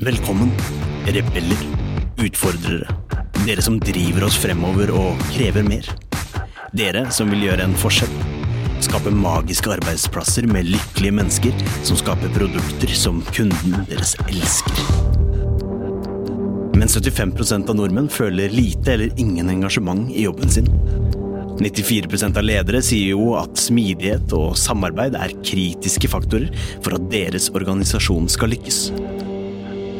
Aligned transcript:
Velkommen, 0.00 0.50
rebeller, 1.06 1.60
utfordrere. 2.18 2.88
Dere 3.44 3.62
som 3.62 3.76
driver 3.78 4.26
oss 4.26 4.38
fremover 4.42 4.90
og 4.90 5.20
krever 5.30 5.62
mer. 5.62 5.86
Dere 6.74 7.04
som 7.14 7.30
vil 7.30 7.46
gjøre 7.46 7.68
en 7.68 7.78
forskjell. 7.78 8.10
Skape 8.82 9.14
magiske 9.14 9.70
arbeidsplasser 9.76 10.50
med 10.50 10.72
lykkelige 10.72 11.14
mennesker 11.20 11.64
som 11.86 12.00
skaper 12.02 12.34
produkter 12.34 12.98
som 12.98 13.22
kunden 13.30 13.86
deres 13.86 14.16
elsker. 14.26 15.09
Men 16.80 16.88
75% 16.88 17.68
av 17.68 17.76
nordmenn 17.76 18.08
føler 18.10 18.52
lite 18.54 18.94
eller 18.94 19.20
ingen 19.20 19.52
engasjement 19.52 20.08
i 20.10 20.24
jobben 20.24 20.50
sin. 20.52 20.70
94% 21.60 22.40
av 22.40 22.46
ledere 22.46 22.80
sier 22.80 23.12
jo 23.12 23.34
at 23.36 23.60
smidighet 23.60 24.32
og 24.32 24.56
samarbeid 24.56 25.18
er 25.20 25.36
kritiske 25.44 26.08
faktorer 26.08 26.48
for 26.80 26.96
at 26.96 27.10
deres 27.12 27.50
organisasjon 27.52 28.30
skal 28.32 28.56
lykkes 28.56 28.86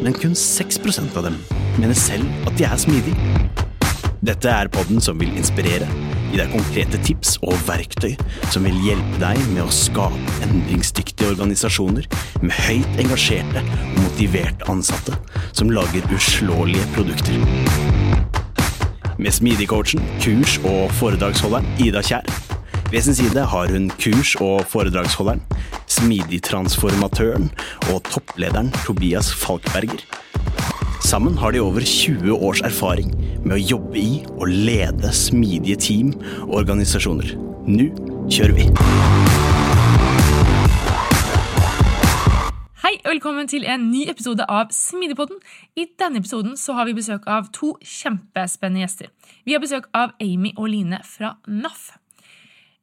men 0.02 0.12
kun 0.16 0.34
6% 0.34 1.16
av 1.16 1.28
dem 1.28 1.36
mener 1.78 1.96
selv 1.96 2.48
at 2.48 2.56
de 2.58 2.66
er 2.66 2.80
smidige. 2.80 3.16
Dette 4.24 4.52
er 4.52 4.70
podden 4.72 5.00
som 5.00 5.18
vil 5.20 5.32
inspirere, 5.36 5.88
gi 6.30 6.38
deg 6.38 6.52
konkrete 6.54 7.00
tips 7.06 7.36
og 7.42 7.56
verktøy 7.66 8.14
som 8.52 8.66
vil 8.66 8.78
hjelpe 8.84 9.20
deg 9.22 9.40
med 9.54 9.64
å 9.64 9.74
skape 9.74 10.36
endringsdyktige 10.46 11.32
organisasjoner 11.34 12.06
med 12.42 12.54
høyt 12.68 13.02
engasjerte 13.02 13.64
og 13.64 13.98
motiverte 14.04 14.70
ansatte 14.72 15.18
som 15.50 15.72
lager 15.74 16.06
uslåelige 16.14 16.86
produkter. 16.94 17.36
Med 19.20 19.34
Smidigcoachen, 19.36 20.00
kurs- 20.22 20.60
og 20.64 20.88
foredragsholderen 20.96 21.66
Ida 21.82 22.00
Kjær 22.06 22.24
ved 22.90 23.02
sin 23.02 23.14
side 23.14 23.44
har 23.46 23.68
hun 23.70 23.90
kurs- 24.02 24.34
og 24.42 24.64
foredragsholderen, 24.66 25.42
smidigtransformatøren 25.86 27.46
og 27.92 28.02
topplederen 28.10 28.72
Tobias 28.82 29.30
Falkberger. 29.34 30.02
Sammen 31.10 31.34
har 31.38 31.50
de 31.50 31.58
over 31.58 31.82
20 31.82 32.36
års 32.46 32.60
erfaring 32.62 33.08
med 33.42 33.56
å 33.56 33.58
jobbe 33.58 33.98
i 33.98 34.20
og 34.36 34.44
lede 34.46 35.10
smidige 35.16 35.74
team 35.82 36.12
og 36.44 36.52
organisasjoner. 36.60 37.32
Nå 37.66 37.88
kjører 38.30 38.54
vi! 38.54 38.66
Hei 42.84 42.92
og 43.00 43.10
velkommen 43.10 43.50
til 43.50 43.66
en 43.66 43.88
ny 43.90 44.04
episode 44.12 44.46
av 44.46 44.70
Smidigpodden. 44.76 45.42
I 45.74 45.88
denne 45.98 46.22
episoden 46.22 46.54
har 46.78 46.86
vi 46.86 46.94
besøk 47.00 47.26
av 47.26 47.50
to 47.58 47.72
kjempespennende 47.82 48.84
gjester. 48.84 49.10
Vi 49.42 49.58
har 49.58 49.64
besøk 49.64 49.90
av 49.90 50.14
Amy 50.22 50.54
og 50.54 50.70
Line 50.70 51.02
fra 51.10 51.34
NAF. 51.50 51.88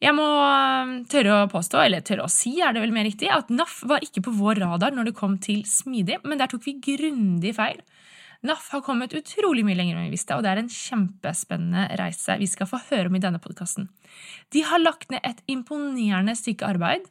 Jeg 0.04 0.14
må 0.20 0.26
um, 0.28 0.98
tørre 1.08 1.46
å 1.46 1.52
påstå, 1.54 1.80
eller 1.80 2.04
tørre 2.04 2.28
å 2.28 2.34
si, 2.34 2.58
er 2.60 2.76
det 2.76 2.84
vel 2.84 2.92
mer 2.92 3.08
riktig, 3.08 3.32
at 3.32 3.48
NAF 3.48 3.86
var 3.88 4.04
ikke 4.04 4.28
på 4.28 4.36
vår 4.36 4.60
radar 4.68 4.92
når 4.92 5.14
det 5.14 5.20
kom 5.22 5.40
til 5.40 5.64
smidig, 5.64 6.20
men 6.28 6.44
der 6.44 6.52
tok 6.52 6.68
vi 6.68 6.76
grundig 6.84 7.56
feil. 7.56 7.80
NAF 8.48 8.70
har 8.74 8.84
kommet 8.86 9.14
utrolig 9.18 9.64
mye 9.68 9.78
lenger 9.78 9.98
enn 9.98 10.08
vi 10.08 10.16
visste, 10.16 10.36
og 10.38 10.46
det 10.46 10.52
er 10.52 10.62
en 10.62 10.72
kjempespennende 10.72 11.86
reise 12.00 12.38
vi 12.40 12.48
skal 12.50 12.70
få 12.70 12.80
høre 12.90 13.12
om 13.12 13.18
i 13.18 13.24
denne 13.24 13.42
podkasten. 13.44 13.90
De 14.56 14.64
har 14.66 14.82
lagt 14.82 15.12
ned 15.14 15.24
et 15.28 15.42
imponerende 15.52 16.36
stykke 16.38 16.68
arbeid, 16.68 17.08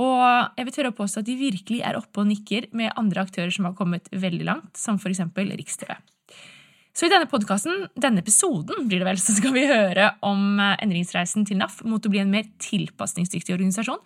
og 0.00 0.22
jeg 0.58 0.66
vil 0.66 0.76
tørre 0.76 0.92
å 0.92 0.98
påstå 1.00 1.22
at 1.22 1.28
de 1.28 1.36
virkelig 1.40 1.82
er 1.86 1.98
oppe 1.98 2.22
og 2.22 2.30
nikker 2.30 2.70
med 2.76 2.94
andre 3.00 3.26
aktører 3.26 3.52
som 3.54 3.68
har 3.68 3.76
kommet 3.78 4.10
veldig 4.12 4.46
langt, 4.48 4.72
som 4.78 4.98
for 5.00 5.12
eksempel 5.12 5.52
Riks-TV. 5.56 5.94
Så 6.96 7.06
i 7.06 7.12
denne 7.12 7.28
podkasten, 7.30 7.86
denne 7.94 8.20
episoden, 8.20 8.88
blir 8.90 9.00
det 9.00 9.06
vel, 9.06 9.20
så 9.22 9.32
skal 9.36 9.54
vi 9.54 9.68
høre 9.70 10.10
om 10.26 10.58
eh, 10.58 10.74
endringsreisen 10.82 11.46
til 11.48 11.60
NAF 11.60 11.80
mot 11.86 12.04
å 12.04 12.10
bli 12.12 12.22
en 12.24 12.32
mer 12.32 12.48
tilpasningsdyktig 12.60 13.54
organisasjon. 13.54 14.00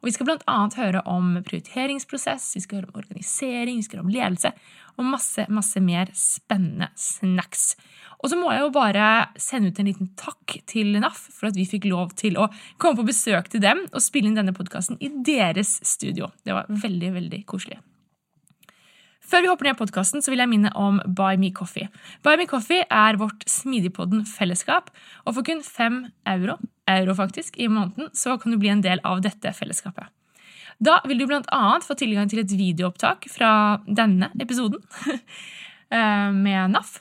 Og 0.00 0.08
vi 0.08 0.14
skal 0.16 0.28
bl.a. 0.28 0.58
høre 0.80 1.02
om 1.08 1.34
prioriteringsprosess, 1.44 2.54
vi 2.56 2.62
skal 2.64 2.80
høre 2.80 2.92
om 2.92 3.00
organisering, 3.02 3.80
vi 3.80 3.86
skal 3.86 4.00
høre 4.00 4.08
om 4.08 4.14
ledelse 4.14 4.52
og 4.96 5.08
masse, 5.08 5.44
masse 5.52 5.80
mer 5.84 6.10
spennende 6.16 6.90
snacks. 6.98 7.74
Og 8.20 8.32
så 8.32 8.36
må 8.36 8.50
jeg 8.52 8.64
jo 8.66 8.72
bare 8.74 9.04
sende 9.40 9.70
ut 9.70 9.78
en 9.80 9.88
liten 9.88 10.10
takk 10.20 10.58
til 10.68 10.92
NAF 11.00 11.20
for 11.36 11.48
at 11.48 11.56
vi 11.56 11.68
fikk 11.68 11.88
lov 11.88 12.12
til 12.20 12.36
å 12.40 12.48
komme 12.80 13.00
på 13.00 13.08
besøk 13.12 13.48
til 13.52 13.64
dem 13.64 13.86
og 13.90 14.04
spille 14.04 14.28
inn 14.28 14.36
denne 14.36 14.56
podkasten 14.56 15.00
i 15.00 15.12
deres 15.24 15.78
studio. 15.88 16.32
Det 16.44 16.56
var 16.56 16.68
veldig, 16.68 17.14
veldig 17.16 17.44
koselig. 17.48 17.80
Før 19.30 19.44
vi 19.44 19.50
hopper 19.52 19.68
ned 19.68 19.76
i 19.76 19.78
podkasten, 19.78 20.22
vil 20.26 20.42
jeg 20.42 20.50
minne 20.50 20.72
om 20.74 20.98
Buy 21.06 21.38
Me 21.38 21.52
Coffee. 21.54 21.86
Buy 22.26 22.34
Me 22.40 22.48
Coffee 22.50 22.82
er 22.82 23.18
vårt 23.20 23.44
Smidigpodden-fellesskap, 23.46 24.90
og 25.22 25.36
for 25.36 25.46
kun 25.46 25.62
fem 25.62 26.02
euro, 26.26 26.56
euro 26.98 27.14
faktisk, 27.18 27.58
i 27.58 27.68
måneden 27.68 28.10
så 28.16 28.36
kan 28.40 28.52
du 28.52 28.58
bli 28.60 28.72
en 28.72 28.82
del 28.84 29.02
av 29.06 29.22
dette 29.24 29.52
fellesskapet. 29.56 30.10
Da 30.80 30.98
vil 31.04 31.20
du 31.20 31.26
annet 31.28 31.84
få 31.84 31.94
tilgang 31.98 32.30
til 32.30 32.40
et 32.40 32.52
videoopptak 32.56 33.28
fra 33.28 33.52
denne 33.84 34.30
episoden 34.40 34.80
eh, 35.92 36.30
med 36.32 36.72
NAF. 36.72 37.00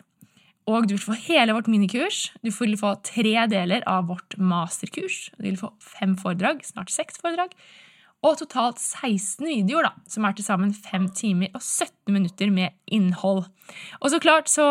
Og 0.69 0.85
du 0.85 0.94
vil 0.94 1.01
få 1.01 1.16
hele 1.25 1.55
vårt 1.55 1.69
minikurs. 1.72 2.27
Du 2.44 2.51
vil 2.51 2.75
få 2.77 2.94
tre 3.07 3.47
deler 3.50 3.85
av 3.89 4.09
vårt 4.11 4.35
masterkurs. 4.38 5.29
Du 5.39 5.47
vil 5.47 5.57
få 5.57 5.72
fem 5.81 6.17
foredrag, 6.19 6.61
snart 6.67 6.91
seks 6.94 7.23
foredrag 7.23 7.56
og 8.25 8.35
totalt 8.41 8.81
16 8.81 9.46
videoer, 9.47 9.88
da, 9.88 10.07
som 10.12 10.25
er 10.28 10.35
til 10.35 10.46
sammen 10.46 10.74
5 10.75 11.06
timer 11.16 11.53
og 11.56 11.62
17 11.63 12.12
minutter 12.12 12.52
med 12.52 12.75
innhold. 12.91 13.46
Og 14.02 14.12
så 14.12 14.19
klart 14.19 14.52
så 14.52 14.66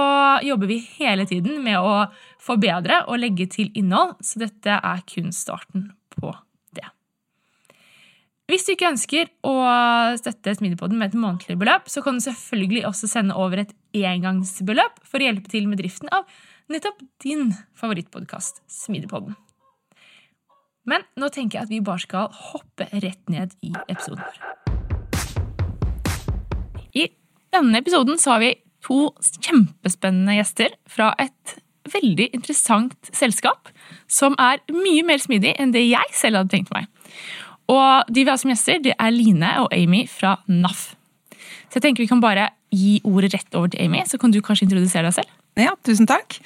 jobber 0.44 0.68
vi 0.68 0.82
hele 0.98 1.24
tiden 1.28 1.62
med 1.64 1.80
å 1.80 2.10
forbedre 2.44 3.04
og 3.08 3.22
legge 3.22 3.48
til 3.54 3.72
innhold, 3.78 4.18
så 4.20 4.44
dette 4.44 4.76
er 4.76 5.00
kun 5.08 5.32
starten 5.32 5.88
på 6.12 6.34
det. 6.76 6.84
Hvis 8.52 8.68
du 8.68 8.74
ikke 8.74 8.92
ønsker 8.92 9.32
å 9.48 9.56
støtte 10.20 10.58
Smidigpodden 10.58 11.00
med 11.00 11.14
et 11.14 11.20
månedlig 11.20 11.56
beløp, 11.60 11.88
så 11.88 12.04
kan 12.04 12.20
du 12.20 12.26
selvfølgelig 12.28 12.84
også 12.90 13.08
sende 13.08 13.38
over 13.38 13.64
et 13.64 13.74
engangsbeløp 13.96 15.00
for 15.08 15.20
å 15.20 15.30
hjelpe 15.30 15.52
til 15.52 15.72
med 15.72 15.80
driften 15.80 16.12
av 16.12 16.28
nettopp 16.68 17.00
din 17.24 17.54
favorittpodkast, 17.80 18.60
Smidigpodden. 18.68 19.38
Men 20.88 21.04
nå 21.20 21.28
tenker 21.32 21.58
jeg 21.58 21.66
at 21.66 21.72
vi 21.72 21.82
bare 21.84 22.00
skal 22.00 22.32
hoppe 22.32 22.88
rett 22.94 23.20
ned 23.32 23.52
i 23.64 23.74
episoden 23.90 24.24
vår. 24.24 24.38
I 26.96 27.08
denne 27.52 27.80
episoden 27.82 28.20
så 28.20 28.36
har 28.36 28.44
vi 28.44 28.54
to 28.84 29.10
kjempespennende 29.44 30.38
gjester 30.38 30.76
fra 30.88 31.10
et 31.20 31.58
veldig 31.88 32.28
interessant 32.36 33.10
selskap 33.16 33.70
som 34.10 34.36
er 34.40 34.60
mye 34.72 35.04
mer 35.08 35.20
smidig 35.20 35.54
enn 35.60 35.72
det 35.74 35.84
jeg 35.86 36.14
selv 36.16 36.40
hadde 36.40 36.52
tenkt 36.54 36.72
meg. 36.74 36.88
Og 37.68 38.08
de 38.08 38.24
vi 38.24 38.30
har 38.30 38.40
som 38.40 38.52
gjester, 38.52 38.80
det 38.84 38.94
er 38.96 39.12
Line 39.12 39.50
og 39.62 39.72
Amy 39.76 40.06
fra 40.08 40.38
NAF. 40.48 40.94
Så 41.68 41.78
jeg 41.78 41.84
tenker 41.84 42.04
vi 42.04 42.10
kan 42.10 42.24
bare 42.24 42.48
gi 42.72 42.98
ordet 43.08 43.34
rett 43.34 43.56
over 43.56 43.72
til 43.72 43.84
Amy, 43.84 44.04
så 44.08 44.20
kan 44.20 44.32
du 44.32 44.40
kanskje 44.44 44.68
introdusere 44.68 45.08
deg 45.08 45.20
selv? 45.20 45.37
Ja, 45.58 45.72
tusen 45.82 46.06
takk. 46.06 46.36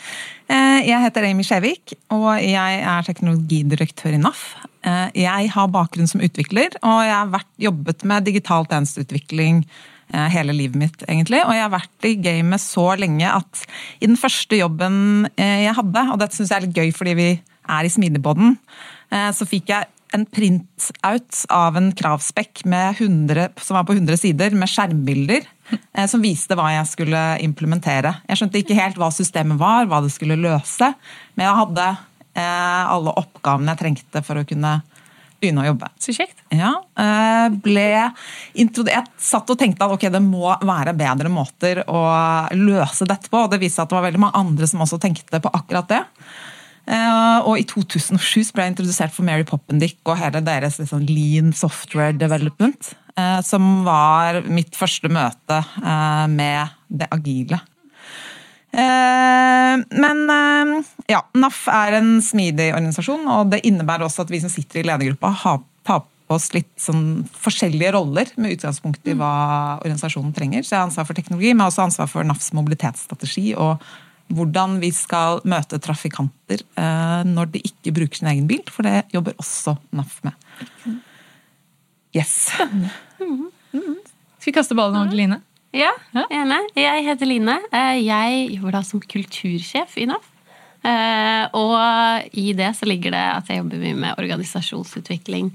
Eh, 0.49 0.78
jeg 0.87 1.05
heter 1.05 1.27
Amy 1.28 1.45
Skjevik, 1.45 1.93
og 2.15 2.31
jeg 2.41 2.78
er 2.81 3.05
teknologidirektør 3.05 4.15
i 4.17 4.21
NAF. 4.23 4.41
Eh, 4.89 5.11
jeg 5.21 5.50
har 5.53 5.73
bakgrunn 5.73 6.09
som 6.09 6.23
utvikler, 6.25 6.73
og 6.81 7.00
jeg 7.05 7.12
har 7.12 7.33
vært, 7.34 7.51
jobbet 7.61 8.06
med 8.09 8.25
digital 8.25 8.65
tjenesteutvikling 8.71 9.61
eh, 10.15 10.28
hele 10.33 10.56
livet 10.56 10.81
mitt, 10.81 11.05
egentlig. 11.05 11.43
Og 11.45 11.53
jeg 11.53 11.67
har 11.67 11.75
vært 11.75 12.09
i 12.09 12.15
gamet 12.25 12.65
så 12.65 12.87
lenge 12.97 13.28
at 13.28 13.67
i 14.01 14.09
den 14.09 14.17
første 14.17 14.56
jobben 14.56 15.28
jeg 15.37 15.77
hadde, 15.77 16.06
og 16.09 16.19
dette 16.22 16.39
syns 16.39 16.55
jeg 16.55 16.62
er 16.62 16.67
litt 16.67 16.81
gøy 16.81 16.97
fordi 16.97 17.17
vi 17.21 17.31
er 17.37 17.87
i 17.87 17.93
Smidigpodden, 17.93 18.56
så 19.37 19.47
fikk 19.47 19.69
jeg 19.71 19.87
en 20.12 20.27
printout 20.28 21.43
av 21.53 21.77
en 21.77 21.91
kravspekk 21.97 22.62
som 22.62 23.77
var 23.77 23.84
på 23.89 23.97
100 23.97 24.17
sider, 24.21 24.55
med 24.56 24.71
skjermbilder 24.71 25.43
eh, 25.43 26.06
som 26.06 26.23
viste 26.23 26.56
hva 26.59 26.71
jeg 26.75 26.91
skulle 26.91 27.23
implementere. 27.45 28.15
Jeg 28.28 28.41
skjønte 28.41 28.61
ikke 28.61 28.78
helt 28.78 29.01
hva 29.01 29.11
systemet 29.15 29.61
var, 29.61 29.89
hva 29.89 30.03
det 30.05 30.12
skulle 30.15 30.41
løse, 30.41 30.93
men 31.34 31.47
jeg 31.47 31.61
hadde 31.62 31.89
eh, 31.89 32.83
alle 32.95 33.17
oppgavene 33.22 33.75
jeg 33.75 33.83
trengte 33.84 34.25
for 34.27 34.41
å 34.41 34.47
kunne 34.48 34.81
begynne 35.42 35.65
å 35.65 35.69
jobbe. 35.72 35.89
Så 35.98 36.15
kjekt. 36.15 36.39
Ja, 36.54 36.77
eh, 37.03 37.48
ble 37.65 37.89
Jeg 38.54 39.04
satt 39.19 39.51
og 39.51 39.59
tenkte 39.59 39.89
at 39.89 39.97
ok, 39.97 40.07
det 40.13 40.22
må 40.22 40.53
være 40.63 40.95
bedre 40.95 41.33
måter 41.33 41.83
å 41.91 42.04
løse 42.54 43.09
dette 43.09 43.33
på, 43.33 43.42
og 43.42 43.51
det 43.51 43.63
viste 43.63 43.81
seg 43.81 43.89
at 43.89 43.92
det 43.92 43.98
var 43.98 44.07
veldig 44.07 44.22
mange 44.22 44.39
andre 44.39 44.69
som 44.71 44.84
også 44.84 45.01
tenkte 45.03 45.42
på 45.42 45.53
akkurat 45.53 45.91
det. 45.91 46.03
Eh, 46.83 47.39
og 47.47 47.61
i 47.61 47.67
2007 47.69 48.51
ble 48.55 48.65
jeg 48.65 48.75
introdusert 48.75 49.15
for 49.15 49.27
Mary 49.27 49.45
Poppendick 49.47 50.01
og 50.09 50.19
hele 50.19 50.43
deres 50.45 50.81
liksom, 50.83 51.05
lean 51.07 51.53
software 51.55 52.15
development. 52.19 52.95
Eh, 53.19 53.41
som 53.45 53.84
var 53.87 54.41
mitt 54.49 54.77
første 54.79 55.11
møte 55.13 55.61
eh, 55.61 56.27
med 56.33 56.73
det 56.89 57.11
agile. 57.13 57.61
Men 58.73 60.21
ja, 61.05 61.19
NAF 61.37 61.59
er 61.69 61.99
en 61.99 62.15
smidig 62.25 62.71
organisasjon, 62.73 63.27
og 63.29 63.51
det 63.53 63.59
innebærer 63.69 64.07
også 64.07 64.25
at 64.25 64.33
vi 64.33 64.41
som 64.41 64.49
sitter 64.49 64.81
i 64.81 64.87
ledergruppa, 64.89 65.59
tar 65.84 66.01
på 66.07 66.39
oss 66.39 66.49
litt 66.55 66.71
sånn 66.81 67.27
forskjellige 67.37 67.93
roller 67.93 68.33
med 68.41 68.57
utgangspunkt 68.57 69.05
i 69.13 69.17
hva 69.19 69.34
organisasjonen 69.83 70.33
trenger. 70.33 70.65
Så 70.65 70.73
jeg 70.73 70.81
har 70.81 70.89
ansvar 70.89 71.05
for 71.11 71.21
teknologi, 71.21 71.53
men 71.53 71.67
også 71.67 71.84
ansvar 71.84 72.09
for 72.09 72.25
NAFs 72.25 72.55
mobilitetsstrategi 72.57 73.53
og 73.61 73.84
hvordan 74.33 74.78
vi 74.80 74.91
skal 74.95 75.41
møte 75.48 75.78
trafikanter 75.83 76.63
eh, 76.78 77.22
når 77.28 77.51
de 77.54 77.63
ikke 77.69 77.92
bruker 77.97 78.21
sin 78.21 78.28
egen 78.33 78.47
bil, 78.51 78.63
for 78.71 78.86
det 78.86 79.04
jobber 79.13 79.34
også 79.42 79.77
NAF 79.92 80.21
med. 80.24 80.33
Yes. 82.16 82.51
Skal 82.53 84.51
vi 84.51 84.53
kaste 84.57 84.77
ballen 84.77 84.98
over 85.01 85.10
til 85.13 85.22
Line? 85.22 85.41
Ja, 85.72 85.92
gjerne. 86.28 86.59
Jeg 86.77 87.04
heter 87.07 87.28
Line. 87.30 87.54
Eh, 87.72 88.03
Jeg 88.04 88.51
jobber 88.59 88.74
da 88.77 88.83
som 88.84 89.01
kultursjef 89.01 89.97
i 89.97 90.07
NAF. 90.10 90.27
Eh, 90.84 91.45
Og 91.57 92.34
i 92.36 92.53
det 92.59 92.72
så 92.77 92.89
ligger 92.91 93.15
det 93.15 93.22
at 93.39 93.48
jeg 93.48 93.63
jobber 93.63 93.80
mye 93.80 93.95
med 94.03 94.19
organisasjonsutvikling, 94.21 95.53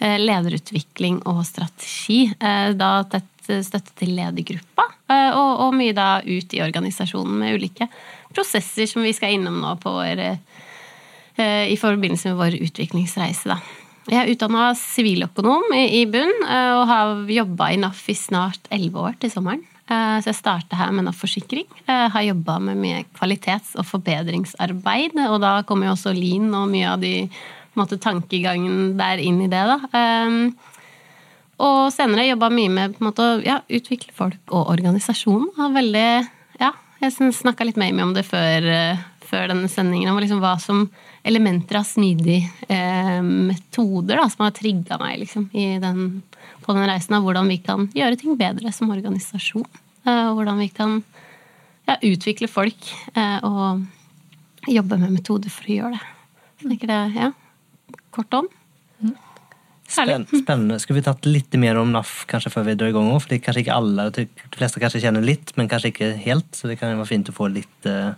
eh, 0.00 0.16
lederutvikling 0.22 1.20
og 1.26 1.42
strategi. 1.44 2.32
Eh, 2.40 2.72
Da 2.72 3.02
tett 3.04 3.39
støtte 3.66 3.94
til 3.98 4.14
ledergruppa, 4.16 4.86
eh, 5.10 5.30
og, 5.34 5.66
og 5.66 5.76
mye 5.76 5.94
da 5.96 6.20
ut 6.24 6.56
i 6.56 6.62
organisasjonen 6.64 7.40
med 7.42 7.58
ulike 7.58 7.88
prosesser 8.34 8.88
som 8.90 9.04
vi 9.04 9.14
skal 9.16 9.36
innom 9.36 9.58
nå 9.62 9.74
på 9.82 9.92
vår, 9.94 10.22
eh, 10.24 11.66
i 11.70 11.78
forbindelse 11.80 12.32
med 12.32 12.40
vår 12.40 12.58
utviklingsreise. 12.68 13.50
Da. 13.50 13.58
Jeg 14.10 14.20
er 14.22 14.32
utdanna 14.32 14.70
siviløkonom 14.78 15.74
i, 15.76 16.04
bunn, 16.10 16.32
eh, 16.46 16.72
og 16.78 16.86
har 16.90 17.14
jobba 17.40 17.72
i 17.72 17.80
NAF 17.82 18.06
i 18.10 18.18
snart 18.18 18.70
elleve 18.72 19.10
år 19.10 19.20
til 19.20 19.34
sommeren. 19.34 19.66
Så 19.90 20.28
jeg 20.28 20.36
starta 20.38 20.76
her 20.78 20.92
med 20.94 21.02
NAF 21.02 21.16
Forsikring. 21.18 21.64
Har 21.88 22.22
jobba 22.22 22.60
med 22.62 22.78
mye 22.78 23.00
kvalitets- 23.10 23.72
og 23.74 23.82
forbedringsarbeid, 23.88 25.16
og 25.24 25.40
da 25.42 25.64
kommer 25.66 25.88
jo 25.88 25.96
også 25.96 26.12
Lean 26.14 26.46
og 26.54 26.68
mye 26.70 26.92
av 26.92 27.00
de 27.02 27.26
måte, 27.74 27.98
tankegangen 27.98 28.92
der 29.00 29.18
inn 29.18 29.40
i 29.42 29.48
det. 29.50 29.64
da. 29.66 29.80
Og 31.60 31.92
senere 31.92 32.28
jobba 32.28 32.48
mye 32.52 32.72
med 32.72 32.96
på 32.96 33.02
en 33.02 33.08
måte, 33.10 33.26
å 33.26 33.40
ja, 33.44 33.60
utvikle 33.68 34.14
folk 34.16 34.54
og 34.54 34.70
organisasjonen. 34.72 35.50
Ja, 36.60 36.72
jeg 37.02 37.32
snakka 37.36 37.66
litt 37.68 37.78
med 37.80 37.92
Amy 37.92 38.06
om 38.06 38.14
det 38.16 38.24
før, 38.28 38.64
eh, 38.64 39.02
før 39.28 39.52
denne 39.52 39.68
sendingen, 39.72 40.10
om 40.10 40.20
liksom 40.20 40.40
hva 40.42 40.56
som 40.62 40.86
elementer 41.26 41.80
av 41.80 41.84
smidige 41.84 42.48
eh, 42.72 43.20
metoder 43.20 44.20
da, 44.20 44.26
som 44.32 44.46
har 44.46 44.54
trigga 44.56 44.96
meg 45.00 45.20
liksom, 45.20 45.50
den, 45.52 46.22
på 46.64 46.76
den 46.76 46.88
reisen 46.88 47.18
av 47.18 47.26
hvordan 47.26 47.50
vi 47.52 47.60
kan 47.64 47.88
gjøre 47.96 48.20
ting 48.20 48.38
bedre 48.40 48.72
som 48.72 48.92
organisasjon. 48.92 49.68
Eh, 50.08 50.28
hvordan 50.32 50.60
vi 50.62 50.70
kan 50.72 51.00
ja, 51.88 51.98
utvikle 52.00 52.48
folk 52.48 52.92
eh, 53.14 53.38
og 53.44 54.70
jobbe 54.70 55.00
med 55.00 55.12
metoder 55.18 55.52
for 55.52 55.68
å 55.68 55.76
gjøre 55.76 55.98
det. 55.98 56.06
Så 56.60 56.66
jeg 56.66 56.74
tenker 56.74 56.92
det, 56.92 57.02
ja, 57.16 57.30
kort 58.16 58.40
om. 58.40 58.48
Spänn, 59.90 60.26
spennende. 60.30 60.78
Skulle 60.80 61.00
vi 61.00 61.06
tatt 61.08 61.26
litt 61.26 61.56
mer 61.58 61.76
om 61.80 61.90
NAF 61.92 62.24
kanskje 62.30 62.52
før 62.54 62.64
vi 62.68 62.74
drar 62.78 62.92
i 62.92 62.94
gang? 62.94 63.08
det 63.28 63.40
kanskje 63.42 63.64
ikke 63.64 63.74
inte 63.74 63.76
alla, 63.80 64.04
jag 64.08 64.14
tycker 64.14 64.48
de 64.54 64.56
fleste 64.60 64.80
kanskje 64.80 65.00
kjenner 65.02 65.24
litt, 65.26 65.52
men 65.56 65.68
kanskje 65.68 65.90
ikke 65.92 66.10
helt. 66.24 66.50
Så 66.54 66.68
det 66.70 66.78
kan 66.78 66.94
være 66.96 67.08
fint 67.10 67.28
å 67.28 67.34
få 67.34 67.48
litt 67.50 67.86
uh, 67.90 68.12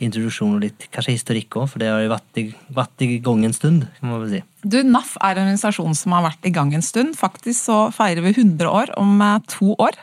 introduksjon 0.00 0.54
og 0.56 0.62
litt 0.64 0.86
kanskje 0.94 1.16
historikk 1.18 1.56
òg, 1.60 1.66
for 1.72 1.82
det 1.82 1.88
har 1.90 2.00
jo 2.04 2.12
vært 2.14 2.38
i- 2.40 2.54
vært 2.72 3.02
i 3.04 3.18
gang 3.18 3.44
en 3.44 3.52
stund 3.52 3.88
kan 3.98 4.08
man 4.08 4.20
vel 4.22 4.30
si. 4.38 4.42
Du, 4.64 4.78
NAF 4.86 5.16
er 5.20 5.34
en 5.36 5.42
organisasjon 5.48 5.94
som 5.98 6.12
har 6.12 6.22
vært 6.30 6.46
i 6.46 6.54
gang 6.54 6.72
en 6.74 6.82
stund. 6.86 7.16
Faktisk 7.18 7.58
så 7.66 7.80
feirer 7.92 8.22
vi 8.22 8.32
100 8.32 8.70
år 8.70 8.94
om 8.96 9.20
eh, 9.20 9.38
to 9.48 9.74
år. 9.78 9.98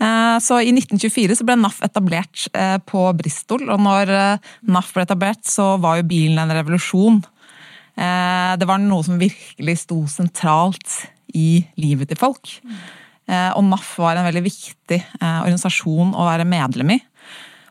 Eh, 0.00 0.38
Så 0.44 0.60
I 0.62 0.72
1924 0.72 1.36
så 1.38 1.44
ble 1.48 1.56
NAF 1.56 1.78
etablert 1.82 2.46
eh, 2.54 2.76
på 2.84 3.04
Bristol, 3.16 3.68
og 3.72 3.80
når 3.80 4.10
eh, 4.12 4.38
NAF 4.68 4.92
ble 4.94 5.02
etablert, 5.06 5.44
så 5.48 5.74
var 5.80 5.96
jo 6.00 6.08
bilen 6.10 6.38
en 6.38 6.52
revolusjon. 6.56 7.22
Eh, 7.96 8.52
Det 8.60 8.68
var 8.68 8.78
noe 8.82 9.04
som 9.04 9.18
virkelig 9.18 9.78
sto 9.84 10.02
sentralt 10.10 11.06
i 11.34 11.64
livet 11.80 12.08
til 12.08 12.20
folk. 12.20 12.60
Eh, 13.28 13.50
Og 13.56 13.64
NAF 13.64 13.96
var 13.98 14.16
en 14.16 14.28
veldig 14.28 14.44
viktig 14.44 15.00
eh, 15.00 15.40
organisasjon 15.42 16.14
å 16.14 16.28
være 16.28 16.46
medlem 16.48 16.96
i. 16.96 17.00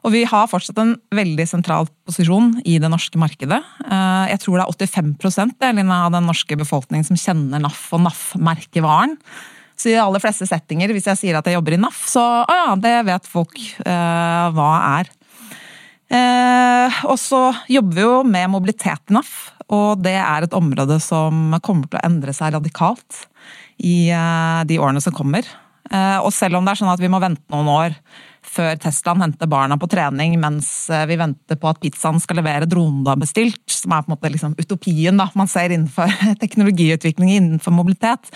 Og 0.05 0.11
vi 0.13 0.23
har 0.29 0.45
fortsatt 0.45 0.77
en 0.77 0.95
veldig 1.09 1.47
sentral 1.49 1.87
posisjon 2.05 2.59
i 2.63 2.77
det 2.77 2.91
norske 2.93 3.17
markedet. 3.17 3.57
Jeg 3.89 4.37
tror 4.43 4.59
det 4.59 4.65
er 4.67 5.01
85% 5.01 5.89
av 5.89 6.11
den 6.13 6.27
norske 6.29 6.53
befolkningen 6.55 7.07
som 7.07 7.17
kjenner 7.17 7.63
NAF 7.63 7.87
og 7.97 8.03
NAF-merkevaren. 8.03 9.17
Så 9.75 9.89
i 9.89 9.95
de 9.95 10.03
aller 10.03 10.21
fleste 10.23 10.45
settinger, 10.47 10.93
hvis 10.93 11.09
jeg 11.09 11.19
sier 11.19 11.39
at 11.39 11.47
jeg 11.49 11.57
jobber 11.57 11.73
i 11.73 11.81
NAF, 11.81 11.97
så 12.07 12.21
å 12.45 12.53
ja, 12.53 12.75
det 12.79 12.93
vet 13.09 13.25
folk 13.27 13.57
eh, 13.81 14.45
hva 14.55 14.69
er. 15.01 15.09
Eh, 16.05 16.97
og 17.09 17.17
så 17.17 17.49
jobber 17.71 17.97
vi 17.97 18.05
jo 18.05 18.15
med 18.27 18.51
mobilitet 18.53 19.09
i 19.09 19.15
NAF, 19.15 19.33
og 19.73 20.03
det 20.05 20.17
er 20.21 20.45
et 20.45 20.57
område 20.57 20.99
som 21.01 21.55
kommer 21.65 21.89
til 21.89 21.97
å 21.97 22.05
endre 22.05 22.35
seg 22.35 22.53
radikalt 22.53 23.25
i 23.81 24.11
eh, 24.13 24.61
de 24.69 24.79
årene 24.81 25.01
som 25.01 25.15
kommer. 25.15 25.47
Eh, 25.91 26.19
og 26.21 26.31
selv 26.33 26.59
om 26.59 26.65
det 26.65 26.73
er 26.73 26.81
sånn 26.81 26.93
at 26.93 27.01
vi 27.01 27.11
må 27.11 27.21
vente 27.21 27.45
noen 27.53 27.69
år 27.69 27.97
før 28.45 28.77
Teslaen 28.81 29.23
henter 29.23 29.49
barna 29.49 29.77
på 29.77 29.89
trening 29.89 30.35
mens 30.41 30.69
eh, 30.93 31.05
vi 31.09 31.17
venter 31.19 31.57
på 31.59 31.69
at 31.69 31.81
pizzaen 31.81 32.21
skal 32.21 32.39
levere 32.39 32.69
dronen 32.69 33.03
du 33.05 33.11
har 33.11 33.19
bestilt, 33.21 33.61
som 33.71 33.93
er 33.93 34.05
på 34.05 34.11
en 34.11 34.15
måte 34.15 34.31
liksom 34.33 34.55
utopien 34.61 35.17
da, 35.19 35.27
man 35.37 35.49
ser 35.51 35.73
innenfor 35.73 36.13
teknologiutvikling 36.43 37.35
innenfor 37.35 37.75
mobilitet, 37.75 38.31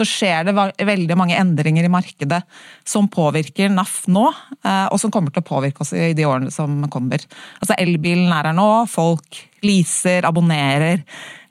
så 0.00 0.06
skjer 0.08 0.48
det 0.48 0.54
veldig 0.88 1.16
mange 1.18 1.36
endringer 1.36 1.84
i 1.84 1.92
markedet 1.92 2.40
som 2.88 3.08
påvirker 3.12 3.68
NAF 3.72 4.06
nå, 4.12 4.24
eh, 4.64 4.86
og 4.88 4.96
som 5.02 5.12
kommer 5.12 5.34
til 5.34 5.44
å 5.44 5.50
påvirke 5.50 5.84
oss 5.84 5.92
i 5.92 6.12
de 6.16 6.26
årene 6.28 6.52
som 6.54 6.80
kommer. 6.92 7.22
Altså 7.60 7.76
Elbilen 7.76 8.32
er 8.32 8.48
her 8.48 8.56
nå, 8.56 8.68
folk 8.90 9.42
leaser, 9.60 10.24
abonnerer, 10.24 11.02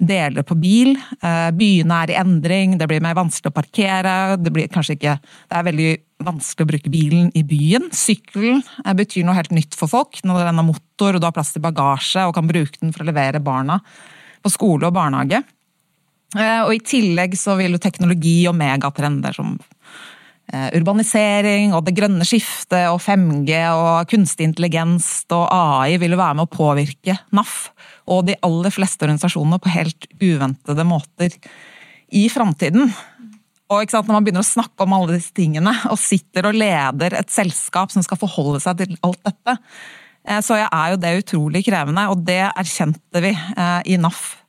deler 0.01 0.45
på 0.47 0.57
bil. 0.57 0.95
Eh, 1.21 1.49
Byene 1.53 2.03
er 2.03 2.13
i 2.13 2.17
endring, 2.17 2.77
det 2.79 2.89
blir 2.89 3.03
mer 3.05 3.17
vanskelig 3.19 3.53
å 3.53 3.57
parkere. 3.59 4.15
Det, 4.41 4.53
blir 4.55 4.65
ikke, 4.65 5.17
det 5.19 5.59
er 5.59 5.67
veldig 5.69 5.91
vanskelig 6.25 6.65
å 6.65 6.71
bruke 6.73 6.93
bilen 6.93 7.29
i 7.37 7.45
byen. 7.45 7.91
Sykkelen 7.93 8.63
eh, 8.85 8.95
betyr 8.97 9.27
noe 9.27 9.37
helt 9.37 9.53
nytt 9.53 9.77
for 9.77 9.91
folk 9.91 10.23
når 10.25 10.47
den 10.47 10.63
har 10.63 10.69
motor 10.71 11.13
og 11.13 11.21
du 11.21 11.29
har 11.29 11.35
plass 11.37 11.53
til 11.53 11.63
bagasje 11.63 12.25
og 12.25 12.33
kan 12.39 12.49
bruke 12.49 12.81
den 12.81 12.95
for 12.95 13.05
å 13.05 13.11
levere 13.11 13.43
barna 13.43 13.77
på 14.41 14.51
skole 14.53 14.89
og 14.89 14.95
barnehage. 14.95 15.43
Eh, 16.37 16.61
Og 16.61 16.75
i 16.75 16.83
tillegg 16.85 17.33
så 17.39 17.55
vil 17.57 17.73
jo 17.73 17.81
teknologi 17.81 18.43
og 18.49 18.57
megatrender 18.59 19.33
som 19.33 19.55
eh, 20.53 20.69
urbanisering 20.77 21.73
og 21.73 21.87
det 21.87 21.95
grønne 21.97 22.27
skiftet 22.27 22.85
og 22.91 22.99
5G 23.01 23.61
og 23.73 24.09
kunstig 24.11 24.49
intelligens 24.49 25.09
og 25.33 25.47
AI 25.49 25.97
vil 26.01 26.13
jo 26.13 26.21
være 26.21 26.37
med 26.37 26.45
å 26.45 26.53
påvirke 26.53 27.17
NAF 27.33 27.71
og 28.09 28.27
de 28.29 28.37
aller 28.45 28.73
fleste 28.73 29.05
organisasjonene 29.05 29.61
på 29.61 29.73
helt 29.73 30.09
uventede 30.21 30.85
måter 30.85 31.33
i 32.09 32.23
framtiden. 32.29 32.89
Og 33.69 33.91
sant, 33.91 34.07
Når 34.07 34.15
man 34.15 34.25
begynner 34.25 34.41
å 34.41 34.49
snakke 34.49 34.81
om 34.81 34.95
alle 34.97 35.19
disse 35.19 35.33
tingene, 35.37 35.75
og 35.91 35.99
sitter 36.01 36.47
og 36.49 36.57
leder 36.57 37.13
et 37.13 37.29
selskap 37.29 37.93
som 37.93 38.01
skal 38.01 38.17
forholde 38.17 38.57
seg 38.63 38.79
til 38.81 38.95
alt 39.05 39.21
dette, 39.21 39.57
eh, 40.25 40.41
så 40.41 40.57
er 40.57 40.95
jo 40.95 40.97
det 40.97 41.13
utrolig 41.21 41.61
krevende, 41.67 42.07
og 42.09 42.25
det 42.25 42.41
erkjente 42.49 43.21
vi 43.21 43.35
i 43.85 43.99
NAF. 44.01 44.39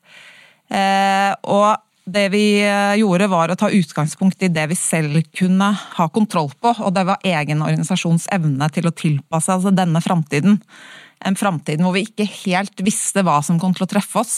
Eh, 0.70 1.34
Og 1.50 1.76
det 2.10 2.28
vi 2.32 2.44
eh, 2.64 2.96
gjorde 3.00 3.28
var 3.30 3.52
å 3.52 3.58
ta 3.58 3.70
utgangspunkt 3.70 4.42
i 4.42 4.50
det 4.52 4.66
vi 4.70 4.78
selv 4.78 5.20
kunne 5.36 5.70
ha 5.96 6.06
kontroll 6.12 6.50
på, 6.60 6.72
og 6.78 6.94
det 6.96 7.04
var 7.08 7.26
egen 7.26 7.62
organisasjons 7.62 8.26
evne 8.34 8.70
til 8.74 8.88
å 8.88 8.94
tilpasse 8.96 9.52
altså 9.54 9.72
denne 9.74 10.02
framtiden. 10.02 10.58
En 11.26 11.36
framtid 11.36 11.82
hvor 11.84 11.94
vi 11.94 12.06
ikke 12.08 12.26
helt 12.46 12.80
visste 12.86 13.24
hva 13.26 13.40
som 13.44 13.60
kom 13.60 13.76
til 13.76 13.86
å 13.86 13.90
treffe 13.90 14.22
oss, 14.22 14.34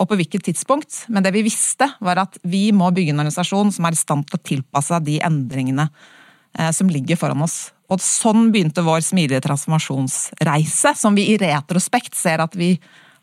og 0.00 0.08
på 0.08 0.16
hvilket 0.20 0.46
tidspunkt. 0.46 1.02
Men 1.12 1.26
det 1.26 1.34
vi 1.34 1.44
visste, 1.44 1.90
var 2.00 2.22
at 2.22 2.38
vi 2.46 2.70
må 2.72 2.88
bygge 2.94 3.12
en 3.12 3.20
organisasjon 3.24 3.74
som 3.74 3.88
er 3.88 3.96
i 3.96 4.00
stand 4.00 4.28
til 4.28 4.38
å 4.38 4.46
tilpasse 4.52 5.02
de 5.04 5.18
endringene 5.26 5.90
eh, 5.90 6.70
som 6.76 6.88
ligger 6.88 7.20
foran 7.20 7.44
oss. 7.44 7.74
Og 7.90 8.00
sånn 8.00 8.48
begynte 8.54 8.86
vår 8.86 9.02
smidige 9.04 9.42
transformasjonsreise, 9.44 10.94
som 10.96 11.18
vi 11.18 11.32
i 11.32 11.38
retrospekt 11.42 12.14
ser 12.16 12.40
at 12.40 12.54
vi 12.56 12.76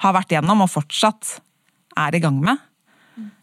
har 0.04 0.14
vært 0.14 0.36
gjennom 0.36 0.66
og 0.68 0.74
fortsatt 0.76 1.38
er 1.98 2.18
i 2.18 2.24
gang 2.24 2.38
med. 2.44 2.58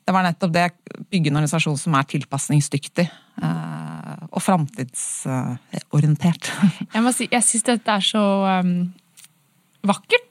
Det 0.04 0.12
var 0.12 0.22
nettopp 0.26 0.52
det 0.54 0.72
bygge 1.10 1.28
en 1.30 1.38
organisasjon 1.40 1.78
som 1.80 1.94
er 1.96 2.04
tilpasningsdyktig 2.10 3.06
eh, 3.08 4.16
og 4.30 4.40
framtidsorientert. 4.44 6.44
Jeg 6.94 7.02
må 7.04 7.10
si, 7.14 7.24
jeg 7.32 7.42
syns 7.46 7.66
dette 7.70 7.90
er 7.90 8.02
så 8.04 8.24
um, 8.60 8.92
vakkert. 9.86 10.30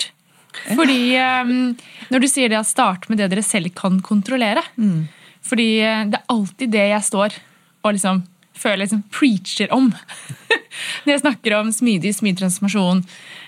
Fordi 0.70 1.18
um, 1.18 1.76
når 2.14 2.20
du 2.22 2.28
sier 2.30 2.50
det 2.52 2.60
å 2.60 2.68
starte 2.68 3.10
med 3.10 3.18
det 3.20 3.32
dere 3.32 3.42
selv 3.42 3.74
kan 3.74 3.98
kontrollere 4.06 4.62
Fordi 5.42 5.82
eh, 5.82 6.06
det 6.12 6.18
er 6.20 6.30
alltid 6.30 6.70
det 6.76 6.88
jeg 6.92 7.04
står 7.10 7.32
og 7.84 7.92
liksom 7.96 8.24
føler 8.54 8.84
liksom 8.84 9.04
preacher 9.12 9.72
om. 9.74 9.90
Når 11.04 11.12
jeg 11.12 11.24
snakker 11.24 11.56
om 11.58 11.72
smidig, 11.74 12.14
smidig 12.16 12.44
transformasjon, 12.44 13.02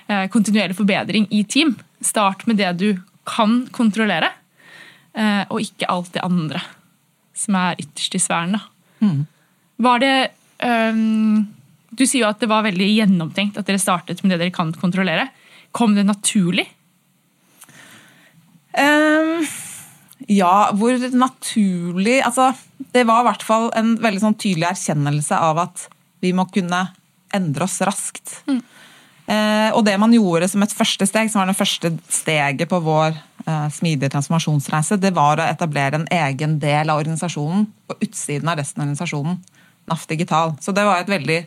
eh, 0.10 0.26
kontinuerlig 0.34 0.78
forbedring 0.80 1.28
i 1.32 1.44
team. 1.48 1.76
Start 2.04 2.46
med 2.50 2.60
det 2.60 2.74
du 2.82 2.90
kan 3.26 3.64
kontrollere, 3.74 4.32
og 5.16 5.62
ikke 5.64 5.88
alt 5.88 6.10
det 6.12 6.24
andre 6.26 6.60
som 7.36 7.58
er 7.60 7.80
ytterst 7.80 8.16
i 8.18 8.20
sfæren. 8.20 8.56
da. 8.58 9.10
Var 9.86 10.02
det 10.04 10.16
um, 10.64 11.46
Du 11.96 12.06
sier 12.06 12.26
jo 12.26 12.32
at 12.32 12.42
det 12.42 12.50
var 12.52 12.66
veldig 12.66 12.88
gjennomtenkt 12.92 13.60
at 13.60 13.68
dere 13.68 13.80
startet 13.80 14.24
med 14.24 14.34
det 14.34 14.42
dere 14.42 14.56
kan 14.56 14.74
kontrollere. 14.76 15.30
Kom 15.76 15.96
det 15.96 16.06
naturlig? 16.08 16.66
Um, 18.76 19.46
ja, 20.28 20.72
hvor 20.76 21.00
naturlig 21.16 22.18
Altså, 22.26 22.50
det 22.92 23.06
var 23.08 23.24
i 23.24 23.28
hvert 23.30 23.46
fall 23.46 23.70
en 23.78 23.96
veldig 24.04 24.24
sånn 24.24 24.40
tydelig 24.40 24.68
erkjennelse 24.74 25.40
av 25.40 25.62
at 25.68 25.86
vi 26.24 26.34
må 26.36 26.48
kunne 26.52 26.88
endre 27.36 27.68
oss 27.68 27.78
raskt. 27.86 28.40
Eh, 28.48 29.70
og 29.74 29.82
det 29.88 29.96
man 30.00 30.14
gjorde 30.16 30.48
som 30.52 30.64
et 30.64 30.76
første 30.76 31.08
steg, 31.10 31.32
som 31.32 31.42
var 31.42 31.50
det 31.50 31.58
første 31.60 31.92
steget 32.12 32.70
på 32.72 32.80
vår 32.84 33.16
eh, 33.48 33.70
smidige 33.74 34.12
transformasjonsreise, 34.14 35.00
det 35.02 35.14
var 35.16 35.40
å 35.40 35.48
etablere 35.48 36.02
en 36.02 36.10
egen 36.12 36.58
del 36.62 36.92
av 36.92 37.02
organisasjonen 37.02 37.66
på 37.88 37.98
utsiden 38.08 38.52
av 38.52 38.60
resten 38.60 38.82
av 38.82 38.88
organisasjonen. 38.88 39.40
NAF 39.86 40.08
Digital. 40.10 40.56
Så 40.62 40.74
det 40.74 40.86
var 40.86 40.98
et 40.98 41.12
veldig 41.12 41.44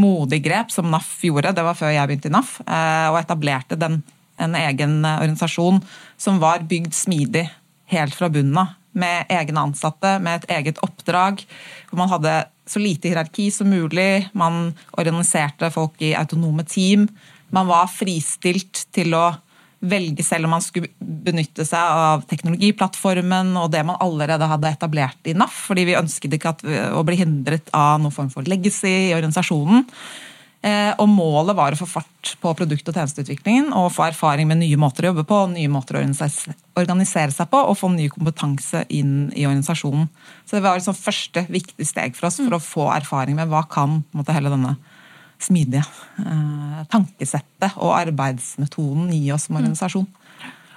modig 0.00 0.42
grep 0.44 0.72
som 0.72 0.90
NAF 0.92 1.08
gjorde, 1.24 1.54
det 1.56 1.64
var 1.64 1.78
før 1.78 1.94
jeg 1.94 2.10
begynte 2.10 2.28
i 2.28 2.34
NAF, 2.34 2.58
eh, 2.66 3.06
og 3.08 3.20
etablerte 3.22 3.78
den, 3.80 4.02
en 4.40 4.54
egen 4.56 5.00
organisasjon 5.04 5.82
som 6.20 6.38
var 6.40 6.62
bygd 6.68 6.94
smidig 6.96 7.48
helt 7.92 8.14
fra 8.16 8.30
bunnen 8.32 8.60
av. 8.62 8.76
Med 8.90 9.28
egne 9.30 9.62
ansatte, 9.68 10.16
med 10.18 10.40
et 10.40 10.56
eget 10.56 10.80
oppdrag. 10.82 11.44
hvor 11.88 11.98
Man 12.00 12.08
hadde 12.10 12.32
så 12.66 12.80
lite 12.82 13.10
hierarki 13.10 13.50
som 13.54 13.70
mulig. 13.70 14.30
Man 14.34 14.74
organiserte 14.98 15.70
folk 15.70 16.00
i 16.02 16.14
autonome 16.18 16.64
team. 16.64 17.08
Man 17.50 17.68
var 17.70 17.86
fristilt 17.86 18.86
til 18.94 19.14
å 19.14 19.28
velge 19.80 20.24
selv 20.24 20.44
om 20.44 20.54
man 20.54 20.64
skulle 20.64 20.90
benytte 21.00 21.64
seg 21.64 21.80
av 21.80 22.24
teknologiplattformen 22.28 23.54
og 23.60 23.70
det 23.72 23.84
man 23.88 24.00
allerede 24.04 24.48
hadde 24.50 24.72
etablert 24.74 25.30
i 25.30 25.36
NAF, 25.36 25.62
fordi 25.70 25.86
vi 25.88 25.98
ønsket 25.98 26.36
ikke 26.36 26.52
at, 26.54 26.64
å 26.96 27.04
bli 27.06 27.20
hindret 27.20 27.72
av 27.76 28.00
noen 28.02 28.14
form 28.14 28.28
for 28.32 28.48
legacy 28.48 28.92
i 29.10 29.14
organisasjonen. 29.16 29.86
Eh, 30.60 30.90
og 31.00 31.08
målet 31.08 31.56
var 31.56 31.72
å 31.72 31.78
få 31.78 31.86
fart 31.88 32.34
på 32.36 32.50
produkt- 32.52 32.88
og 32.90 32.96
tjenesteutviklingen 32.98 33.70
og 33.72 33.94
få 33.94 34.10
erfaring 34.10 34.44
med 34.50 34.60
nye 34.60 34.76
måter 34.76 35.06
å 35.06 35.14
jobbe 35.14 35.24
på, 35.24 35.38
nye 35.54 35.70
måter 35.72 35.96
å 35.96 36.02
organisere 36.76 37.32
seg 37.32 37.48
på 37.48 37.62
og 37.64 37.78
få 37.80 37.88
ny 37.94 38.10
kompetanse 38.12 38.84
inn 38.92 39.30
i 39.32 39.46
organisasjonen. 39.48 40.10
Så 40.44 40.58
det 40.58 40.64
var 40.66 40.82
sånn 40.84 40.98
første 40.98 41.46
viktig 41.48 41.88
steg 41.88 42.18
for 42.18 42.28
oss 42.28 42.42
for 42.42 42.58
å 42.58 42.60
få 42.60 42.90
erfaring 42.92 43.40
med 43.40 43.48
hva 43.48 43.64
kan 43.72 44.02
måte, 44.12 44.36
hele 44.36 44.52
denne 44.52 44.76
smidige 45.40 45.84
eh, 46.20 46.80
tankesettet 46.92 47.76
og 47.80 47.94
arbeidsmetoden 47.96 49.12
i 49.16 49.22
oss 49.34 49.48
som 49.48 49.60
organisasjon. 49.60 50.08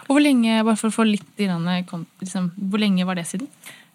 Og 0.08 0.18
hvor 0.18 0.24
lenge, 0.24 0.60
bare 0.66 0.80
for 0.80 0.92
å 0.92 0.96
få 0.98 1.06
litt 1.08 1.40
liksom, 1.40 2.50
Hvor 2.58 2.82
lenge 2.82 3.06
var 3.08 3.16
det 3.16 3.24
siden? 3.30 3.48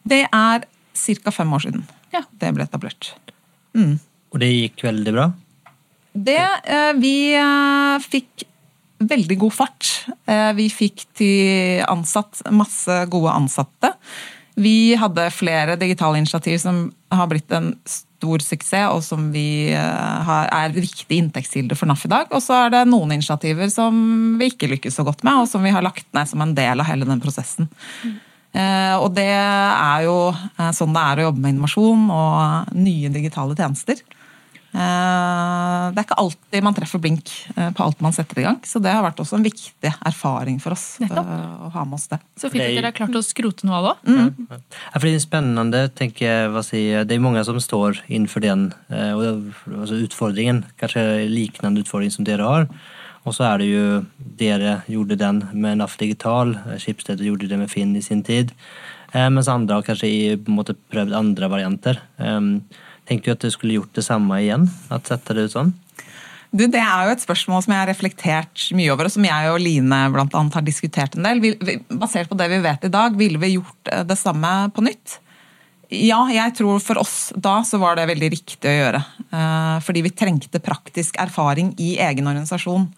Det 0.08 0.24
er 0.24 0.64
ca. 0.64 1.30
fem 1.34 1.52
år 1.52 1.66
siden 1.66 1.84
ja. 2.14 2.22
det 2.40 2.52
ble 2.56 2.64
etablert. 2.64 3.12
Mm. 3.76 3.98
Og 4.32 4.40
det 4.42 4.48
gikk 4.52 4.84
veldig 4.88 5.14
bra? 5.14 5.26
Det 6.12 6.40
eh, 6.40 6.92
Vi 6.98 7.16
eh, 7.36 7.98
fikk 8.02 8.46
veldig 8.98 9.36
god 9.38 9.54
fart. 9.54 9.92
Eh, 10.26 10.50
vi 10.58 10.66
fikk 10.72 11.06
til 11.18 11.84
ansatt 11.86 12.42
masse 12.50 12.96
gode 13.12 13.30
ansatte. 13.30 13.92
Vi 14.58 14.96
hadde 14.98 15.28
flere 15.30 15.76
digitale 15.78 16.18
initiativ 16.18 16.58
som 16.64 16.88
har 17.14 17.28
blitt 17.30 17.52
en 17.54 17.76
stor 17.86 18.07
suksess, 18.22 18.90
og 18.90 19.02
som 19.04 19.28
vi 19.32 19.70
har, 19.72 20.48
er 20.50 20.74
viktig 20.74 21.18
inntektskilde 21.18 21.76
for 21.78 21.88
NAF 21.90 22.06
i 22.06 22.12
dag. 22.12 22.30
Og 22.34 22.42
så 22.42 22.64
er 22.66 22.72
det 22.74 22.84
noen 22.90 23.12
initiativer 23.14 23.70
som 23.72 24.38
vi 24.40 24.50
ikke 24.52 24.70
lykkes 24.74 24.98
så 24.98 25.04
godt 25.06 25.24
med, 25.24 25.42
og 25.42 25.48
som 25.50 25.62
vi 25.62 25.70
har 25.74 25.84
lagt 25.84 26.06
ned 26.16 26.28
som 26.28 26.42
en 26.42 26.54
del 26.56 26.80
av 26.80 26.88
hele 26.88 27.08
den 27.08 27.22
prosessen. 27.22 27.70
Mm. 28.04 28.16
Og 28.98 29.10
det 29.14 29.28
er 29.28 30.06
jo 30.06 30.16
sånn 30.74 30.94
det 30.96 31.02
er 31.04 31.20
å 31.20 31.26
jobbe 31.28 31.42
med 31.44 31.52
innovasjon 31.54 32.06
og 32.10 32.72
nye 32.74 33.10
digitale 33.12 33.54
tjenester. 33.54 34.00
Eh, 34.68 35.84
det 35.94 35.96
er 35.96 36.04
ikke 36.04 36.18
alltid 36.20 36.64
man 36.64 36.74
treffer 36.76 37.00
blink 37.00 37.30
eh, 37.54 37.70
på 37.72 37.84
alt 37.84 38.02
man 38.04 38.14
setter 38.14 38.42
i 38.42 38.44
gang. 38.44 38.58
Så 38.68 38.82
det 38.84 38.92
har 38.92 39.04
vært 39.04 39.20
også 39.22 39.38
en 39.38 39.46
viktig 39.46 39.92
erfaring 40.10 40.58
for 40.60 40.76
oss 40.76 40.98
Nettopp. 41.02 41.30
Eh, 41.32 41.54
å 41.64 41.70
ha 41.72 41.84
med 41.88 41.96
oss 41.96 42.08
det. 42.12 42.20
Så 42.36 42.50
fint 42.52 42.66
at 42.66 42.74
dere 42.76 42.90
har 42.90 42.96
klart 42.96 43.16
å 43.16 43.24
skrote 43.24 43.68
noe 43.68 43.78
av 43.78 43.86
det 43.86 43.94
òg. 43.94 44.02
Mm. 44.12 44.50
Ja, 44.50 44.58
ja. 44.58 45.02
det 45.06 45.14
er 45.14 45.24
spennende, 45.24 45.82
tenker 45.96 46.26
jeg. 46.26 46.52
Hva 46.52 46.64
si, 46.66 46.84
det 46.92 47.16
er 47.16 47.24
mange 47.24 47.44
som 47.48 47.60
står 47.62 48.02
innenfor 48.06 48.44
den 48.44 48.68
altså 48.92 50.02
utfordringen. 50.04 50.62
Kanskje 50.80 51.06
lignende 51.32 51.84
utfordring 51.84 52.12
som 52.14 52.28
dere 52.28 52.48
har. 52.48 52.68
Og 53.26 53.34
så 53.36 53.44
er 53.44 53.60
det 53.60 53.66
jo 53.68 53.86
Dere 54.38 54.78
gjorde 54.88 55.18
den 55.20 55.42
med 55.52 55.80
NAF 55.80 55.96
Digital. 56.00 56.54
Schibsted 56.80 57.20
gjorde 57.24 57.48
det 57.50 57.58
med 57.60 57.68
Finn 57.72 57.96
i 57.98 58.04
sin 58.04 58.22
tid. 58.24 58.54
Mens 59.12 59.48
andre 59.50 59.78
har 59.78 59.84
kanskje 59.84 60.36
på 60.38 60.52
en 60.52 60.56
måte 60.56 60.76
prøvd 60.92 61.16
andre 61.16 61.48
varianter. 61.50 62.00
Tenkte 63.08 63.30
du 63.30 63.36
at 63.36 63.44
du 63.44 63.52
skulle 63.52 63.78
gjort 63.78 63.94
det 63.96 64.04
samme 64.04 64.40
igjen? 64.42 64.66
At 64.92 65.08
sette 65.08 65.36
det 65.36 65.48
ut 65.48 65.54
sånn? 65.54 65.72
Du, 66.48 66.64
det 66.64 66.80
er 66.80 67.04
jo 67.04 67.12
et 67.12 67.22
spørsmål 67.24 67.60
som 67.64 67.74
jeg 67.74 67.82
har 67.82 67.90
reflektert 67.90 68.68
mye 68.76 68.92
over, 68.94 69.08
og 69.08 69.12
som 69.12 69.24
jeg 69.26 69.50
og 69.52 69.58
Line 69.60 69.98
blant 70.14 70.36
annet 70.36 70.54
har 70.56 70.64
diskutert 70.64 71.16
en 71.16 71.26
del. 71.26 71.56
Basert 72.00 72.30
på 72.30 72.38
det 72.40 72.48
vi 72.54 72.60
vet 72.64 72.86
i 72.88 72.92
dag, 72.92 73.16
ville 73.20 73.40
vi 73.40 73.56
gjort 73.58 73.90
eh, 73.92 74.04
det 74.08 74.16
samme 74.20 74.52
på 74.72 74.84
nytt? 74.86 75.18
Ja, 75.92 76.20
jeg 76.32 76.52
tror 76.56 76.80
for 76.84 77.00
oss 77.00 77.30
da 77.36 77.58
så 77.64 77.80
var 77.80 77.96
det 77.96 78.08
veldig 78.10 78.28
riktig 78.32 78.68
å 78.68 78.76
gjøre. 78.76 79.02
Eh, 79.28 79.76
fordi 79.84 80.04
vi 80.04 80.12
trengte 80.16 80.60
praktisk 80.64 81.20
erfaring 81.20 81.74
i 81.80 81.94
egen 82.04 82.28
organisasjon. 82.28 82.88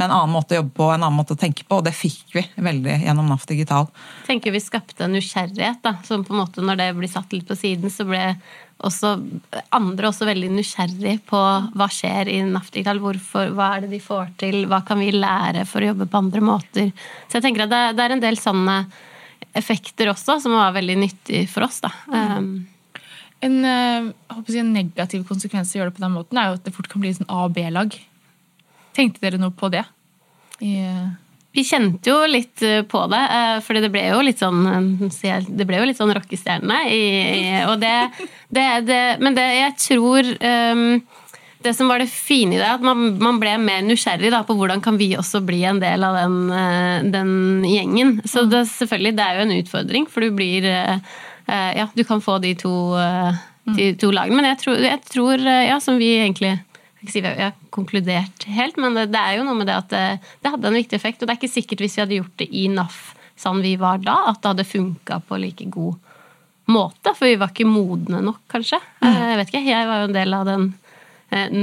Med 0.00 0.06
en 0.08 0.16
annen 0.16 0.32
måte 0.32 0.56
å 0.56 0.62
jobbe 0.62 0.72
på, 0.78 0.86
en 0.88 1.02
annen 1.02 1.18
måte 1.18 1.36
å 1.36 1.40
tenke 1.40 1.66
på, 1.68 1.76
og 1.76 1.84
det 1.84 1.92
fikk 1.92 2.32
vi 2.32 2.42
veldig 2.56 2.94
gjennom 3.02 3.28
NAF 3.28 3.44
Digital. 3.50 3.90
Jeg 4.22 4.30
tenker 4.30 4.54
vi 4.54 4.62
skapte 4.64 5.04
en 5.04 5.12
nysgjerrighet, 5.12 5.82
da. 5.84 5.98
Som 6.08 6.24
på 6.24 6.32
en 6.32 6.40
måte 6.40 6.64
når 6.64 6.80
det 6.80 6.86
blir 6.96 7.12
satt 7.12 7.34
litt 7.36 7.44
på 7.50 7.58
siden, 7.58 7.92
så 7.92 8.06
ble 8.08 8.22
også 8.88 9.12
andre 9.76 10.08
også 10.08 10.24
veldig 10.24 10.48
nysgjerrig 10.54 11.18
på 11.28 11.40
hva 11.76 11.88
skjer 11.92 12.30
i 12.32 12.38
Naftikal. 12.48 13.02
Hvorfor, 13.02 13.52
hva 13.52 13.74
er 13.76 13.84
det 13.84 13.92
de 13.92 14.00
får 14.00 14.32
til? 14.40 14.62
Hva 14.70 14.80
kan 14.88 15.04
vi 15.04 15.12
lære 15.12 15.66
for 15.68 15.84
å 15.84 15.92
jobbe 15.92 16.08
på 16.08 16.24
andre 16.24 16.44
måter? 16.48 16.90
Så 17.28 17.38
jeg 17.38 17.50
tenker 17.50 17.66
at 17.66 17.74
det, 17.74 17.84
det 17.98 18.06
er 18.06 18.16
en 18.16 18.24
del 18.24 18.40
sånne 18.40 18.80
effekter 19.60 20.10
også 20.12 20.38
som 20.40 20.56
var 20.56 20.72
veldig 20.76 20.96
nyttig 21.00 21.44
for 21.52 21.66
oss. 21.68 21.82
da. 21.84 21.92
Mm. 22.08 22.52
en, 23.40 23.64
eh, 23.64 24.10
si, 24.46 24.58
en, 24.60 24.72
negativ 24.72 25.24
konsekvens 25.28 25.74
å 25.74 25.80
gjøre 25.80 25.92
det 25.92 25.98
på 25.98 26.04
den 26.04 26.16
måten 26.16 26.40
er 26.40 26.50
jo 26.50 26.58
at 26.58 26.64
det 26.64 26.74
fort 26.76 26.88
kan 26.88 27.04
bli 27.04 27.12
en 27.12 27.20
sånn 27.20 27.30
A- 27.32 27.44
og 27.48 27.54
B-lag. 27.56 27.96
Tenkte 28.96 29.22
dere 29.22 29.40
noe 29.40 29.54
på 29.54 29.70
det? 29.72 29.84
I, 30.60 30.76
vi 31.50 31.64
kjente 31.66 32.12
jo 32.12 32.18
litt 32.30 32.62
eh, 32.62 32.82
på 32.86 33.00
det, 33.10 33.22
for 33.66 33.78
det 33.82 33.90
ble 33.90 34.04
jo 34.06 34.20
litt 34.22 34.38
sånn 34.38 34.60
eh, 34.70 35.48
Det 35.48 35.66
ble 35.66 35.80
jo 35.80 35.88
litt 35.88 35.98
sånn 35.98 36.12
rockestjerne. 36.14 36.76
Og 37.66 37.80
det, 37.82 37.94
det, 38.54 38.66
det, 38.86 39.00
Men 39.22 39.38
det 39.38 39.46
jeg 39.56 39.74
tror 39.82 40.28
um, 40.38 40.84
Det 41.64 41.74
som 41.74 41.90
var 41.90 42.02
det 42.02 42.06
fine 42.12 42.54
i 42.54 42.60
det, 42.60 42.68
at 42.70 42.84
man, 42.86 43.16
man 43.18 43.40
ble 43.42 43.56
mer 43.60 43.82
nysgjerrig 43.84 44.30
da, 44.32 44.44
på 44.46 44.54
hvordan 44.60 44.84
kan 44.84 45.00
vi 45.00 45.10
også 45.18 45.42
bli 45.44 45.64
en 45.68 45.82
del 45.82 46.06
av 46.06 46.16
den, 46.16 46.38
den 47.12 47.34
gjengen. 47.68 48.14
Så 48.24 48.46
det, 48.48 48.62
selvfølgelig, 48.70 49.16
det 49.18 49.26
er 49.26 49.36
jo 49.36 49.44
en 49.44 49.58
utfordring, 49.58 50.08
for 50.08 50.24
du 50.24 50.32
blir 50.32 50.64
Ja, 51.50 51.88
du 51.92 52.04
kan 52.06 52.22
få 52.22 52.38
de 52.40 52.54
to, 52.56 52.72
de 53.76 53.90
to 54.00 54.12
lagene. 54.14 54.38
Men 54.38 54.48
jeg 54.52 54.60
tror, 54.62 54.80
jeg 54.86 55.02
tror, 55.10 55.44
ja, 55.44 55.76
som 55.82 55.98
vi 56.00 56.14
egentlig 56.22 56.54
ikke 57.00 57.14
si 57.14 57.22
vi 57.24 57.32
har 57.32 57.56
konkludert 57.72 58.44
helt, 58.50 58.76
men 58.80 58.98
det, 58.98 59.06
det, 59.14 59.20
er 59.20 59.38
jo 59.38 59.46
noe 59.46 59.56
med 59.56 59.70
det 59.70 59.78
at 59.78 59.88
det, 59.92 60.04
det, 60.42 60.52
hadde 60.52 60.68
en 60.68 60.76
viktig 60.76 60.98
effekt. 60.98 61.22
Og 61.22 61.28
det 61.28 61.34
er 61.34 61.40
ikke 61.40 61.52
sikkert 61.54 61.84
hvis 61.84 61.96
vi 61.96 62.04
hadde 62.04 62.18
gjort 62.20 62.36
det 62.42 62.50
i 62.52 62.66
NAF 62.72 63.00
sånn 63.40 63.62
vi 63.64 63.74
var 63.80 64.02
da, 64.04 64.18
at 64.30 64.42
det 64.42 64.52
hadde 64.52 64.68
funka 64.68 65.20
på 65.24 65.38
like 65.40 65.66
god 65.72 65.96
måte. 66.70 67.14
For 67.16 67.28
vi 67.28 67.38
var 67.40 67.54
ikke 67.54 67.68
modne 67.68 68.20
nok, 68.24 68.42
kanskje. 68.52 68.80
Mm. 69.00 69.16
Jeg 69.16 69.40
vet 69.40 69.52
ikke, 69.52 69.66
jeg 69.66 69.88
var 69.88 70.02
jo 70.02 70.08
en 70.10 70.16
del 70.16 70.36
av 70.36 70.48
den 70.48 70.66
eh, 71.32 71.56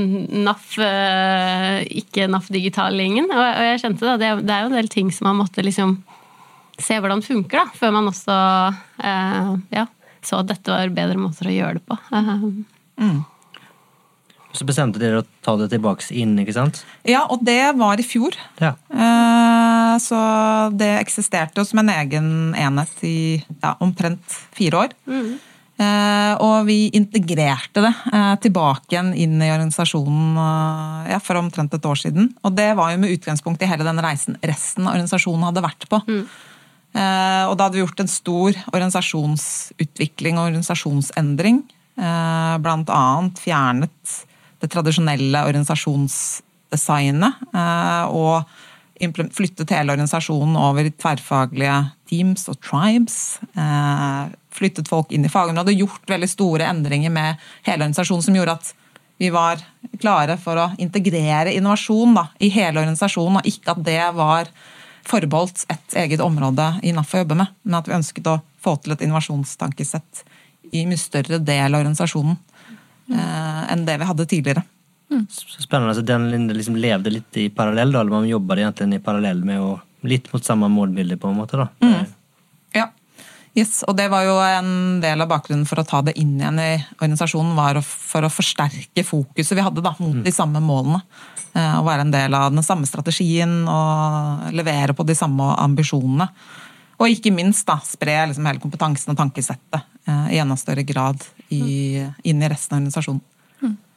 NAF, 0.47 0.71
eh, 0.83 1.81
ikke 2.01 2.29
NAF 2.31 2.49
digital-gjengen. 2.53 3.29
Og, 3.29 3.43
jeg 3.69 3.83
kjente 3.83 4.17
det, 4.17 4.31
det 4.41 4.55
er 4.55 4.65
jo 4.65 4.71
en 4.71 4.79
del 4.79 4.91
ting 4.93 5.13
som 5.13 5.29
man 5.29 5.41
måtte 5.43 5.65
liksom 5.65 5.99
se 6.77 6.97
hvordan 7.01 7.23
det 7.23 7.29
funker, 7.29 7.63
da, 7.63 7.77
før 7.77 7.93
man 7.95 8.09
også 8.11 8.33
eh, 9.01 9.53
ja, 9.73 9.87
så 10.25 10.43
at 10.43 10.51
dette 10.51 10.73
var 10.73 10.93
bedre 10.93 11.17
måter 11.21 11.49
å 11.49 11.55
gjøre 11.55 11.79
det 11.79 11.87
på. 11.89 11.97
Mm. 12.97 13.21
Så 14.55 14.65
bestemte 14.65 14.99
dere 15.01 15.21
å 15.21 15.25
ta 15.43 15.53
det 15.59 15.67
tilbake 15.73 16.05
inn, 16.15 16.37
ikke 16.41 16.55
sant? 16.55 16.79
Ja, 17.05 17.25
og 17.29 17.43
det 17.45 17.75
var 17.77 17.99
i 17.99 18.05
fjor. 18.05 18.35
Ja. 18.61 18.73
Eh, 18.89 19.93
så 20.01 20.19
det 20.77 20.93
eksisterte 21.01 21.65
som 21.67 21.81
en 21.83 21.91
egen 21.93 22.31
enhet 22.57 23.03
i 23.05 23.17
ja, 23.61 23.75
omtrent 23.83 24.39
fire 24.57 24.85
år. 24.85 24.95
Mm. 25.09 25.37
Og 25.77 26.63
vi 26.65 26.87
integrerte 26.97 27.83
det 27.83 27.91
eh, 28.09 28.31
tilbake 28.41 28.95
igjen 28.95 29.11
inn 29.13 29.35
i 29.45 29.51
organisasjonen 29.53 30.39
ja, 31.05 31.19
for 31.21 31.37
omtrent 31.37 31.75
et 31.77 31.85
år 31.85 31.99
siden. 32.01 32.31
Og 32.41 32.55
det 32.57 32.71
var 32.79 32.95
jo 32.95 33.01
med 33.03 33.13
utgangspunkt 33.13 33.61
i 33.61 33.69
hele 33.69 33.85
den 33.85 34.01
reisen 34.01 34.39
resten 34.41 34.87
av 34.87 34.95
organisasjonen 34.95 35.45
hadde 35.45 35.65
vært 35.67 35.85
på. 35.91 36.01
Mm. 36.07 36.23
Og 36.97 37.53
da 37.53 37.67
hadde 37.67 37.75
vi 37.75 37.83
gjort 37.83 37.99
en 38.01 38.09
stor 38.09 38.57
organisasjonsutvikling 38.71 40.39
og 40.39 40.47
organisasjonsendring. 40.47 41.59
Blant 42.63 42.89
annet 42.89 43.41
fjernet 43.43 44.15
det 44.61 44.69
tradisjonelle 44.73 45.43
organisasjonsdesignet. 45.49 47.33
Eh, 47.53 48.05
og 48.09 48.43
flyttet 49.37 49.69
hele 49.75 49.93
organisasjonen 49.93 50.57
over 50.57 50.87
i 50.87 50.93
tverrfaglige 50.95 51.77
teams 52.09 52.47
og 52.49 52.57
tribes. 52.65 53.39
Eh, 53.53 54.23
flyttet 54.57 54.89
folk 54.89 55.11
inn 55.13 55.25
i 55.25 55.31
fagområdet. 55.31 55.77
Gjort 55.77 56.09
veldig 56.09 56.29
store 56.31 56.69
endringer 56.71 57.13
med 57.13 57.35
hele 57.67 57.83
organisasjonen 57.83 58.25
som 58.25 58.37
gjorde 58.37 58.57
at 58.57 58.73
vi 59.17 59.29
var 59.33 59.61
klare 60.01 60.37
for 60.37 60.59
å 60.61 60.71
integrere 60.81 61.53
innovasjon 61.57 62.17
da, 62.17 62.27
i 62.37 62.51
hele 62.53 62.83
organisasjonen, 62.83 63.39
og 63.39 63.47
ikke 63.49 63.73
at 63.73 63.85
det 63.85 64.01
var 64.17 64.51
forbeholdt 65.07 65.63
et 65.73 65.95
eget 66.03 66.21
område 66.21 66.67
i 66.85 66.91
NAF 66.93 67.15
å 67.15 67.23
jobbe 67.23 67.37
med, 67.39 67.53
men 67.63 67.79
at 67.79 67.87
vi 67.87 67.95
ønsket 67.97 68.29
å 68.29 68.39
få 68.61 68.75
til 68.83 68.93
et 68.93 69.01
innovasjonstankesett 69.05 70.23
i 70.75 70.83
mye 70.85 70.99
større 70.99 71.39
del 71.39 71.71
av 71.71 71.79
organisasjonen. 71.79 72.37
Eh, 73.11 73.71
enn 73.73 73.85
det 73.87 73.97
vi 74.01 74.09
hadde 74.09 74.25
tidligere. 74.25 74.63
Så 75.31 75.61
Spennende. 75.63 75.95
Så 75.95 76.03
den 76.03 76.47
liksom 76.51 76.75
levde 76.75 77.11
litt 77.13 77.37
i 77.39 77.47
parallell, 77.49 77.91
da, 77.95 78.01
eller 78.01 78.11
man 78.11 78.27
jobbet 78.27 78.59
egentlig 78.59 78.99
i 78.99 79.03
parallell 79.03 79.43
med 79.47 79.61
å 79.63 79.75
Litt 80.07 80.27
mot 80.31 80.45
samme 80.45 80.67
målbilde, 80.69 81.15
på 81.17 81.27
en 81.27 81.39
måte. 81.39 81.57
da. 81.57 81.95
Ja. 82.71 82.83
Yes, 83.57 83.79
og 83.89 83.95
det 83.97 84.05
var 84.13 84.21
jo 84.27 84.35
en 84.37 84.99
del 85.01 85.23
av 85.23 85.27
bakgrunnen 85.31 85.65
for 85.65 85.81
å 85.81 85.85
ta 85.89 86.03
det 86.05 86.13
inn 86.21 86.35
igjen 86.37 86.59
i 86.61 86.75
organisasjonen, 86.99 87.55
var 87.57 87.79
for 87.81 88.21
å 88.21 88.29
forsterke 88.29 89.03
fokuset 89.03 89.57
vi 89.57 89.65
hadde 89.65 89.81
da, 89.81 89.95
mot 89.97 90.21
de 90.23 90.31
samme 90.31 90.61
målene. 90.61 91.01
Eh, 91.57 91.79
Å 91.79 91.83
være 91.83 92.05
en 92.05 92.13
del 92.13 92.37
av 92.37 92.53
den 92.53 92.63
samme 92.63 92.85
strategien 92.85 93.63
og 93.65 94.53
levere 94.53 94.93
på 94.93 95.03
de 95.03 95.17
samme 95.17 95.49
ambisjonene. 95.57 96.29
Og 97.01 97.09
ikke 97.09 97.33
minst 97.33 97.65
da, 97.65 97.79
spre 97.83 98.19
liksom 98.29 98.45
hele 98.45 98.61
kompetansen 98.61 99.15
og 99.15 99.17
tankesettet 99.17 99.81
eh, 100.05 100.35
i 100.37 100.39
enda 100.45 100.55
større 100.61 100.85
grad 100.85 101.25
i, 101.53 102.03
inn 102.23 102.43
i 102.43 102.49
resten 102.51 102.75
av 102.75 102.81
organisasjonen. 102.81 103.23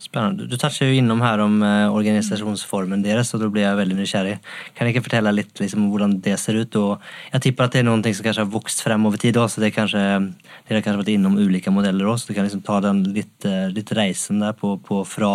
Spennende. 0.00 0.47
Du 0.49 0.57
toucher 0.57 0.88
jo 0.88 0.97
innom 0.97 1.21
her 1.21 1.42
om 1.45 1.59
eh, 1.61 1.92
organisasjonsformen 1.92 3.02
deres, 3.04 3.35
og 3.37 3.42
da 3.42 3.50
blir 3.52 3.66
jeg 3.66 3.76
veldig 3.76 3.99
nysgjerrig. 3.99 4.38
Kan 4.73 4.88
jeg 4.88 4.95
ikke 4.95 5.04
fortelle 5.11 5.35
litt 5.37 5.61
liksom, 5.61 5.90
hvordan 5.92 6.14
det 6.25 6.38
ser 6.40 6.57
ut? 6.57 6.78
Og 6.80 7.11
jeg 7.35 7.45
tipper 7.45 7.66
at 7.66 7.76
det 7.76 7.83
er 7.83 7.87
noe 7.90 8.00
som 8.00 8.25
kanskje 8.25 8.47
har 8.47 8.54
vokst 8.54 8.80
frem 8.80 9.04
over 9.04 9.21
tid, 9.21 9.37
også, 9.37 9.59
så 9.59 9.64
det 9.64 9.69
er 9.69 9.76
kanskje, 9.76 10.00
dere 10.00 10.78
har 10.78 10.87
kanskje 10.87 11.02
vært 11.02 11.12
innom 11.12 11.37
ulike 11.37 11.75
modeller 11.75 12.09
også, 12.09 12.25
så 12.25 12.33
du 12.33 12.38
kan 12.38 12.49
liksom 12.49 12.64
ta 12.64 12.80
den 12.87 13.02
litt, 13.12 13.37
eh, 13.45 13.69
litt 13.75 13.92
reisen 13.99 14.40
der 14.40 14.57
på, 14.57 14.78
på 14.87 15.02
fra 15.04 15.35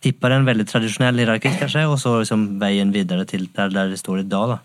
tipper 0.00 0.32
en 0.32 0.48
veldig 0.48 0.64
tradisjonell 0.64 1.20
hierarkisk, 1.20 1.60
kanskje, 1.60 1.84
og 1.84 2.00
så 2.00 2.16
liksom 2.22 2.54
veien 2.62 2.96
videre 2.96 3.28
til 3.28 3.50
der, 3.52 3.68
der 3.74 3.92
det 3.92 4.00
står 4.00 4.22
i 4.22 4.28
dag. 4.32 4.56
da. 4.56 4.62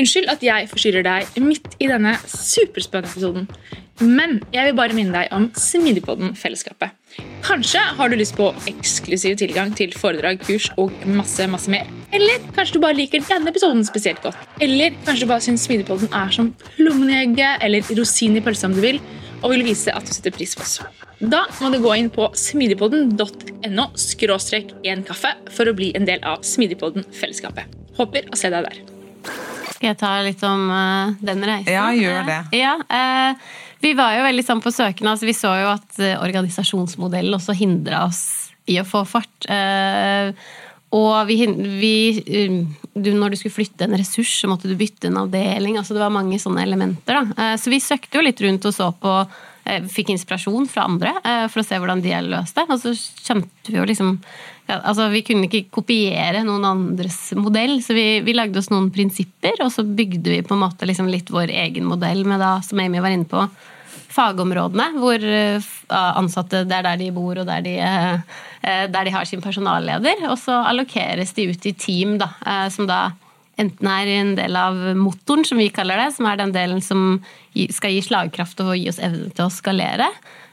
Unnskyld 0.00 0.30
at 0.32 0.42
jeg 0.42 0.68
forstyrrer 0.70 1.04
deg 1.04 1.38
midt 1.44 1.74
i 1.78 1.86
denne 1.90 2.16
superspennende 2.24 3.10
episoden. 3.12 3.46
Men 4.00 4.38
jeg 4.54 4.70
vil 4.70 4.76
bare 4.78 4.96
minne 4.96 5.12
deg 5.12 5.32
om 5.36 5.50
Smidigpodden-fellesskapet. 5.60 6.96
Kanskje 7.44 7.82
har 7.98 8.08
du 8.08 8.16
lyst 8.16 8.36
på 8.38 8.48
eksklusiv 8.70 9.36
tilgang 9.40 9.74
til 9.76 9.92
foredrag, 9.96 10.40
kurs 10.46 10.70
og 10.80 10.94
masse 11.08 11.44
masse 11.52 11.72
mer. 11.72 11.88
Eller 12.16 12.40
kanskje 12.56 12.78
du 12.78 12.84
bare 12.84 12.96
liker 12.96 13.24
denne 13.28 13.52
episoden 13.52 13.84
spesielt 13.86 14.22
godt. 14.24 14.38
Eller 14.62 14.96
kanskje 15.04 15.26
du 15.26 15.32
bare 15.32 15.44
syns 15.44 15.66
Smidigpodden 15.68 16.12
er 16.16 16.32
som 16.34 16.52
plommen 16.76 17.12
i 17.12 17.18
egget 17.24 17.66
eller 17.66 17.92
rosin 17.98 18.38
i 18.38 18.44
pølsa 18.44 18.70
om 18.70 18.76
du 18.76 18.82
vil, 18.84 19.00
og 19.40 19.52
vil 19.54 19.64
vise 19.68 19.92
at 19.92 20.06
du 20.06 20.14
setter 20.14 20.34
pris 20.34 20.56
på 20.56 20.64
oss. 20.64 20.80
Da 21.20 21.42
må 21.60 21.68
du 21.72 21.80
gå 21.84 21.92
inn 22.00 22.08
på 22.12 22.30
smidigpodden.no 22.40 23.86
skråstrek 24.00 24.72
én 24.88 25.04
kaffe 25.04 25.34
for 25.52 25.68
å 25.68 25.76
bli 25.76 25.90
en 25.96 26.08
del 26.08 26.22
av 26.24 26.46
Smidigpodden-fellesskapet. 26.48 27.76
Håper 27.98 28.30
å 28.32 28.38
se 28.40 28.48
deg 28.52 28.64
der. 28.64 28.80
Skal 29.74 29.90
jeg 29.90 29.98
ta 30.00 30.14
litt 30.24 30.40
om 30.44 30.70
uh, 30.72 31.12
den 31.24 31.44
reisen? 31.44 31.72
Ja, 31.72 31.90
gjør 31.96 32.24
det. 32.28 32.38
Ja, 32.56 32.72
eh, 32.88 33.52
vi 33.80 33.92
var 33.96 34.16
jo 34.16 34.24
veldig 34.26 34.44
sånn 34.44 34.62
på 34.62 34.72
søken. 34.74 35.08
Altså, 35.08 35.28
vi 35.28 35.36
så 35.36 35.52
jo 35.62 35.70
at 35.72 36.00
eh, 36.02 36.18
organisasjonsmodellen 36.20 37.36
også 37.36 37.56
hindra 37.56 38.04
oss 38.08 38.22
i 38.68 38.76
å 38.80 38.86
få 38.86 39.06
fart. 39.08 39.48
Eh, 39.48 40.32
og 40.96 41.14
vi, 41.28 41.38
vi, 41.80 41.94
um, 42.50 42.64
du, 42.92 43.12
når 43.14 43.32
du 43.32 43.38
skulle 43.38 43.54
flytte 43.54 43.86
en 43.86 43.94
ressurs, 43.96 44.32
så 44.42 44.50
måtte 44.50 44.68
du 44.68 44.74
bytte 44.78 45.08
en 45.08 45.20
avdeling. 45.22 45.78
altså 45.78 45.94
Det 45.94 46.02
var 46.02 46.12
mange 46.12 46.40
sånne 46.42 46.64
elementer. 46.66 47.20
Da. 47.20 47.52
Eh, 47.52 47.54
så 47.62 47.72
vi 47.72 47.80
søkte 47.82 48.20
jo 48.20 48.26
litt 48.26 48.42
rundt 48.44 48.68
og 48.68 48.76
så 48.76 48.92
på 48.96 49.22
Fikk 49.92 50.08
inspirasjon 50.10 50.64
fra 50.66 50.86
andre 50.88 51.10
for 51.52 51.60
å 51.60 51.62
se 51.62 51.76
hvordan 51.78 52.00
de 52.02 52.14
løste 52.26 52.64
det. 52.64 52.74
Og 52.74 52.80
så 52.80 52.94
skjønte 52.96 53.70
vi 53.70 53.76
jo 53.76 53.84
liksom 53.86 54.14
altså 54.78 55.08
Vi 55.12 55.22
kunne 55.26 55.48
ikke 55.48 55.70
kopiere 55.80 56.44
noen 56.46 56.64
andres 56.68 57.18
modell, 57.38 57.78
så 57.84 57.96
vi, 57.96 58.06
vi 58.26 58.36
lagde 58.36 58.60
oss 58.60 58.70
noen 58.72 58.90
prinsipper, 58.94 59.58
og 59.64 59.72
så 59.74 59.84
bygde 59.84 60.36
vi 60.36 60.40
på 60.46 60.56
en 60.56 60.64
måte 60.64 60.88
liksom 60.88 61.10
litt 61.10 61.32
vår 61.32 61.52
egen 61.66 61.88
modell 61.88 62.24
med, 62.28 62.40
da, 62.42 62.58
som 62.64 62.80
Amy 62.82 63.02
var 63.02 63.14
inne 63.14 63.28
på, 63.28 63.44
fagområdene. 64.10 64.90
Hvor 65.00 65.24
eh, 65.24 65.72
ansatte 65.94 66.64
det 66.68 66.78
er 66.78 66.86
der 66.88 67.00
de 67.00 67.10
bor, 67.14 67.42
og 67.42 67.48
der 67.48 67.64
de, 67.66 67.76
eh, 67.78 68.38
eh, 68.62 68.84
der 68.90 69.08
de 69.08 69.14
har 69.14 69.28
sin 69.28 69.42
personalleder. 69.44 70.26
Og 70.30 70.38
så 70.40 70.60
allokeres 70.70 71.34
de 71.36 71.50
ut 71.50 71.66
i 71.70 71.74
team, 71.74 72.18
da, 72.20 72.32
som 72.72 72.88
da 72.90 73.08
enten 73.60 73.88
er 73.92 74.10
en 74.16 74.34
del 74.38 74.56
av 74.58 74.78
motoren, 74.98 75.44
som 75.46 75.60
vi 75.60 75.68
kaller 75.74 76.00
det, 76.00 76.10
som 76.16 76.28
er 76.28 76.40
den 76.40 76.54
delen 76.54 76.80
som 76.84 77.20
skal 77.74 77.94
gi 77.94 78.02
slagkraft 78.06 78.62
og 78.64 78.74
gi 78.78 78.88
oss 78.90 79.00
evne 79.02 79.30
til 79.34 79.46
å 79.46 79.52
skalere. 79.52 80.08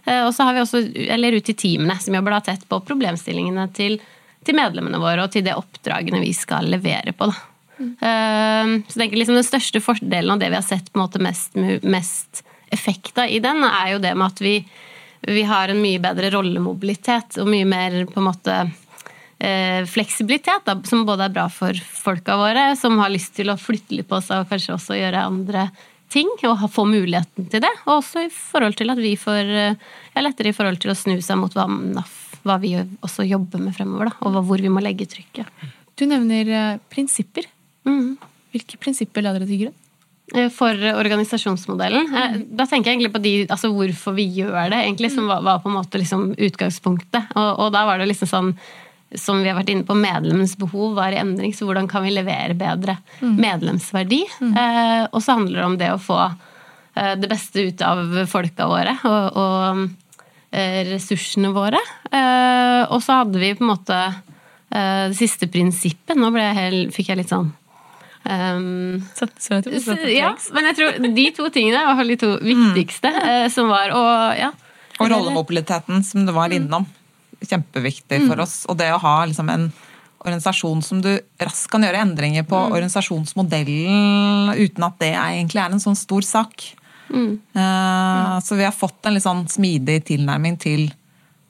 Eh, 0.05 0.23
Og 0.25 0.33
så 0.35 0.47
har 0.47 0.57
vi 0.57 0.63
også, 0.63 0.83
eller 1.15 1.37
ut 1.37 1.51
i 1.51 1.57
teamene, 1.57 1.97
som 2.03 2.15
jobber 2.17 2.37
da 2.37 2.41
tett 2.49 2.65
på 2.69 2.81
problemstillingene 2.87 3.67
til, 3.77 3.99
til 4.45 4.57
medlemmene 4.57 5.01
våre 5.01 5.25
og 5.25 5.33
til 5.33 5.45
det 5.45 5.55
oppdragene 5.57 6.23
vi 6.23 6.33
skal 6.35 6.69
levere 6.71 7.15
på. 7.17 7.29
Da. 7.31 7.37
Mm. 7.77 8.83
Så 8.89 8.97
tenker 8.97 9.19
liksom 9.19 9.35
Den 9.37 9.45
største 9.45 9.81
fordelen 9.85 10.31
av 10.33 10.39
det 10.41 10.47
vi 10.49 10.57
har 10.57 10.65
sett 10.65 10.87
på 10.89 10.97
en 10.97 11.03
måte 11.03 11.21
mest, 11.21 11.53
mest 11.85 12.41
effekt 12.73 13.19
av 13.21 13.29
i 13.29 13.37
den, 13.43 13.61
er 13.63 13.93
jo 13.93 13.99
det 14.01 14.15
med 14.17 14.33
at 14.33 14.41
vi, 14.41 14.55
vi 15.27 15.43
har 15.47 15.69
en 15.69 15.81
mye 15.81 16.01
bedre 16.01 16.31
rollemobilitet 16.33 17.37
og 17.41 17.51
mye 17.51 17.67
mer 17.69 17.99
på 18.09 18.21
en 18.21 18.27
måte 18.27 18.57
fleksibilitet, 19.37 20.63
da, 20.65 20.73
som 20.89 21.03
både 21.05 21.27
er 21.27 21.33
bra 21.35 21.43
for 21.53 21.77
folka 21.77 22.33
våre, 22.39 22.71
som 22.79 22.95
har 22.97 23.11
lyst 23.13 23.35
til 23.37 23.51
å 23.53 23.57
flytte 23.61 23.93
litt 23.93 24.07
på 24.09 24.17
seg 24.25 24.41
og 24.41 24.49
kanskje 24.49 24.73
også 24.73 24.97
gjøre 24.97 25.27
andre 25.29 25.67
ting, 26.13 26.29
og 26.47 26.63
få 26.71 26.85
muligheten 26.87 27.49
til 27.51 27.61
det. 27.63 27.71
Og 27.85 27.99
også 27.99 28.25
i 28.27 28.31
forhold 28.33 28.77
til 28.79 28.93
at 28.93 29.01
vi 29.01 29.15
får 29.19 29.51
eh, 29.51 29.89
ja, 30.15 30.23
lettere 30.23 30.51
i 30.53 30.55
forhold 30.57 30.79
til 30.83 30.93
å 30.93 30.97
snu 30.97 31.17
seg 31.21 31.39
mot 31.39 31.53
hva, 31.53 31.67
hva 32.47 32.59
vi 32.63 32.75
også 33.03 33.27
jobber 33.27 33.61
med 33.63 33.75
fremover, 33.77 34.11
da, 34.11 34.15
og 34.25 34.39
hvor 34.47 34.63
vi 34.63 34.71
må 34.73 34.83
legge 34.83 35.09
trykket. 35.11 35.49
Du 35.97 36.05
nevner 36.09 36.53
eh, 36.53 36.79
prinsipper. 36.93 37.49
Mm. 37.87 38.15
Hvilke 38.55 38.79
prinsipper 38.81 39.25
la 39.25 39.35
dere 39.35 39.49
til 39.49 39.65
grunn? 39.65 39.77
Eh, 40.35 40.49
For 40.53 40.87
organisasjonsmodellen. 40.93 42.09
Eh, 42.23 42.39
Da 42.57 42.65
tenker 42.69 42.91
jeg 42.91 42.97
egentlig 43.01 43.13
på 43.15 43.23
de, 43.23 43.35
altså 43.47 43.71
hvorfor 43.75 44.15
vi 44.17 44.29
gjør 44.39 44.71
det, 44.73 44.81
egentlig, 44.85 45.11
som 45.13 45.27
var, 45.29 45.43
var 45.45 45.61
på 45.63 45.71
en 45.71 45.77
måte 45.79 45.99
liksom 46.01 46.29
utgangspunktet. 46.33 47.33
Og, 47.35 47.49
og 47.67 47.73
da 47.75 47.85
var 47.89 47.99
det 47.99 48.09
liksom 48.13 48.31
sånn 48.31 48.53
som 49.15 49.39
vi 49.43 49.47
har 49.49 49.55
vært 49.59 49.69
inne 49.71 49.85
på, 49.87 49.95
medlemmens 49.95 50.57
behov 50.59 50.95
var 50.97 51.13
i 51.15 51.19
endring, 51.21 51.53
så 51.55 51.63
hvordan 51.67 51.87
kan 51.87 52.03
vi 52.03 52.11
levere 52.11 52.55
bedre 52.59 52.97
medlemsverdi? 53.21 54.23
Eh, 54.43 55.03
og 55.11 55.21
så 55.23 55.37
handler 55.37 55.61
det 55.61 55.65
om 55.69 55.77
det 55.79 55.91
å 55.93 56.01
få 56.01 56.17
eh, 56.27 57.13
det 57.19 57.29
beste 57.31 57.63
ut 57.69 57.81
av 57.87 58.01
folka 58.27 58.67
våre 58.67 58.97
og, 59.07 59.37
og 59.39 59.85
eh, 60.51 60.81
ressursene 60.91 61.53
våre. 61.55 61.79
Eh, 62.11 62.83
og 62.91 62.99
så 63.05 63.21
hadde 63.21 63.39
vi 63.39 63.53
på 63.55 63.63
en 63.63 63.71
måte 63.71 64.01
eh, 64.07 65.05
det 65.13 65.17
siste 65.19 65.47
prinsippet. 65.51 66.17
Nå 66.19 66.31
ble 66.35 66.43
jeg 66.49 66.59
helt, 66.59 66.93
fikk 66.97 67.13
jeg 67.13 67.23
litt 67.23 67.33
sånn 67.35 67.53
Um, 68.27 69.05
Så, 69.15 69.23
så 69.39 69.53
jeg 69.53 69.63
tror- 69.63 69.79
så- 69.79 70.09
ja, 70.11 70.33
men 70.51 70.65
jeg 70.67 70.75
tror 70.75 71.13
de 71.15 71.23
to 71.31 71.45
tingene 71.55 71.79
var 71.95 72.03
de 72.03 72.17
to 72.19 72.33
viktigste, 72.43 73.07
eh, 73.23 73.45
som 73.53 73.69
var 73.71 73.93
å 73.95 74.01
ja. 74.35 74.49
Og 74.99 75.07
rollemobiliteten, 75.13 76.03
som 76.03 76.25
du 76.27 76.33
var 76.35 76.49
innom. 76.51 76.83
Kjempeviktig 77.45 78.23
for 78.27 78.39
oss. 78.41 78.65
Og 78.69 78.77
det 78.79 78.89
å 78.93 79.01
ha 79.01 79.25
liksom 79.25 79.49
en 79.53 79.67
organisasjon 80.17 80.81
som 80.83 81.01
du 81.01 81.11
raskt 81.39 81.69
kan 81.71 81.83
gjøre 81.85 82.01
endringer 82.01 82.43
på 82.49 82.57
organisasjonsmodellen 82.73 84.53
uten 84.57 84.83
at 84.87 84.97
det 84.99 85.13
egentlig 85.13 85.61
er 85.61 85.75
en 85.75 85.83
sånn 85.83 85.97
stor 85.99 86.25
sak. 86.25 86.65
Eh, 87.13 88.39
Så 88.43 88.55
vi 88.57 88.65
har 88.65 88.73
fått 88.75 89.05
en 89.05 89.13
litt 89.15 89.23
sånn 89.23 89.45
smidig 89.47 90.01
tilnærming 90.09 90.57
til 90.59 90.89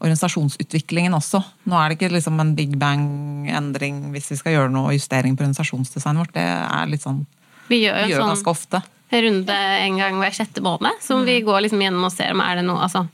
organisasjonsutviklingen 0.04 1.16
også. 1.18 1.42
Nå 1.66 1.78
er 1.80 1.90
det 1.90 1.98
ikke 1.98 2.14
liksom 2.14 2.38
en 2.42 2.54
big 2.58 2.76
bang-endring 2.78 4.12
hvis 4.14 4.30
vi 4.34 4.38
skal 4.38 4.54
gjøre 4.54 4.74
noe 4.74 4.94
justering 4.94 5.38
på 5.38 5.42
organisasjonsdesignet 5.46 6.22
vårt. 6.22 6.36
Det 6.36 6.46
er 6.46 6.92
litt 6.92 7.06
sånn 7.06 7.24
Vi 7.68 7.82
gjør 7.82 8.04
vi 8.06 8.14
gjør 8.14 8.22
en 8.22 8.30
ganske 8.30 8.44
sånn 8.44 8.54
ofte. 8.54 8.84
runde 9.12 9.56
en 9.56 9.98
gang 9.98 10.20
hver 10.22 10.36
sjette 10.36 10.62
måned, 10.62 11.02
som 11.02 11.26
vi 11.26 11.42
går 11.42 11.66
liksom 11.66 11.82
gjennom 11.82 12.06
og 12.06 12.14
ser 12.14 12.32
om 12.36 12.42
er 12.44 12.60
det 12.60 12.66
noe 12.68 12.84
altså, 12.86 13.08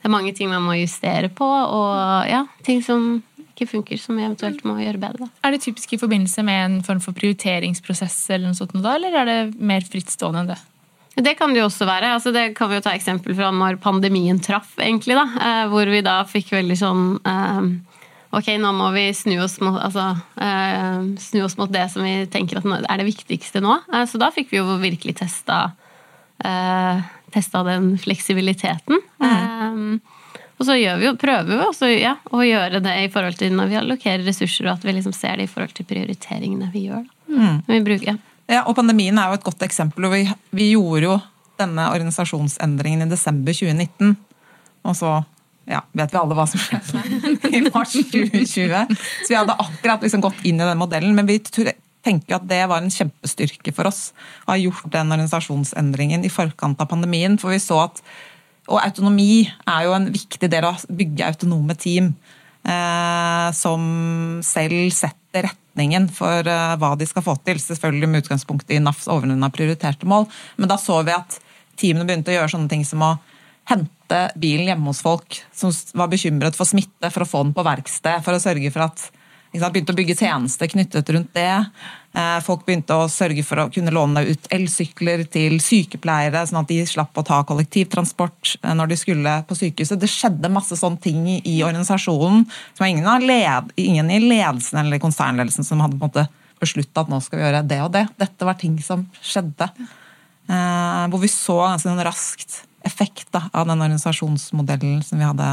Det 0.00 0.08
er 0.08 0.14
mange 0.14 0.32
ting 0.36 0.48
man 0.48 0.64
må 0.64 0.78
justere 0.78 1.28
på, 1.28 1.44
og 1.44 2.28
ja, 2.28 2.46
ting 2.64 2.80
som 2.84 3.20
ikke 3.50 3.68
funker, 3.74 4.00
som 4.00 4.16
vi 4.16 4.24
eventuelt 4.24 4.64
må 4.64 4.78
gjøre 4.80 5.00
bedre. 5.02 5.26
Da. 5.26 5.44
Er 5.44 5.52
det 5.54 5.62
typisk 5.66 5.92
i 5.92 6.00
forbindelse 6.00 6.44
med 6.46 6.60
en 6.64 6.80
form 6.86 7.02
for 7.04 7.16
prioriteringsprosess, 7.16 8.16
eller 8.32 8.48
noe 8.48 8.56
sånt 8.56 8.72
da, 8.78 8.96
eller 8.96 9.18
er 9.20 9.28
det 9.28 9.38
mer 9.60 9.84
frittstående 9.84 10.44
enn 10.44 10.52
det? 10.54 10.60
Det 11.20 11.34
kan 11.36 11.52
det 11.52 11.60
jo 11.60 11.66
også 11.66 11.84
være. 11.88 12.14
Altså, 12.16 12.32
det 12.32 12.54
kan 12.56 12.70
vi 12.70 12.78
jo 12.78 12.84
ta 12.86 12.94
eksempel 12.96 13.34
fra 13.36 13.50
når 13.52 13.80
pandemien 13.82 14.38
traff, 14.40 14.72
egentlig. 14.78 15.18
da, 15.18 15.26
eh, 15.42 15.64
Hvor 15.68 15.90
vi 15.90 16.00
da 16.06 16.22
fikk 16.24 16.52
veldig 16.54 16.78
sånn 16.78 17.04
eh, 17.26 17.70
Ok, 18.30 18.46
nå 18.62 18.70
må 18.70 18.92
vi 18.94 19.08
snu 19.10 19.40
oss 19.42 19.56
mot, 19.58 19.74
altså, 19.82 20.12
eh, 20.38 21.00
snu 21.18 21.42
oss 21.42 21.56
mot 21.58 21.70
det 21.70 21.88
som 21.90 22.04
vi 22.06 22.28
tenker 22.30 22.60
at 22.60 22.68
er 22.86 23.00
det 23.02 23.08
viktigste 23.08 23.58
nå. 23.58 23.80
Eh, 23.92 24.06
så 24.06 24.20
da 24.22 24.30
fikk 24.30 24.52
vi 24.52 24.60
jo 24.60 24.78
virkelig 24.78 25.16
testa, 25.18 25.72
eh, 26.38 27.02
testa 27.32 27.62
den 27.66 27.92
fleksibiliteten. 28.00 29.00
Eh, 29.22 29.78
og 30.60 30.66
så 30.68 30.76
vi 30.76 30.84
jo, 31.06 31.14
prøver 31.16 31.48
vi 31.54 31.60
også 31.64 31.88
ja, 31.88 32.18
å 32.36 32.42
gjøre 32.44 32.82
det 32.84 32.96
i 33.06 33.10
forhold 33.12 33.38
til 33.40 33.54
når 33.56 33.70
vi 33.70 33.78
allokerer 33.80 34.26
ressurser, 34.26 34.68
og 34.68 34.74
at 34.76 34.84
vi 34.84 34.92
liksom 34.98 35.14
ser 35.16 35.40
det 35.40 35.48
i 35.48 35.50
forhold 35.50 35.72
til 35.76 35.88
prioriteringene 35.88 36.68
vi 36.74 36.84
gjør. 36.90 37.06
Da. 37.30 37.52
Vi 37.70 37.80
bruker, 37.86 38.12
ja. 38.12 38.18
Ja, 38.50 38.64
og 38.66 38.74
pandemien 38.76 39.18
er 39.18 39.30
jo 39.30 39.38
et 39.38 39.46
godt 39.46 39.62
eksempel. 39.62 40.08
og 40.08 40.16
Vi, 40.16 40.24
vi 40.58 40.72
gjorde 40.72 41.06
jo 41.06 41.18
denne 41.60 41.86
organisasjonsendringen 41.92 43.06
i 43.06 43.10
desember 43.10 43.54
2019. 43.54 44.16
Og 44.88 44.96
så 44.98 45.12
ja, 45.70 45.84
vet 45.94 46.12
vi 46.12 46.18
alle 46.18 46.36
hva 46.36 46.46
som 46.50 46.60
skjedde 46.62 47.52
i 47.56 47.62
mars 47.68 47.94
2020. 47.94 48.96
Så 48.98 49.28
vi 49.28 49.38
hadde 49.38 49.54
akkurat 49.54 50.02
liksom 50.02 50.24
gått 50.24 50.42
inn 50.42 50.58
i 50.58 50.66
den 50.66 50.80
modellen. 50.80 51.14
Men 51.14 51.28
vi 51.30 51.38
tenker 52.06 52.38
at 52.38 52.48
det 52.48 52.62
var 52.70 52.82
en 52.82 52.92
kjempestyrke 52.92 53.74
for 53.76 53.90
oss 53.90 54.10
å 54.46 54.54
ha 54.54 54.58
gjort 54.60 54.88
den 54.92 55.12
organisasjonsendringen 55.12 56.24
i 56.24 56.32
forkant 56.32 56.80
av 56.80 56.90
pandemien. 56.90 57.38
For 57.40 57.52
vi 57.54 57.62
så 57.62 57.84
at 57.90 58.04
Og 58.70 58.78
autonomi 58.78 59.48
er 59.66 59.86
jo 59.86 59.94
en 59.96 60.12
viktig 60.12 60.46
del 60.46 60.62
av 60.68 60.76
å 60.78 60.94
bygge 60.94 61.26
autonome 61.26 61.74
team. 61.74 62.14
eh, 62.64 63.52
som 63.56 64.40
selv 64.44 64.92
setter 64.92 65.48
retningen 65.48 66.08
for 66.12 66.46
eh, 66.46 66.76
hva 66.76 66.92
de 66.98 67.06
skal 67.08 67.24
få 67.24 67.36
til. 67.44 67.58
Selvfølgelig 67.58 68.08
med 68.08 68.24
utgangspunkt 68.24 68.70
i 68.70 68.80
NAFs 68.82 69.08
overordna 69.08 69.50
prioriterte 69.50 70.06
mål. 70.06 70.28
Men 70.56 70.68
da 70.68 70.76
så 70.76 71.00
vi 71.06 71.16
at 71.16 71.40
teamene 71.80 72.06
begynte 72.06 72.30
å 72.30 72.36
gjøre 72.36 72.52
sånne 72.52 72.68
ting 72.68 72.84
som 72.84 73.02
å 73.06 73.14
hente 73.70 74.20
bilen 74.40 74.68
hjemme 74.68 74.90
hos 74.90 75.02
folk 75.04 75.40
som 75.54 75.72
var 75.94 76.10
bekymret 76.10 76.56
for 76.58 76.68
smitte, 76.68 77.10
for 77.10 77.24
å 77.24 77.30
få 77.30 77.44
den 77.46 77.54
på 77.56 77.64
verksted, 77.64 78.22
for 78.26 78.36
å 78.36 78.42
sørge 78.42 78.72
for 78.74 78.88
at 78.88 79.06
Begynte 79.50 79.90
å 79.90 79.98
bygge 79.98 80.14
tjenester 80.14 80.70
knyttet 80.70 81.08
rundt 81.10 81.32
det. 81.34 81.64
Eh, 82.14 82.36
folk 82.42 82.62
begynte 82.66 82.94
å 82.94 83.08
sørge 83.10 83.42
for 83.46 83.58
å 83.58 83.70
kunne 83.74 83.90
låne 83.94 84.22
ut 84.28 84.46
elsykler 84.54 85.24
til 85.30 85.56
sykepleiere, 85.62 86.44
sånn 86.46 86.60
at 86.60 86.70
de 86.70 86.78
slapp 86.86 87.18
å 87.18 87.24
ta 87.26 87.40
kollektivtransport 87.46 88.52
eh, 88.62 88.76
når 88.78 88.92
de 88.92 88.98
skulle 89.00 89.34
på 89.48 89.58
sykehuset. 89.58 89.98
Det 89.98 90.10
skjedde 90.10 90.52
masse 90.54 90.78
sånne 90.78 91.02
ting 91.02 91.26
i 91.38 91.56
organisasjonen 91.66 92.44
som 92.78 92.86
ingen, 92.86 93.10
led, 93.26 93.74
ingen 93.74 94.14
i 94.14 94.20
ledelsen 94.22 94.84
eller 94.84 95.02
konsernledelsen 95.02 95.66
som 95.66 95.82
hadde 95.82 95.98
på 95.98 96.06
en 96.06 96.12
måte 96.12 96.26
beslutta 96.62 97.02
at 97.02 97.10
nå 97.10 97.18
skal 97.24 97.40
vi 97.40 97.46
gjøre 97.48 97.66
det 97.66 97.82
og 97.82 97.92
det. 97.98 98.06
Dette 98.22 98.46
var 98.46 98.58
ting 98.60 98.78
som 98.86 99.04
skjedde. 99.18 99.70
Eh, 100.46 101.04
hvor 101.10 101.22
vi 101.26 101.34
så 101.34 101.60
ganske 101.64 101.88
sånn 101.88 102.06
raskt 102.06 102.62
effekt 102.86 103.28
da, 103.34 103.48
av 103.50 103.66
den 103.66 103.82
organisasjonsmodellen 103.82 105.02
som 105.04 105.18
vi 105.18 105.26
hadde 105.26 105.52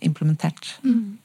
implementert. 0.00 0.70
Mm. 0.80 1.18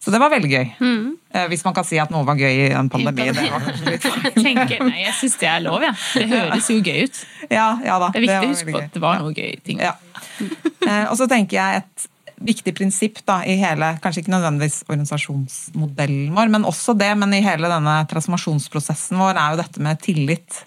Så 0.00 0.12
det 0.12 0.20
var 0.22 0.32
veldig 0.32 0.48
gøy. 0.48 0.68
Mm. 0.80 1.08
Eh, 1.36 1.46
hvis 1.52 1.64
man 1.66 1.74
kan 1.76 1.84
si 1.84 1.98
at 2.00 2.12
noe 2.12 2.24
var 2.24 2.38
gøy 2.40 2.54
i 2.62 2.68
en 2.72 2.88
pandemi. 2.92 3.26
Det 3.36 3.48
var 3.52 3.66
litt 3.84 4.06
Tenker, 4.46 4.84
nei, 4.86 5.02
Jeg 5.02 5.16
syns 5.18 5.36
det 5.42 5.50
er 5.50 5.60
lov, 5.66 5.84
ja. 5.84 5.92
Det 6.16 6.28
høres 6.30 6.70
jo 6.72 6.78
gøy 6.80 7.02
ut. 7.04 7.20
Ja, 7.50 7.66
ja 7.84 7.98
da. 8.00 8.08
Det 8.14 8.22
er 8.22 8.24
viktig 8.24 8.38
å 8.48 8.54
huske 8.54 8.72
på 8.72 8.80
at 8.80 8.96
det 8.96 9.02
var 9.04 9.20
noe 9.20 9.34
gøy 9.36 9.58
ting. 9.66 9.82
Ja. 9.84 9.98
Eh, 10.40 11.04
og 11.04 11.18
så 11.20 11.28
tenker 11.28 11.60
jeg 11.60 11.82
et 11.82 12.08
viktig 12.40 12.72
prinsipp 12.78 13.20
da, 13.28 13.42
i 13.44 13.58
hele, 13.60 13.92
kanskje 14.00 14.24
ikke 14.24 14.32
nødvendigvis 14.32 14.80
organisasjonsmodellen 14.88 16.32
vår, 16.36 16.52
men 16.54 16.64
også 16.68 16.94
det, 16.96 17.10
men 17.20 17.36
i 17.36 17.42
hele 17.44 17.68
denne 17.68 17.98
transformasjonsprosessen 18.08 19.20
vår, 19.20 19.36
er 19.36 19.52
jo 19.52 19.60
dette 19.60 19.84
med 19.84 20.00
tillit. 20.00 20.62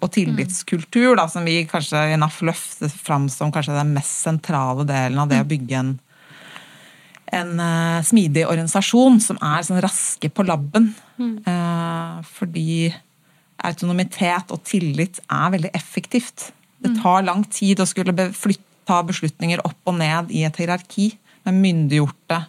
Og 0.00 0.10
tillitskultur, 0.12 1.14
da, 1.18 1.24
som 1.30 1.44
vi 1.46 1.62
kanskje 1.68 2.00
i 2.12 2.16
NAF 2.20 2.40
løfter 2.44 2.92
fram 2.92 3.28
som 3.32 3.52
kanskje 3.52 3.76
den 3.76 3.94
mest 3.96 4.24
sentrale 4.26 4.84
delen 4.88 5.20
av 5.20 5.30
det 5.30 5.40
å 5.40 5.48
bygge 5.48 5.78
en 5.80 5.94
en 7.34 7.58
uh, 7.60 8.04
smidig 8.06 8.46
organisasjon 8.48 9.20
som 9.22 9.38
er 9.42 9.66
sånn 9.66 9.82
raske 9.84 10.30
på 10.30 10.46
labben. 10.46 10.92
Mm. 11.18 11.34
Uh, 11.46 12.20
fordi 12.36 12.92
autonomitet 13.64 14.52
og 14.54 14.62
tillit 14.66 15.20
er 15.24 15.52
veldig 15.54 15.72
effektivt. 15.76 16.50
Det 16.82 16.92
mm. 16.92 16.98
tar 17.02 17.26
lang 17.26 17.44
tid 17.48 17.80
å 17.80 17.88
skulle 17.88 18.14
ta 18.84 19.00
beslutninger 19.06 19.62
opp 19.64 19.90
og 19.90 19.98
ned 20.00 20.32
i 20.34 20.44
et 20.46 20.58
hierarki 20.60 21.12
med 21.46 21.60
myndiggjorte 21.62 22.42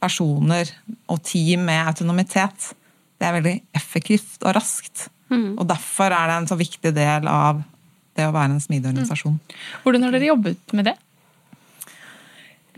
personer 0.00 0.68
og 1.12 1.20
team 1.28 1.66
med 1.68 1.88
autonomitet. 1.92 2.72
Det 3.20 3.28
er 3.28 3.36
veldig 3.36 3.56
effektivt 3.76 4.44
og 4.44 4.56
raskt. 4.56 5.08
Mm. 5.30 5.54
Og 5.60 5.66
derfor 5.68 6.12
er 6.12 6.30
det 6.30 6.38
en 6.40 6.50
så 6.50 6.58
viktig 6.58 6.92
del 6.96 7.28
av 7.30 7.60
det 8.18 8.26
å 8.26 8.34
være 8.34 8.56
en 8.56 8.62
smidig 8.62 8.90
organisasjon. 8.90 9.36
Mm. 9.38 9.60
Hvordan 9.84 10.06
har 10.06 10.16
dere 10.16 10.30
jobbet 10.32 10.74
med 10.76 10.90
det? 10.90 10.96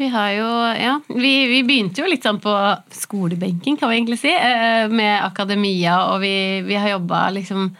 Vi 0.00 0.08
har 0.08 0.30
jo 0.36 0.48
Ja, 0.78 0.94
vi, 1.08 1.32
vi, 1.50 1.60
begynte 1.68 2.02
jo 2.02 2.08
litt 2.08 2.24
sånn 2.24 2.40
på 2.42 2.54
skolebenken, 2.96 3.76
kan 3.76 3.90
vi 3.90 4.00
egentlig 4.00 4.20
si, 4.22 4.32
eh, 4.32 4.88
med 4.88 5.20
akademia, 5.24 5.98
og 6.12 6.22
vi, 6.24 6.34
vi 6.66 6.80
har 6.80 6.94
jobba 6.94 7.28
liksom 7.36 7.70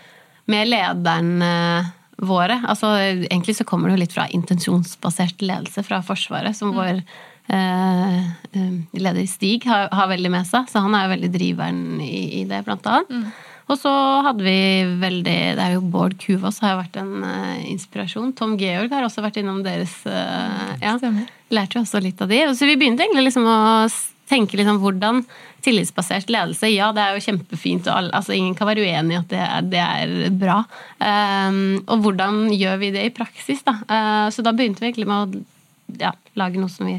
med 0.53 0.68
lederen 0.68 1.35
våre. 2.22 2.61
Altså 2.68 2.94
egentlig 3.01 3.57
så 3.57 3.64
kommer 3.64 3.88
det 3.88 3.96
jo 3.96 4.03
litt 4.05 4.14
fra 4.14 4.29
intensjonsbasert 4.31 5.42
ledelse 5.42 5.85
fra 5.87 6.03
Forsvaret, 6.07 6.57
som 6.57 6.72
mm. 6.72 6.79
vår 6.79 7.01
eh, 7.57 8.18
eh, 8.53 8.75
leder 8.92 9.27
Stig 9.31 9.66
har, 9.68 9.88
har, 9.92 10.11
veldig 10.12 10.33
med 10.33 10.48
seg, 10.48 10.68
så 10.70 10.85
han 10.85 10.94
er 10.96 11.07
jo 11.07 11.14
veldig 11.16 11.33
driveren 11.35 11.83
i, 12.05 12.42
i 12.42 12.44
det, 12.48 12.62
blant 12.66 12.87
annet. 12.87 13.11
Mm. 13.11 13.33
Og 13.70 13.79
så 13.79 13.92
hadde 14.27 14.44
vi 14.44 14.57
veldig 15.03 15.37
Det 15.59 15.64
er 15.64 15.77
jo 15.77 15.85
Bård 15.92 16.16
Kuvås 16.20 16.61
har 16.64 16.81
vært 16.81 16.98
en 17.01 17.22
uh, 17.22 17.61
inspirasjon. 17.70 18.33
Tom 18.38 18.57
Georg 18.61 18.92
har 18.92 19.07
også 19.07 19.25
vært 19.25 19.38
innom 19.42 19.62
deres 19.66 19.94
uh, 20.09 20.75
Ja. 20.83 20.96
Lærte 21.53 21.79
jo 21.79 21.85
også 21.85 22.01
litt 22.03 22.20
av 22.25 22.33
de. 22.33 22.42
Så 22.57 22.68
vi 22.68 22.79
begynte 22.81 23.05
egentlig 23.05 23.29
liksom 23.29 23.46
å 23.48 23.87
tenke 24.33 24.57
liksom 24.57 24.79
hvordan 24.83 25.22
tillitsbasert 25.62 26.31
ledelse 26.33 26.70
Ja, 26.72 26.90
det 26.94 27.03
er 27.05 27.16
jo 27.16 27.25
kjempefint, 27.27 27.87
og 27.87 27.98
alle, 27.98 28.12
altså 28.16 28.35
ingen 28.35 28.55
kan 28.59 28.70
være 28.70 28.85
uenig 28.87 29.14
i 29.14 29.20
at 29.20 29.31
det 29.31 29.42
er, 29.42 29.66
det 29.72 29.83
er 29.83 30.37
bra. 30.40 30.62
Um, 30.98 31.83
og 31.87 32.07
hvordan 32.07 32.46
gjør 32.57 32.81
vi 32.83 32.92
det 32.96 33.07
i 33.09 33.14
praksis, 33.14 33.62
da? 33.66 33.77
Uh, 33.87 34.29
så 34.33 34.44
da 34.44 34.55
begynte 34.57 34.83
vi 34.83 34.90
egentlig 34.90 35.11
med 35.11 35.37
å 35.37 36.01
ja, 36.01 36.14
lage 36.40 36.61
noe 36.61 36.72
som 36.72 36.88
vi 36.88 36.96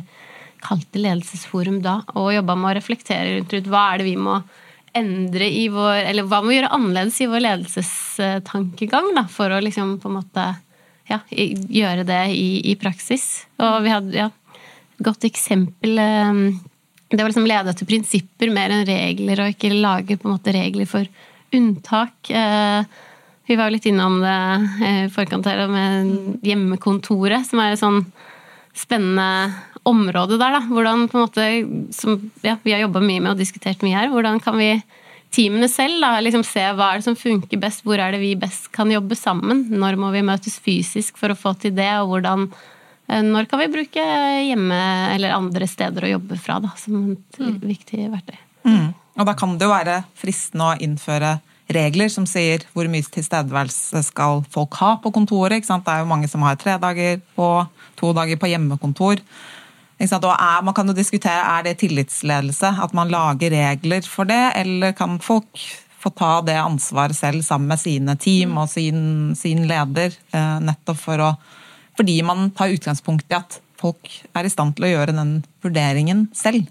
kalte 0.64 1.02
ledelsesforum 1.02 1.82
da, 1.84 2.00
og 2.16 2.34
jobba 2.36 2.56
med 2.56 2.72
å 2.72 2.78
reflektere 2.78 3.40
rundt 3.40 3.72
hva 3.72 3.88
er 3.92 4.00
det 4.00 4.08
vi 4.08 4.20
må 4.20 4.38
endre 4.94 5.48
i 5.50 5.68
vår 5.74 6.06
Eller 6.10 6.28
hva 6.30 6.42
må 6.44 6.52
vi 6.52 6.60
gjøre 6.60 6.74
annerledes 6.76 7.20
i 7.24 7.30
vår 7.30 7.44
ledelsestankegang 7.48 9.12
da, 9.18 9.26
for 9.32 9.54
å 9.54 9.62
liksom 9.64 9.98
på 10.02 10.12
en 10.12 10.18
måte 10.20 10.46
ja, 11.10 11.20
gjøre 11.30 12.06
det 12.08 12.22
i, 12.32 12.48
i, 12.72 12.76
praksis. 12.80 13.46
Og 13.60 13.82
vi 13.84 13.92
hadde 13.92 14.16
ja, 14.16 14.30
et 14.96 15.04
godt 15.04 15.26
eksempel 15.28 16.00
ehm, 16.00 16.44
Det 17.12 17.20
var 17.20 17.32
liksom 17.32 17.50
lede 17.50 17.74
etter 17.74 17.90
prinsipper 17.90 18.54
mer 18.54 18.74
enn 18.74 18.86
regler, 18.88 19.44
og 19.44 19.54
ikke 19.54 19.74
lage 19.76 20.18
på 20.18 20.30
en 20.30 20.36
måte 20.38 20.54
regler 20.56 20.88
for 20.90 21.10
unntak. 21.54 22.16
Eh, 22.34 22.86
vi 23.46 23.58
var 23.60 23.68
jo 23.68 23.76
litt 23.76 23.90
innom 23.92 24.22
det 24.24 24.40
eh, 24.88 25.04
i 25.06 25.12
forkant 25.14 25.46
her 25.46 25.68
med 25.70 26.40
hjemmekontoret, 26.48 27.46
som 27.46 27.62
er 27.62 27.76
et 27.76 27.84
sånn 27.84 28.02
spennende 28.74 29.54
område 29.88 30.38
der, 30.40 30.58
da. 30.58 30.62
Hvordan 30.70 31.08
på 31.12 31.20
en 31.20 31.26
måte, 31.26 31.48
som 31.96 32.20
ja, 32.46 32.58
vi 32.64 32.76
har 32.76 32.84
jobba 32.86 33.02
mye 33.04 33.22
med 33.24 33.34
og 33.34 33.42
diskutert 33.42 33.84
mye 33.86 33.98
her, 33.98 34.12
hvordan 34.14 34.40
kan 34.44 34.58
vi 34.60 34.76
teamene 35.34 35.68
selv 35.72 36.02
da, 36.04 36.14
liksom 36.22 36.44
se 36.46 36.64
hva 36.78 36.92
er 36.92 37.02
det 37.02 37.08
som 37.08 37.18
funker 37.18 37.62
best, 37.62 37.84
hvor 37.88 38.00
er 38.00 38.14
det 38.14 38.22
vi 38.22 38.36
best 38.40 38.70
kan 38.76 38.92
jobbe 38.94 39.18
sammen? 39.18 39.66
Når 39.74 39.98
må 40.00 40.12
vi 40.14 40.26
møtes 40.26 40.60
fysisk 40.62 41.18
for 41.20 41.34
å 41.34 41.38
få 41.38 41.56
til 41.60 41.74
det, 41.78 41.90
og 42.02 42.12
hvordan 42.12 42.48
eh, 42.50 43.24
når 43.26 43.50
kan 43.52 43.64
vi 43.64 43.72
bruke 43.74 44.04
hjemme 44.50 44.82
eller 45.14 45.36
andre 45.36 45.70
steder 45.70 46.06
å 46.06 46.14
jobbe 46.18 46.38
fra 46.42 46.60
da, 46.64 46.74
som 46.80 47.16
et 47.16 47.42
mm. 47.42 47.58
viktig 47.66 48.06
verktøy? 48.14 48.38
Mm. 48.70 48.94
Og 49.20 49.28
da 49.30 49.34
kan 49.38 49.58
det 49.58 49.68
jo 49.68 49.74
være 49.74 50.04
fristende 50.18 50.70
å 50.70 50.78
innføre 50.82 51.38
regler 51.74 52.10
som 52.12 52.26
sier 52.28 52.66
hvor 52.74 52.88
mye 52.92 53.06
tilstedeværelse 53.14 54.04
skal 54.10 54.44
folk 54.54 54.78
ha 54.82 54.96
på 55.02 55.12
kontoret. 55.16 55.66
Det 55.66 55.94
er 55.94 56.04
jo 56.04 56.10
mange 56.10 56.30
som 56.30 56.44
har 56.46 56.58
tre 56.60 56.76
dager 56.82 57.22
på, 57.38 57.50
to 58.00 58.14
dager 58.16 58.40
på 58.40 58.50
hjemmekontor. 58.52 59.22
Man 60.04 60.74
kan 60.76 60.90
jo 60.90 60.96
diskutere 60.96 61.44
er 61.58 61.64
det 61.64 61.78
tillitsledelse, 61.80 62.74
at 62.84 62.94
man 62.94 63.12
lager 63.12 63.54
regler 63.54 64.04
for 64.08 64.28
det, 64.28 64.54
eller 64.60 64.92
kan 64.98 65.20
folk 65.24 65.62
få 66.04 66.12
ta 66.12 66.42
det 66.44 66.58
ansvaret 66.60 67.16
selv 67.16 67.44
sammen 67.46 67.72
med 67.72 67.80
sine 67.80 68.16
team 68.20 68.58
og 68.60 68.68
sin, 68.70 69.34
sin 69.40 69.64
leder, 69.70 70.12
eh, 70.36 70.60
nettopp 70.60 71.00
for 71.00 71.30
å 71.30 71.36
Fordi 71.94 72.24
man 72.26 72.48
tar 72.58 72.72
utgangspunkt 72.74 73.30
i 73.30 73.36
at 73.38 73.60
folk 73.78 74.10
er 74.34 74.48
i 74.48 74.50
stand 74.50 74.74
til 74.74 74.88
å 74.88 74.90
gjøre 74.90 75.14
den 75.14 75.44
vurderingen 75.62 76.24
selv. 76.34 76.66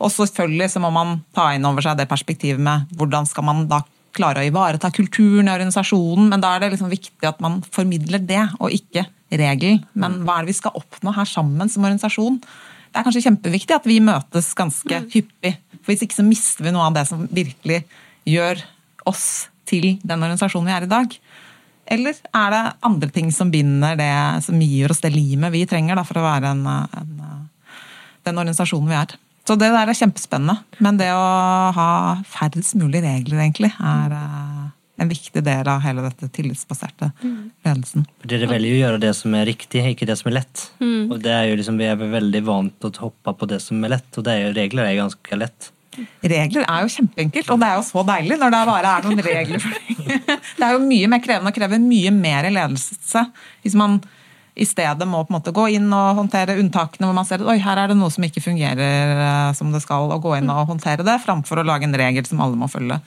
Og 0.00 0.08
selvfølgelig 0.14 0.70
så 0.72 0.80
må 0.80 0.88
man 0.94 1.18
ta 1.36 1.50
inn 1.52 1.66
over 1.68 1.84
seg 1.84 1.98
det 1.98 2.08
perspektivet 2.08 2.62
med 2.62 2.88
hvordan 2.96 3.28
skal 3.28 3.44
man 3.44 3.66
da 3.68 3.82
klare 4.16 4.40
å 4.40 4.48
ivareta 4.48 4.88
kulturen 4.94 5.50
i 5.50 5.52
organisasjonen, 5.52 6.30
men 6.30 6.40
da 6.40 6.54
er 6.54 6.64
det 6.64 6.72
liksom 6.72 6.88
viktig 6.88 7.28
at 7.28 7.42
man 7.44 7.60
formidler 7.74 8.24
det, 8.24 8.40
og 8.56 8.72
ikke 8.72 9.04
regelen. 9.30 9.82
Men 9.98 10.20
hva 10.24 10.38
er 10.38 10.46
det 10.46 10.54
vi 10.54 10.58
skal 10.60 10.76
oppnå 10.78 11.12
her 11.16 11.28
sammen 11.28 11.70
som 11.72 11.84
organisasjon? 11.84 12.40
Det 12.88 13.00
er 13.00 13.06
kanskje 13.06 13.26
kjempeviktig 13.26 13.76
at 13.76 13.88
vi 13.88 13.98
møtes 14.04 14.54
ganske 14.56 15.02
mm. 15.04 15.08
hyppig. 15.12 15.54
For 15.82 15.92
hvis 15.92 16.06
ikke 16.06 16.18
så 16.20 16.26
mister 16.26 16.66
vi 16.66 16.72
noe 16.74 16.88
av 16.88 16.96
det 16.96 17.04
som 17.10 17.26
virkelig 17.28 17.82
gjør 18.28 18.62
oss 19.08 19.48
til 19.68 19.98
den 20.00 20.24
organisasjonen 20.24 20.70
vi 20.70 20.76
er 20.76 20.86
i 20.86 20.90
dag. 20.90 21.18
Eller 21.88 22.18
er 22.36 22.50
det 22.52 22.64
andre 22.84 23.08
ting 23.12 23.30
som 23.32 23.52
binder 23.52 23.96
det, 23.96 24.12
som 24.44 24.60
gir 24.60 24.92
oss 24.92 25.00
det 25.04 25.14
limet 25.14 25.52
vi 25.54 25.64
trenger 25.68 25.96
da, 25.96 26.04
for 26.04 26.20
å 26.20 26.26
være 26.26 26.52
en, 26.52 26.66
en, 26.68 27.14
den 28.28 28.40
organisasjonen 28.40 28.90
vi 28.90 28.98
er? 28.98 29.16
Så 29.48 29.56
det 29.56 29.70
der 29.72 29.88
er 29.88 29.96
kjempespennende. 29.96 30.58
Men 30.84 30.98
det 31.00 31.08
å 31.16 31.28
ha 31.76 31.90
færrest 32.28 32.76
mulig 32.76 33.00
regler, 33.04 33.40
egentlig, 33.40 33.72
er 33.80 34.12
en 34.98 35.10
viktig 35.10 35.42
del 35.46 35.68
av 35.70 35.80
hele 35.84 36.02
dette 36.04 36.28
tillitsbaserte 36.34 37.10
ledelsen. 37.22 38.06
Dere 38.28 38.50
velger 38.50 38.74
å 38.74 38.80
gjøre 38.82 39.00
det 39.06 39.14
som 39.16 39.34
er 39.38 39.46
riktig, 39.48 39.84
ikke 39.92 40.08
det 40.08 40.18
som 40.18 40.30
er 40.32 40.40
lett. 40.40 40.68
Mm. 40.82 41.08
Og 41.12 41.18
det 41.22 41.34
er 41.34 41.48
jo 41.48 41.58
liksom, 41.60 41.78
Vi 41.78 41.86
er 41.86 41.98
veldig 41.98 42.44
vant 42.46 42.74
til 42.82 42.90
å 42.90 43.08
hoppe 43.08 43.34
på 43.38 43.50
det 43.50 43.60
som 43.64 43.82
er 43.84 43.94
lett, 43.96 44.10
og 44.16 44.26
det 44.26 44.34
er 44.34 44.46
jo, 44.46 44.54
regler 44.58 44.88
er 44.88 44.98
ganske 44.98 45.40
lett. 45.40 45.72
Regler 46.22 46.66
er 46.66 46.84
jo 46.84 46.92
kjempeenkelt, 46.94 47.48
og 47.50 47.62
det 47.62 47.70
er 47.70 47.78
jo 47.78 47.86
så 47.86 48.04
deilig 48.06 48.38
når 48.38 48.54
det 48.54 48.60
bare 48.68 48.92
er 48.92 49.06
noen 49.06 49.24
regler. 49.26 49.66
det 50.58 50.66
er 50.66 50.76
jo 50.76 50.84
mye 50.84 51.10
mer 51.10 51.22
krevende 51.24 51.50
og 51.52 51.58
krever 51.58 51.82
mye 51.82 52.12
mer 52.14 52.48
i 52.48 52.54
ledelse 52.54 53.24
hvis 53.64 53.76
man 53.78 53.98
i 54.58 54.66
stedet 54.66 55.06
må 55.06 55.20
på 55.22 55.30
en 55.30 55.36
måte 55.36 55.54
gå 55.54 55.68
inn 55.76 55.86
og 55.94 56.18
håndtere 56.18 56.56
unntakene 56.58 57.06
hvor 57.06 57.14
man 57.14 57.26
ser 57.28 57.42
at 57.42 57.50
oi, 57.50 57.60
her 57.62 57.78
er 57.78 57.92
det 57.92 57.96
noe 57.98 58.10
som 58.10 58.24
ikke 58.26 58.42
fungerer 58.42 59.20
eh, 59.22 59.50
som 59.54 59.70
det 59.70 59.84
skal, 59.84 60.10
og 60.10 60.24
gå 60.24 60.34
inn 60.40 60.50
og 60.50 60.72
håndtere 60.72 61.06
det, 61.06 61.20
framfor 61.22 61.62
å 61.62 61.66
lage 61.66 61.86
en 61.86 61.94
regel 61.98 62.26
som 62.26 62.42
alle 62.42 62.58
må 62.58 62.66
følge. 62.70 62.98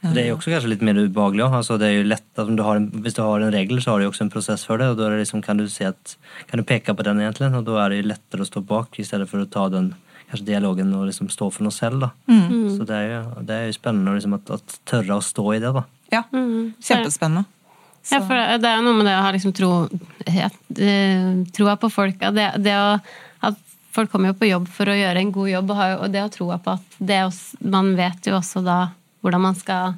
Det 0.00 0.22
er 0.22 0.28
jo 0.28 0.36
også 0.36 0.52
kanskje 0.52 0.70
litt 0.70 0.82
mer 0.86 0.98
ubehagelig. 1.00 1.42
Altså, 1.58 1.74
det 1.80 1.88
er 1.88 1.96
jo 1.96 2.06
lett 2.06 2.38
at 2.38 2.50
du 2.54 2.62
en, 2.62 2.84
Hvis 3.02 3.16
du 3.16 3.22
har 3.24 3.40
en 3.42 3.52
regel, 3.52 3.80
så 3.82 3.90
har 3.92 3.98
du 3.98 4.06
jo 4.06 4.10
også 4.12 4.26
en 4.28 4.30
prosess 4.30 4.64
for 4.64 4.78
det. 4.78 4.86
og 4.92 4.96
da 5.00 5.08
liksom, 5.10 5.42
kan, 5.42 5.58
du 5.58 5.64
at, 5.64 6.16
kan 6.46 6.60
du 6.60 6.64
peke 6.64 6.94
på 6.94 7.02
den, 7.02 7.18
egentlig, 7.20 7.50
og 7.50 7.64
da 7.66 7.80
er 7.84 7.90
det 7.90 8.02
jo 8.02 8.08
lettere 8.12 8.46
å 8.46 8.46
stå 8.46 8.62
bak, 8.62 8.98
i 8.98 9.04
stedet 9.04 9.28
for 9.28 9.42
å 9.42 9.50
ta 9.50 9.68
den 9.68 9.94
kanskje 10.30 10.46
dialogen 10.46 10.92
og 10.94 11.06
liksom 11.08 11.30
stå 11.32 11.50
for 11.50 11.66
noe 11.66 11.74
selv. 11.74 12.00
da. 12.04 12.10
Mm. 12.30 12.76
Så 12.76 12.86
det 12.86 12.94
er 12.94 13.06
jo, 13.10 13.22
det 13.48 13.54
er 13.56 13.66
jo 13.66 13.76
spennende 13.78 14.14
liksom, 14.14 14.34
at, 14.38 14.50
at 14.58 14.80
tørre 14.86 15.18
å 15.18 15.24
stå 15.24 15.46
i 15.56 15.62
det. 15.64 15.72
da. 15.74 15.84
Ja, 16.12 16.24
Mm. 16.32 16.74
kjempespennende. 16.80 17.44
Ja, 18.08 18.20
for 18.24 18.34
det 18.34 18.68
er 18.70 18.80
noe 18.80 18.96
med 18.96 19.04
det 19.04 19.16
å 19.18 19.24
ha 19.24 19.32
liksom 19.34 19.52
tro, 19.52 19.88
ja, 20.24 20.48
eh, 20.78 21.42
troa 21.52 21.74
på 21.76 21.90
folk. 21.92 22.22
Det, 22.32 22.46
det 22.64 22.76
å, 22.78 22.94
at 23.44 23.58
folk 23.92 24.10
kommer 24.12 24.30
jo 24.30 24.38
på 24.38 24.48
jobb 24.48 24.68
for 24.72 24.88
å 24.88 24.96
gjøre 24.96 25.20
en 25.20 25.32
god 25.34 25.50
jobb, 25.50 25.70
og, 25.74 25.76
har 25.76 25.96
og 25.98 26.14
det 26.14 26.22
å 26.24 26.30
troa 26.32 26.56
på 26.62 26.76
at 26.78 26.96
det 26.98 27.18
også, 27.26 27.58
Man 27.60 27.94
vet 27.98 28.30
jo 28.30 28.38
også 28.38 28.62
da 28.64 28.78
hvordan 29.22 29.40
man 29.42 29.54
skal 29.58 29.94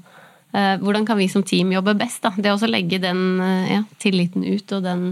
eh, 0.52 0.76
Hvordan 0.82 1.06
kan 1.06 1.18
vi 1.18 1.28
som 1.28 1.42
team 1.42 1.72
jobbe 1.72 1.94
best? 1.98 2.22
da? 2.22 2.30
Det 2.36 2.52
å 2.54 2.70
legge 2.70 2.98
den 3.02 3.40
eh, 3.40 3.74
ja, 3.76 3.82
tilliten 3.98 4.44
ut 4.44 4.72
og 4.72 4.82
den 4.86 5.10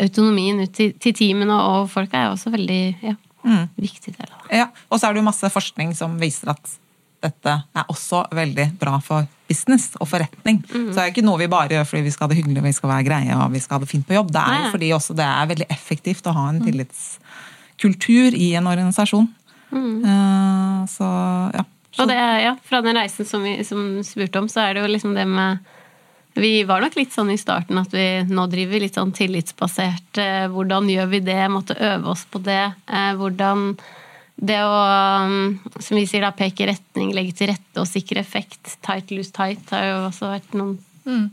autonomien 0.00 0.60
ut 0.64 0.72
til, 0.74 0.92
til 0.98 1.12
teamene 1.14 1.54
og, 1.54 1.84
og 1.84 1.90
folk 1.92 2.14
er 2.14 2.32
også 2.32 2.50
veldig 2.54 2.82
ja, 3.02 3.14
Mm. 3.44 3.66
viktig 3.76 4.14
del 4.16 4.24
av 4.32 4.38
det. 4.48 4.56
Ja, 4.56 4.64
og 4.88 4.96
så 4.96 5.04
er 5.04 5.12
det 5.12 5.20
jo 5.20 5.26
masse 5.26 5.48
forskning 5.52 5.90
som 5.92 6.14
viser 6.16 6.48
at 6.54 6.70
dette 7.20 7.52
er 7.76 7.90
også 7.92 8.22
veldig 8.32 8.64
bra 8.80 8.94
for 9.04 9.26
business 9.48 9.90
og 10.00 10.08
forretning. 10.08 10.62
Mm. 10.72 10.86
Så 10.88 10.94
det 10.96 11.02
er 11.02 11.10
ikke 11.12 11.24
noe 11.26 11.36
vi 11.42 11.48
bare 11.52 11.76
gjør 11.76 11.84
fordi 11.90 12.06
vi 12.06 12.12
skal 12.14 12.24
ha 12.24 12.30
det 12.32 12.38
hyggelig, 12.40 12.62
vi 12.64 12.72
skal 12.72 12.88
være 12.94 13.04
greie 13.04 13.36
og 13.36 13.52
vi 13.52 13.60
skal 13.60 13.76
ha 13.76 13.84
det 13.84 13.90
fint 13.92 14.06
på 14.08 14.16
jobb. 14.16 14.32
Det 14.32 14.40
er 14.48 14.56
jo 14.62 14.70
fordi 14.72 14.88
også 14.96 15.16
det 15.20 15.26
er 15.28 15.50
veldig 15.52 15.66
effektivt 15.76 16.30
å 16.32 16.34
ha 16.38 16.46
en 16.54 16.62
tillitskultur 16.64 18.32
i 18.40 18.48
en 18.56 18.70
organisasjon. 18.72 19.28
Eh, 19.74 20.80
Så 20.96 21.10
ja. 21.58 21.64
Og 21.98 22.10
det, 22.10 22.18
ja, 22.42 22.56
fra 22.64 22.80
den 22.82 22.98
reisen 22.98 23.28
som 23.28 23.44
vi 23.46 23.56
som 23.64 24.02
spurte 24.06 24.40
om, 24.40 24.48
så 24.50 24.64
er 24.64 24.74
det 24.74 24.84
jo 24.84 24.90
liksom 24.90 25.14
det 25.14 25.26
med 25.30 25.58
Vi 26.34 26.64
var 26.66 26.82
nok 26.82 26.96
litt 26.98 27.12
sånn 27.14 27.30
i 27.30 27.38
starten 27.38 27.78
at 27.78 27.92
vi 27.94 28.24
nå 28.26 28.48
driver 28.50 28.82
litt 28.82 28.96
sånn 28.98 29.12
tillitsbasert. 29.14 30.18
eh, 30.18 30.46
Hvordan 30.50 30.88
gjør 30.90 31.06
vi 31.12 31.20
det? 31.22 31.44
Måtte 31.48 31.76
øve 31.78 32.10
oss 32.10 32.24
på 32.26 32.40
det. 32.42 32.72
Eh, 32.90 33.12
Hvordan 33.14 33.68
det 34.34 34.58
å, 34.66 34.78
um, 35.24 35.60
som 35.78 35.94
vi 35.94 36.08
sier 36.10 36.24
da, 36.24 36.32
peke 36.34 36.66
retning, 36.66 37.12
legge 37.14 37.36
til 37.38 37.52
rette 37.52 37.78
og 37.78 37.86
sikre 37.86 38.18
effekt. 38.18 38.80
Tight, 38.82 39.12
loose, 39.14 39.30
tight 39.30 39.70
har 39.70 39.86
jo 39.86 40.00
også 40.08 40.32
vært 40.32 40.56
noen 40.58 40.74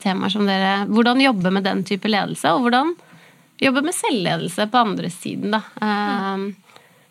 temaer 0.03 0.29
som 0.33 0.45
dere 0.45 0.85
Hvordan 0.89 1.23
jobbe 1.23 1.51
med 1.55 1.65
den 1.65 1.81
type 1.87 2.09
ledelse, 2.11 2.51
og 2.53 2.67
hvordan 2.67 2.93
jobbe 3.61 3.83
med 3.85 3.95
selvledelse 3.95 4.67
på 4.69 4.83
andre 4.85 5.09
siden, 5.13 5.53
da. 5.55 5.61
Mm. 5.81 6.45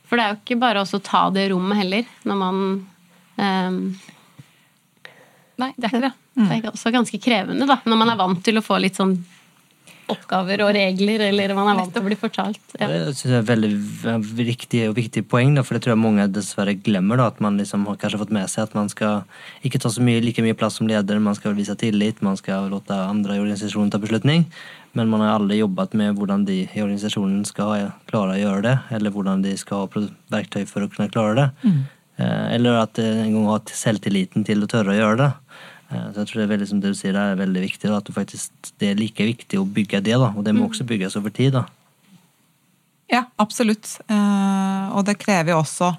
For 0.07 0.19
det 0.19 0.25
er 0.25 0.33
jo 0.33 0.41
ikke 0.41 0.61
bare 0.61 0.83
å 0.83 1.03
ta 1.07 1.23
det 1.35 1.49
rommet 1.53 1.79
heller, 1.79 2.09
når 2.27 2.39
man 2.41 2.65
eh, 3.41 4.17
Nei, 5.61 5.75
det 5.77 5.85
er 5.85 5.93
ikke 5.93 6.07
det. 6.07 6.15
Det 6.41 6.57
er 6.57 6.71
også 6.71 6.93
ganske 6.95 7.19
krevende, 7.21 7.67
da, 7.69 7.81
når 7.85 7.99
man 8.01 8.13
er 8.13 8.17
vant 8.17 8.41
til 8.45 8.57
å 8.57 8.65
få 8.65 8.79
litt 8.81 8.97
sånn 8.97 9.19
oppgaver 10.11 10.63
og 10.65 10.73
regler, 10.75 11.23
eller 11.29 11.53
man 11.55 11.71
er 11.71 11.79
vant 11.79 11.93
til 11.95 12.03
å 12.03 12.07
bli 12.09 12.17
fortalt. 12.19 12.61
Ja. 12.79 12.89
Det 12.91 13.15
synes 13.19 13.35
jeg 13.35 13.39
er 13.39 13.47
veldig 13.47 14.49
riktig 14.49 14.83
og 14.89 14.97
viktig 14.99 15.23
poeng, 15.31 15.55
da, 15.55 15.65
for 15.67 15.77
det 15.77 15.85
tror 15.85 15.95
jeg 15.95 16.03
mange 16.03 16.27
dessverre 16.33 16.75
glemmer. 16.75 17.21
Da, 17.21 17.29
at 17.31 17.41
man 17.45 17.61
liksom 17.61 17.87
har 17.89 17.99
kanskje 18.01 18.23
fått 18.25 18.35
med 18.35 18.51
seg 18.51 18.67
at 18.67 18.77
man 18.79 18.91
skal 18.93 19.23
ikke 19.67 19.81
ta 19.83 19.93
så 19.93 20.03
mye, 20.05 20.23
like 20.25 20.43
mye 20.45 20.57
plass 20.59 20.81
som 20.81 20.91
leder, 20.91 21.23
man 21.23 21.39
skal 21.39 21.55
vise 21.59 21.77
tillit, 21.79 22.25
man 22.27 22.39
skal 22.41 22.71
låte 22.73 22.97
andre 22.97 23.39
i 23.39 23.43
organisasjonen 23.43 23.93
ta 23.93 24.03
beslutning. 24.03 24.49
Men 24.99 25.11
man 25.13 25.23
har 25.23 25.37
aldri 25.37 25.61
jobbet 25.61 25.95
med 25.99 26.19
hvordan 26.19 26.45
de 26.49 26.65
i 26.65 26.83
organisasjonen 26.83 27.45
skal 27.47 27.93
klare 28.11 28.35
å 28.35 28.41
gjøre 28.41 28.65
det, 28.67 28.77
eller 28.97 29.15
hvordan 29.15 29.45
de 29.47 29.55
skal 29.61 29.87
ha 29.87 30.05
verktøy 30.35 30.65
for 30.67 30.83
å 30.83 30.91
kunne 30.91 31.13
klare 31.13 31.37
det. 31.39 31.49
Eh, 31.71 31.79
Eller 32.55 32.81
at 32.83 32.99
eh, 32.99 33.25
en 33.25 33.35
gang 33.37 33.47
har 33.51 33.73
selvtilliten 33.75 34.45
til 34.47 34.63
å 34.65 34.69
tørre 34.71 34.95
å 34.95 34.99
gjøre 34.99 35.19
det. 35.23 35.31
Eh, 35.91 36.07
Så 36.13 36.23
jeg 36.23 36.31
tror 36.31 36.41
det 36.41 36.47
er 36.47 36.55
veldig 36.55 36.69
som 36.71 36.81
du 36.83 36.91
sier, 36.95 37.13
det 37.17 37.25
er 37.33 37.41
veldig 37.41 37.63
viktig 37.67 37.89
da, 37.91 37.99
at 37.99 38.07
du 38.09 38.13
faktisk, 38.17 38.53
det 38.83 38.93
er 38.93 39.01
like 39.01 39.27
viktig 39.33 39.61
å 39.61 39.67
bygge 39.67 40.03
det, 40.07 40.17
da, 40.19 40.33
og 40.35 40.45
det 40.47 40.55
må 40.55 40.69
også 40.69 40.87
bygges 40.89 41.17
over 41.21 41.31
tid. 41.35 41.53
da. 41.59 41.65
Ja, 43.11 43.25
absolutt. 43.43 43.97
Eh, 44.07 44.87
og 44.95 45.05
det 45.09 45.19
krever 45.19 45.55
jo 45.55 45.63
også 45.65 45.91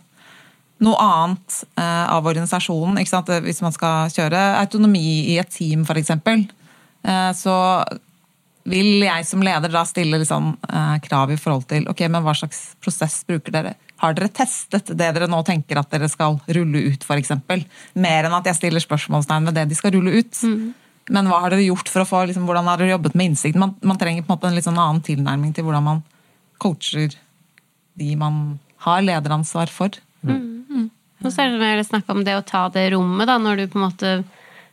noe 0.82 0.98
annet 0.98 1.64
eh, 1.78 2.06
av 2.10 2.26
organisasjonen. 2.26 2.98
Hvis 3.44 3.62
man 3.62 3.76
skal 3.76 4.10
kjøre 4.14 4.40
autonomi 4.62 5.34
i 5.34 5.38
et 5.42 5.52
team, 5.54 5.84
f.eks., 5.86 6.10
eh, 6.16 7.32
så 7.38 7.56
vil 8.64 9.02
jeg 9.04 9.26
som 9.26 9.42
leder 9.46 9.72
da 9.74 9.84
stille 9.88 10.20
liksom, 10.22 10.52
eh, 10.70 10.98
krav 11.06 11.32
i 11.34 11.40
forhold 11.40 11.66
til 11.70 11.88
ok, 11.90 12.04
men 12.10 12.24
hva 12.26 12.36
slags 12.38 12.76
prosess 12.84 13.22
bruker 13.28 13.54
dere? 13.54 13.74
Har 14.02 14.14
dere 14.18 14.30
testet 14.34 14.90
det 14.90 15.10
dere 15.16 15.30
nå 15.30 15.42
tenker 15.46 15.80
at 15.82 15.90
dere 15.94 16.10
skal 16.10 16.40
rulle 16.48 16.86
ut, 16.94 17.04
f.eks.? 17.06 17.34
Mer 17.94 18.28
enn 18.28 18.38
at 18.38 18.50
jeg 18.50 18.60
stiller 18.60 18.84
spørsmålstegn 18.84 19.50
ved 19.50 19.60
det 19.60 19.68
de 19.70 19.78
skal 19.78 19.94
rulle 19.96 20.14
ut. 20.22 20.44
Men 21.12 21.28
hva 21.28 21.42
har 21.44 21.54
dere 21.54 21.66
gjort 21.66 21.90
for 21.90 22.04
å 22.04 22.08
få, 22.08 22.24
liksom, 22.30 22.46
hvordan 22.50 22.70
har 22.70 22.82
dere 22.82 22.96
jobbet 22.96 23.18
med 23.18 23.32
innsikten? 23.32 23.62
Man, 23.62 23.76
man 23.82 24.00
trenger 24.02 24.26
på 24.26 24.32
en 24.32 24.36
måte 24.38 24.50
en 24.50 24.58
litt 24.58 24.68
sånn 24.70 24.80
annen 24.80 25.02
tilnærming 25.06 25.54
til 25.58 25.66
hvordan 25.68 25.88
man 25.88 26.04
coacher 26.62 27.18
de 28.00 28.16
man 28.16 28.60
har 28.86 29.02
lederansvar 29.06 29.70
for. 29.74 29.98
Og 31.22 31.34
så 31.34 31.46
er 31.46 31.78
det 31.78 31.86
snakk 31.86 32.10
om 32.10 32.24
det 32.26 32.38
å 32.38 32.46
ta 32.46 32.68
det 32.74 32.88
rommet, 32.96 33.28
da, 33.30 33.38
når 33.42 33.60
du 33.60 33.66
på 33.70 33.78
en 33.78 33.86
måte 33.86 34.14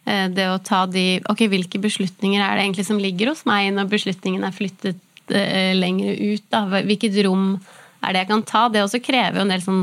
Det 0.09 0.47
å 0.49 0.61
ta 0.65 0.85
de 0.89 1.19
Ok, 1.29 1.43
hvilke 1.53 1.81
beslutninger 1.83 2.41
er 2.41 2.57
det 2.57 2.65
egentlig 2.65 2.87
som 2.89 3.01
ligger 3.03 3.33
hos 3.33 3.45
meg 3.49 3.73
når 3.77 3.91
beslutningen 3.93 4.47
er 4.47 4.55
flyttet 4.57 5.33
eh, 5.35 5.75
lenger 5.77 6.15
ut, 6.17 6.45
da? 6.53 6.63
Hvilket 6.87 7.19
rom 7.27 7.51
er 8.01 8.15
det 8.15 8.23
jeg 8.23 8.31
kan 8.31 8.45
ta? 8.49 8.67
Det 8.73 8.85
også 8.85 9.03
krever 9.05 9.41
jo 9.41 9.47
en 9.47 9.53
del 9.53 9.65
sånn 9.65 9.83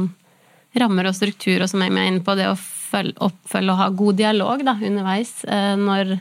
rammer 0.76 1.08
og 1.08 1.16
struktur, 1.16 1.62
og 1.64 1.70
som 1.72 1.84
jeg 1.84 1.94
er 1.94 2.10
inne 2.10 2.24
på, 2.26 2.36
det 2.36 2.50
å 2.52 2.58
følge, 2.60 3.16
oppfølge 3.24 3.72
og 3.72 3.80
ha 3.80 3.90
god 3.96 4.18
dialog 4.20 4.64
da, 4.68 4.76
underveis 4.76 5.38
eh, 5.48 5.76
når 5.80 6.18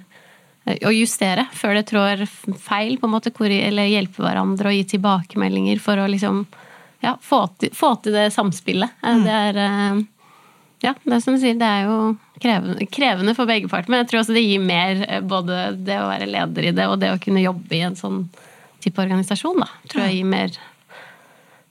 og 0.64 0.94
justere 0.96 1.42
før 1.52 1.74
det 1.76 1.88
trår 1.90 2.22
feil, 2.56 2.96
på 2.96 3.04
en 3.04 3.12
måte, 3.12 3.32
eller 3.36 3.90
hjelpe 3.90 4.22
hverandre 4.24 4.70
og 4.70 4.76
gi 4.78 4.86
tilbakemeldinger 4.94 5.82
for 5.82 6.00
å 6.00 6.06
liksom 6.08 6.44
ja, 7.04 7.18
få, 7.20 7.42
til, 7.60 7.74
få 7.76 7.90
til 8.00 8.16
det 8.16 8.30
samspillet. 8.32 8.94
Mm. 9.04 9.24
Det 9.26 9.34
er 9.40 9.60
eh, 9.60 9.98
ja, 10.86 10.94
det 11.04 11.18
er 11.18 11.20
som 11.20 11.36
du 11.36 11.42
sier, 11.42 11.58
det 11.60 11.68
er 11.68 11.90
jo 11.90 11.98
krevende, 12.44 12.86
krevende 12.92 13.34
for 13.36 13.48
begge 13.48 13.70
parter, 13.72 13.92
men 13.92 14.02
jeg 14.02 14.10
tror 14.12 14.22
også 14.22 14.36
det 14.36 14.44
gir 14.44 14.62
mer 14.62 15.04
eh, 15.08 15.22
både 15.24 15.66
det 15.80 15.98
å 16.00 16.08
være 16.10 16.30
leder 16.30 16.68
i 16.68 16.74
det, 16.76 16.88
og 16.90 16.98
det 17.02 17.14
å 17.14 17.20
kunne 17.22 17.44
jobbe 17.44 17.76
i 17.76 17.84
en 17.86 17.96
sånn 17.98 18.24
type 18.84 19.00
organisasjon, 19.00 19.62
da. 19.64 19.70
Tror 19.88 20.04
jeg 20.06 20.18
gir 20.20 20.28
mer 20.28 20.58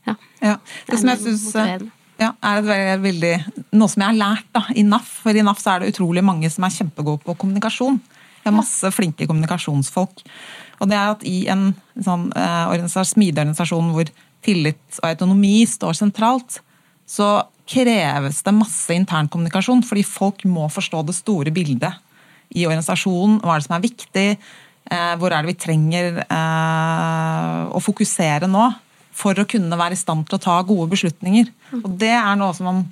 ja, 0.07 0.15
Ja. 0.41 0.55
Det 0.89 0.99
som 0.99 1.13
jeg 1.13 1.21
syns 1.21 1.45
synes, 1.53 1.91
ja, 2.21 2.31
er 2.45 2.65
et 2.93 3.01
veldig, 3.03 3.33
noe 3.73 3.91
som 3.91 4.03
jeg 4.03 4.11
har 4.11 4.19
lært 4.19 4.49
da, 4.55 4.63
i 4.75 4.83
NAF. 4.85 5.07
For 5.23 5.35
i 5.35 5.45
NAF 5.45 5.61
så 5.61 5.73
er 5.73 5.83
det 5.83 5.93
utrolig 5.93 6.23
mange 6.25 6.49
som 6.53 6.65
er 6.65 6.75
kjempegode 6.75 7.23
på 7.25 7.35
kommunikasjon. 7.41 7.97
Det 8.43 8.51
er 8.51 8.55
masse 8.55 8.91
flinke 8.93 9.27
kommunikasjonsfolk. 9.29 10.21
Og 10.81 10.91
det 10.91 10.97
er 10.99 11.13
at 11.13 11.23
i 11.27 11.37
en 11.51 11.71
sånn, 11.95 12.27
eh, 12.35 12.85
smidig 13.07 13.39
organisasjon 13.39 13.93
hvor 13.95 14.11
tillit 14.43 14.99
og 14.99 15.09
autonomi 15.09 15.63
står 15.69 15.97
sentralt, 15.97 16.59
så 17.07 17.45
kreves 17.69 18.41
det 18.43 18.55
masse 18.55 18.95
internkommunikasjon, 18.95 19.83
fordi 19.87 20.03
folk 20.07 20.43
må 20.49 20.67
forstå 20.71 21.03
det 21.07 21.15
store 21.17 21.53
bildet 21.55 21.93
i 22.53 22.65
organisasjonen. 22.67 23.39
Hva 23.41 23.55
er 23.55 23.61
det 23.61 23.67
som 23.67 23.77
er 23.77 23.85
viktig? 23.85 24.25
Eh, 24.91 25.13
hvor 25.19 25.31
er 25.31 25.43
det 25.43 25.53
vi 25.53 25.61
trenger 25.63 26.23
eh, 26.25 27.61
å 27.71 27.83
fokusere 27.83 28.49
nå? 28.51 28.65
For 29.13 29.37
å 29.37 29.45
kunne 29.47 29.77
være 29.77 29.95
i 29.95 30.01
stand 30.01 30.25
til 30.27 30.39
å 30.39 30.41
ta 30.41 30.57
gode 30.65 30.89
beslutninger. 30.95 31.51
Og 31.83 31.95
det 32.01 32.15
er 32.17 32.35
noe 32.39 32.55
som 32.57 32.69
man 32.69 32.83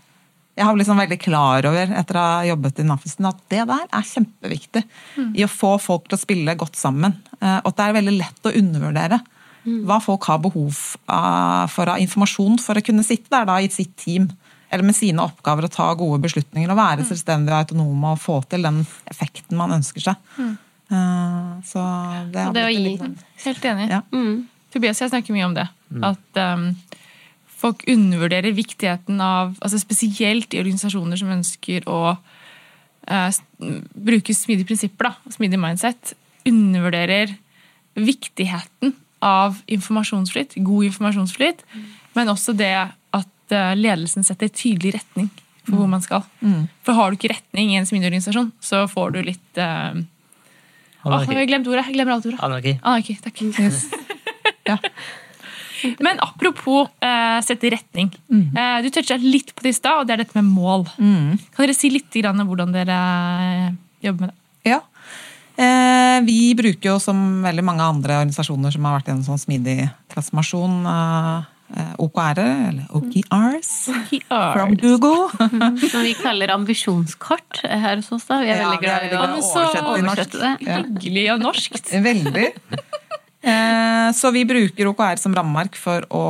jeg 0.52 0.68
har 0.68 0.82
sånn 0.84 1.00
veldig 1.00 1.18
klar 1.24 1.66
over 1.66 1.94
etter 1.96 2.18
å 2.20 2.22
ha 2.22 2.42
jobbet 2.44 2.82
i 2.84 2.86
NAFISen, 2.86 3.28
at 3.30 3.38
det 3.50 3.64
der 3.70 3.86
er 3.88 4.04
kjempeviktig 4.06 4.82
i 5.40 5.46
å 5.46 5.50
få 5.50 5.78
folk 5.80 6.10
til 6.10 6.18
å 6.18 6.22
spille 6.22 6.58
godt 6.60 6.76
sammen. 6.78 7.16
Eh, 7.40 7.60
Og 7.64 7.72
at 7.72 7.78
det 7.78 7.86
er 7.86 7.98
veldig 7.98 8.18
lett 8.18 8.50
å 8.50 8.54
undervurdere 8.60 9.22
hva 9.86 10.00
folk 10.02 10.26
har 10.26 10.40
behov 10.42 10.74
for 11.70 11.90
av 11.94 12.00
informasjon 12.02 12.56
for 12.60 12.80
å 12.80 12.82
kunne 12.82 13.06
sitte 13.06 13.30
der 13.30 13.46
da 13.46 13.60
i 13.62 13.70
sitt 13.70 13.94
team 13.96 14.28
eller 14.72 14.88
med 14.88 14.96
sine 14.96 15.24
oppgaver 15.24 15.68
å 15.68 15.72
ta 15.72 15.90
gode 16.00 16.22
beslutninger 16.24 16.72
og 16.72 16.80
være 16.80 17.06
selvstendige 17.08 17.56
og 17.56 17.66
autonome 17.66 18.14
og 18.16 18.22
få 18.24 18.38
til 18.52 18.64
den 18.64 18.82
effekten 19.12 19.60
man 19.60 19.76
ønsker 19.76 20.06
seg. 20.06 20.38
Eh, 20.40 21.52
Så 21.68 21.84
det 22.32 22.40
har 22.40 22.50
Og 22.50 22.56
det 22.56 22.66
å 22.68 22.72
gi 22.72 22.82
litt 22.84 23.04
Helt 23.46 23.68
enig. 23.68 23.90
Ja. 23.92 24.02
Mm. 24.12 24.48
Tobias 24.72 25.02
og 25.02 25.08
jeg 25.08 25.14
snakker 25.14 25.36
mye 25.36 25.50
om 25.50 25.56
det. 25.58 25.68
At 26.08 26.40
um, 26.40 26.70
folk 27.62 27.84
undervurderer 27.92 28.56
viktigheten 28.56 29.20
av 29.24 29.58
altså 29.60 29.80
Spesielt 29.82 30.54
i 30.56 30.62
organisasjoner 30.62 31.20
som 31.20 31.34
ønsker 31.34 31.88
å 31.92 32.16
uh, 32.16 33.30
bruke 33.60 34.36
smidige 34.36 34.70
prinsipper, 34.72 35.12
da, 35.12 35.36
smidig 35.36 35.60
mindset, 35.60 36.14
undervurderer 36.48 37.36
viktigheten 38.00 38.96
av 39.22 39.60
informasjonsflyt, 39.70 40.56
god 40.64 40.88
informasjonsflyt, 40.88 41.66
men 42.16 42.32
også 42.32 42.56
det 42.58 42.72
at 43.52 43.76
eh, 43.76 43.80
ledelsen 43.80 44.26
setter 44.26 44.52
tydelig 44.52 44.96
retning 44.96 45.30
for 45.68 45.78
hvor 45.78 45.90
man 45.92 46.02
skal. 46.02 46.24
For 46.86 46.98
har 46.98 47.12
du 47.12 47.20
ikke 47.20 47.34
retning 47.36 47.74
i 47.74 47.80
en 47.80 47.86
smidig 47.86 48.24
så 48.24 48.88
får 48.90 49.12
du 49.14 49.20
litt 49.22 49.60
uh, 49.62 49.94
Åh, 51.02 51.24
jeg 51.26 51.38
har 51.38 51.50
glemt 51.50 51.68
ordet. 51.68 51.86
Jeg 51.86 51.96
glemmer 51.96 52.16
alt 52.16 52.26
ordet. 52.26 52.40
Anarki. 52.42 52.78
Anarki, 52.82 53.18
takk. 53.22 53.42
Ja. 54.62 54.76
Men 55.98 56.20
apropos 56.22 56.86
uh, 57.02 57.40
sette 57.42 57.72
retning. 57.74 58.12
Eh, 58.30 58.76
du 58.86 58.92
toucha 58.94 59.18
litt 59.18 59.56
på 59.58 59.66
det 59.66 59.72
i 59.74 59.78
stad, 59.80 60.04
og 60.04 60.06
det 60.06 60.14
er 60.14 60.22
dette 60.22 60.38
med 60.38 60.52
mål. 60.54 60.86
Kan 60.94 61.66
dere 61.66 61.74
si 61.74 61.90
litt 61.90 62.14
grann 62.14 62.38
om 62.44 62.52
hvordan 62.52 62.76
dere 62.76 63.00
jobber 64.06 64.28
med 64.28 64.30
det? 64.30 64.70
Ja. 64.70 64.84
Uh, 65.62 66.24
vi 66.26 66.54
bruker 66.56 66.94
jo, 66.94 67.00
som 67.02 67.42
veldig 67.44 67.64
mange 67.66 67.86
andre 67.86 68.22
organisasjoner 68.22 68.74
som 68.74 68.86
har 68.88 69.00
vært 69.00 69.10
i 69.10 69.16
en 69.16 69.26
sånn 69.26 69.42
smidig 69.42 69.78
transformasjon, 70.14 70.78
eh, 70.90 71.50
OKR-er, 72.02 72.70
eller 72.70 72.86
OKRs, 72.98 73.72
from 74.28 74.54
From 74.54 74.76
Google. 74.76 75.30
Som 75.92 76.04
vi 76.04 76.14
kaller 76.20 76.52
ambisjonskort 76.56 77.62
her 77.64 77.96
hos 78.02 78.12
oss. 78.12 78.26
da. 78.28 78.42
Vi 78.44 78.50
er 78.52 78.62
Ja, 78.62 78.70
veldig 78.70 78.82
glad 78.84 79.06
i 79.06 79.16
å 79.16 79.94
oversette 79.96 80.42
det. 80.42 80.52
Hyggelig 80.68 81.26
og 81.36 81.46
norskt. 81.46 81.92
Veldig. 82.10 82.48
Eh, 83.42 84.12
Så 84.14 84.30
vi 84.36 84.44
bruker 84.46 84.90
OKR 84.92 85.18
som 85.18 85.34
rammeverk 85.34 85.76
for 85.80 86.06
å 86.14 86.24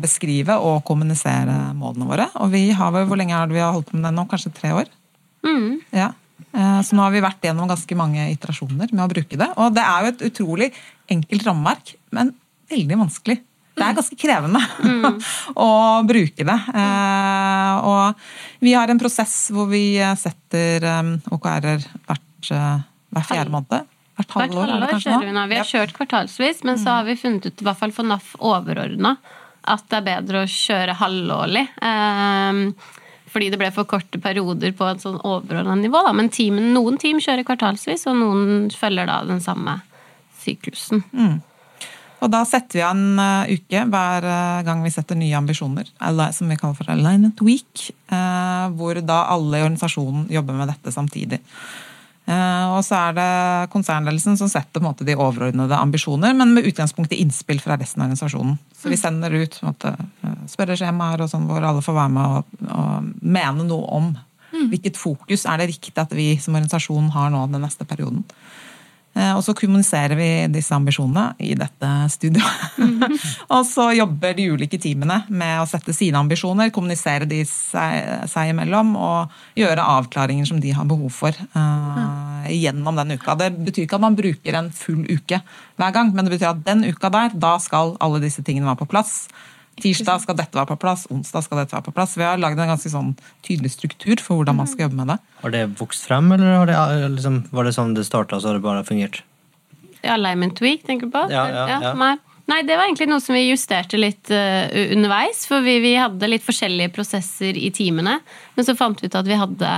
beskrive 0.00 0.56
og 0.62 0.82
kommunisere 0.88 1.72
målene 1.76 2.08
våre. 2.08 2.28
Og 2.40 2.50
vi 2.54 2.68
har 2.72 2.92
vel, 2.94 3.06
hvor 3.10 3.18
lenge 3.20 3.36
har 3.36 3.50
vi 3.52 3.60
holdt 3.60 3.90
på 3.90 3.98
med 3.98 4.06
det 4.08 4.14
nå? 4.16 4.24
Kanskje 4.30 4.54
tre 4.56 4.70
år? 4.76 4.90
Mm. 5.44 5.80
Ja. 5.92 6.12
Eh, 6.54 6.80
Så 6.86 6.94
nå 6.96 7.02
har 7.04 7.12
vi 7.14 7.20
vært 7.24 7.42
gjennom 7.44 7.68
ganske 7.70 7.96
mange 7.98 8.30
iterasjoner 8.32 8.92
med 8.92 9.04
å 9.04 9.10
bruke 9.12 9.36
det. 9.38 9.50
Og 9.58 9.74
det 9.74 9.82
er 9.84 9.98
jo 10.06 10.12
et 10.14 10.24
utrolig 10.30 10.70
enkelt 11.10 11.46
rammeverk, 11.48 11.94
men 12.14 12.34
veldig 12.72 12.98
vanskelig. 13.02 13.40
Det 13.72 13.84
er 13.86 13.94
ganske 13.96 14.16
krevende 14.20 14.60
å 15.66 15.68
bruke 16.04 16.44
det. 16.44 16.58
Eh, 16.76 17.74
Og 17.88 18.26
vi 18.60 18.74
har 18.76 18.92
en 18.92 19.00
prosess 19.00 19.36
hvor 19.54 19.70
vi 19.70 19.96
setter 20.20 20.84
eh, 20.84 21.12
OKR-er 21.32 21.86
hvert, 22.06 22.50
eh, 22.52 22.82
hver 23.16 23.28
fjerde 23.30 23.54
måned. 23.54 23.88
Hvert 24.20 24.34
halvår, 24.36 24.56
hvert 24.60 24.74
halvår 24.74 24.90
kanskje 24.92 25.10
kjører 25.14 25.28
vi 25.30 25.36
nå. 25.38 25.44
Vi 25.48 25.60
har 25.62 25.68
kjørt 25.70 25.94
kvartalsvis, 25.96 26.64
men 26.68 26.76
så 26.80 26.98
har 26.98 27.06
vi 27.08 27.16
funnet 27.16 27.46
ut, 27.48 27.62
i 27.62 27.64
hvert 27.64 27.80
fall 27.80 27.94
for 27.96 28.04
NAF 28.10 28.34
overordna, 28.44 29.14
at 29.72 29.86
det 29.88 30.00
er 30.02 30.04
bedre 30.10 30.42
å 30.44 30.50
kjøre 30.52 30.98
halvårlig. 31.00 31.62
Fordi 33.32 33.48
det 33.48 33.56
ble 33.62 33.70
for 33.72 33.88
korte 33.88 34.20
perioder 34.20 34.74
på 34.76 34.84
et 34.90 35.00
sånn 35.00 35.16
overordna 35.24 35.78
nivå. 35.80 36.02
Da. 36.04 36.12
Men 36.12 36.28
teamen, 36.28 36.68
noen 36.76 36.98
team 37.00 37.22
kjører 37.24 37.46
kvartalsvis, 37.48 38.04
og 38.12 38.18
noen 38.20 38.68
følger 38.76 39.08
da 39.08 39.22
den 39.24 39.40
samme 39.40 39.78
syklusen. 40.44 41.00
Og 42.22 42.30
da 42.30 42.44
setter 42.46 42.78
vi 42.78 42.82
av 42.86 42.94
en 42.94 43.18
eh, 43.18 43.54
uke 43.58 43.84
hver 43.90 44.26
eh, 44.30 44.64
gang 44.66 44.82
vi 44.84 44.92
setter 44.94 45.18
nye 45.18 45.34
ambisjoner, 45.38 45.88
som 46.34 46.50
vi 46.50 46.58
kaller 46.58 46.78
for 46.78 46.92
Alignment 46.94 47.42
Week, 47.42 47.88
eh, 48.14 48.66
hvor 48.78 49.00
da 49.02 49.24
alle 49.34 49.58
i 49.58 49.64
organisasjonen 49.64 50.28
jobber 50.30 50.60
med 50.60 50.70
dette 50.70 50.94
samtidig. 50.94 51.42
Og 52.22 52.78
så 52.86 52.94
er 53.08 53.14
det 53.16 53.70
konsernledelsen 53.72 54.36
som 54.38 54.46
setter 54.48 54.80
måte, 54.80 55.02
de 55.04 55.16
overordnede 55.18 55.74
ambisjoner, 55.74 56.30
men 56.38 56.52
med 56.54 56.68
utgangspunkt 56.70 57.10
i 57.12 57.18
innspill 57.20 57.58
fra 57.60 57.74
resten 57.74 57.98
av 57.98 58.06
organisasjonen. 58.06 58.54
Så 58.78 58.92
vi 58.92 58.96
sender 58.96 59.34
ut 59.34 59.58
måte, 59.66 59.90
spørreskjemaer 60.54 61.24
og 61.24 61.32
sånn, 61.32 61.48
hvor 61.50 61.66
alle 61.66 61.82
får 61.82 61.96
være 61.98 62.12
med 62.14 62.36
og, 62.38 62.54
og 62.70 63.10
mene 63.26 63.66
noe 63.66 63.90
om 63.98 64.08
hvilket 64.70 65.00
fokus 65.02 65.48
er 65.50 65.60
det 65.60 65.72
riktig 65.72 65.98
at 65.98 66.14
vi 66.14 66.36
som 66.38 66.54
organisasjon 66.54 67.10
har 67.16 67.34
nå 67.34 67.42
den 67.50 67.66
neste 67.66 67.88
perioden. 67.90 68.22
Eh, 69.12 69.32
Og 69.36 69.42
så 69.44 69.52
kommuniserer 69.56 70.16
vi 70.16 70.28
disse 70.52 70.72
ambisjonene 70.72 71.34
i 71.44 71.52
dette 71.58 71.90
studioet. 72.14 72.78
og 73.54 73.66
så 73.68 73.90
jobber 73.96 74.36
de 74.38 74.48
ulike 74.54 74.80
teamene 74.80 75.22
med 75.28 75.60
å 75.60 75.68
sette 75.68 75.92
sine 75.96 76.20
ambisjoner, 76.20 76.72
kommunisere 76.72 77.28
de 77.28 77.42
seg, 77.48 78.26
seg 78.32 78.52
imellom 78.54 78.94
og 78.96 79.34
gjøre 79.58 79.88
avklaringer 79.98 80.48
som 80.48 80.62
de 80.62 80.72
har 80.72 80.88
behov 80.88 81.12
for 81.12 81.36
uh, 81.56 82.48
gjennom 82.48 82.96
den 83.02 83.18
uka. 83.18 83.36
Det 83.38 83.52
betyr 83.58 83.84
ikke 83.84 84.00
at 84.00 84.06
man 84.06 84.18
bruker 84.18 84.58
en 84.58 84.72
full 84.74 85.04
uke 85.10 85.42
hver 85.76 85.94
gang, 85.94 86.12
men 86.14 86.26
det 86.26 86.36
betyr 86.38 86.54
at 86.54 86.64
den 86.64 86.86
uka 86.88 87.12
der, 87.12 87.36
da 87.36 87.58
skal 87.60 87.96
alle 88.02 88.22
disse 88.22 88.44
tingene 88.46 88.70
være 88.70 88.84
på 88.84 88.92
plass. 88.94 89.26
Tirsdag 89.80 90.20
skal 90.22 90.36
dette 90.36 90.58
være 90.58 90.68
på 90.74 90.78
plass, 90.82 91.06
onsdag 91.10 91.46
skal 91.46 91.62
dette 91.62 91.74
være 91.74 91.86
på 91.86 91.94
plass. 91.96 92.16
Vi 92.18 92.26
har 92.26 92.40
lagd 92.40 92.60
en 92.60 92.74
ganske 92.74 92.90
sånn 92.92 93.14
tydelig 93.46 93.72
struktur 93.72 94.20
for 94.20 94.38
hvordan 94.38 94.58
man 94.60 94.68
skal 94.70 94.86
jobbe 94.86 95.00
med 95.00 95.14
det. 95.14 95.18
Har 95.40 95.54
det 95.54 95.62
vokst 95.80 96.04
frem, 96.08 96.28
eller 96.36 96.58
har 96.60 96.68
det, 96.68 97.08
liksom, 97.16 97.38
var 97.56 97.66
det 97.66 97.72
sånn 97.78 97.94
det 97.96 98.04
starta, 98.06 98.38
så 98.38 98.52
har 98.52 98.60
det 98.60 98.66
bare 98.66 98.84
fungert? 98.86 99.22
Alignment 100.02 100.60
Week, 100.60 100.84
tenker 100.86 101.08
du 101.08 101.14
på? 101.14 101.24
Ja, 101.32 101.46
ja, 101.48 101.80
ja. 101.88 102.12
Nei, 102.50 102.58
det 102.66 102.74
var 102.74 102.88
egentlig 102.88 103.06
noe 103.06 103.22
som 103.22 103.36
vi 103.38 103.46
justerte 103.46 103.96
litt 103.96 104.28
uh, 104.34 104.66
underveis. 104.92 105.44
For 105.48 105.62
vi, 105.64 105.76
vi 105.80 105.94
hadde 105.96 106.28
litt 106.28 106.44
forskjellige 106.44 106.90
prosesser 106.92 107.56
i 107.56 107.70
teamene. 107.74 108.16
Men 108.56 108.66
så 108.66 108.74
fant 108.76 108.98
vi 108.98 109.08
ut 109.08 109.18
at 109.18 109.28
vi 109.30 109.38
hadde 109.38 109.70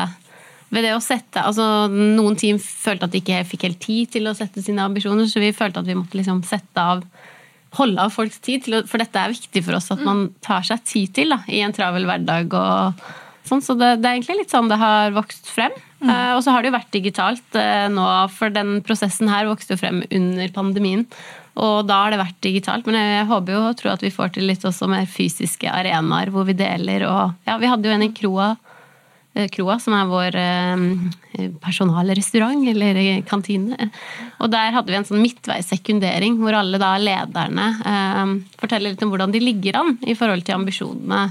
ved 0.75 0.83
det 0.83 0.95
å 0.97 1.03
sette, 1.03 1.39
altså 1.39 1.87
Noen 1.93 2.35
team 2.41 2.57
følte 2.59 3.07
at 3.07 3.13
de 3.13 3.21
ikke 3.21 3.45
fikk 3.47 3.67
helt 3.69 3.81
tid 3.85 4.11
til 4.17 4.27
å 4.27 4.35
sette 4.35 4.63
sine 4.65 4.83
ambisjoner, 4.83 5.29
så 5.31 5.43
vi 5.43 5.53
følte 5.55 5.85
at 5.85 5.87
vi 5.87 5.95
måtte 5.95 6.19
liksom 6.19 6.41
sette 6.49 6.83
av 6.83 7.05
holde 7.79 8.03
av 8.03 8.15
folks 8.15 8.41
tid, 8.45 8.69
å, 8.71 8.85
for 8.89 9.03
dette 9.03 9.21
er 9.21 9.35
viktig 9.35 9.65
for 9.67 9.79
oss 9.79 9.93
at 9.95 10.03
man 10.05 10.29
tar 10.45 10.65
seg 10.67 10.83
tid 10.89 11.15
til 11.17 11.35
da, 11.35 11.43
i 11.49 11.63
en 11.65 11.75
travel 11.75 12.07
hverdag. 12.09 12.55
og 12.55 13.05
sånn, 13.49 13.63
Så 13.65 13.77
det, 13.79 13.97
det 14.03 14.09
er 14.11 14.19
egentlig 14.19 14.43
litt 14.43 14.55
sånn 14.55 14.71
det 14.73 14.81
har 14.81 15.15
vokst 15.17 15.51
frem. 15.53 15.75
Eh, 16.05 16.33
og 16.35 16.43
så 16.45 16.53
har 16.53 16.63
det 16.63 16.71
jo 16.71 16.77
vært 16.77 16.93
digitalt 16.93 17.57
eh, 17.57 17.87
nå, 17.93 18.05
for 18.35 18.53
den 18.53 18.77
prosessen 18.85 19.31
her 19.33 19.49
vokste 19.49 19.75
jo 19.75 19.81
frem 19.81 20.03
under 20.11 20.53
pandemien. 20.53 21.07
Og 21.55 21.87
da 21.87 22.01
har 22.03 22.13
det 22.13 22.19
vært 22.19 22.41
digitalt, 22.43 22.89
men 22.89 22.99
jeg 22.99 23.29
håper 23.31 23.55
jo 23.55 23.63
og 23.69 23.77
tror 23.79 23.95
at 23.95 24.03
vi 24.03 24.13
får 24.13 24.35
til 24.35 24.49
litt 24.51 24.65
også 24.67 24.89
mer 24.91 25.07
fysiske 25.07 25.71
arenaer 25.71 26.33
hvor 26.35 26.49
vi 26.49 26.57
deler. 26.59 27.07
og 27.07 27.47
ja, 27.47 27.57
Vi 27.63 27.71
hadde 27.71 27.89
jo 27.89 27.95
en 27.95 28.07
i 28.07 28.13
Kroa 28.17 28.55
Kroa, 29.35 29.79
som 29.83 29.97
er 29.99 30.11
vår 30.11 30.37
eh, 30.38 31.49
personalrestaurant, 31.62 32.68
eller 32.70 33.01
kantine. 33.27 33.88
Og 34.38 34.53
der 34.53 34.77
hadde 34.77 34.92
vi 34.92 34.99
en 35.01 35.07
sånn 35.09 35.25
midtveissekundering, 35.25 36.37
hvor 36.38 36.55
alle 36.55 36.79
da 36.79 36.92
lederne 37.03 37.70
eh, 37.83 38.37
forteller 38.61 38.94
litt 38.94 39.03
om 39.03 39.11
hvordan 39.11 39.35
de 39.35 39.42
ligger 39.42 39.81
an 39.81 39.97
i 40.07 40.14
forhold 40.18 40.47
til 40.47 40.61
ambisjonene 40.61 41.25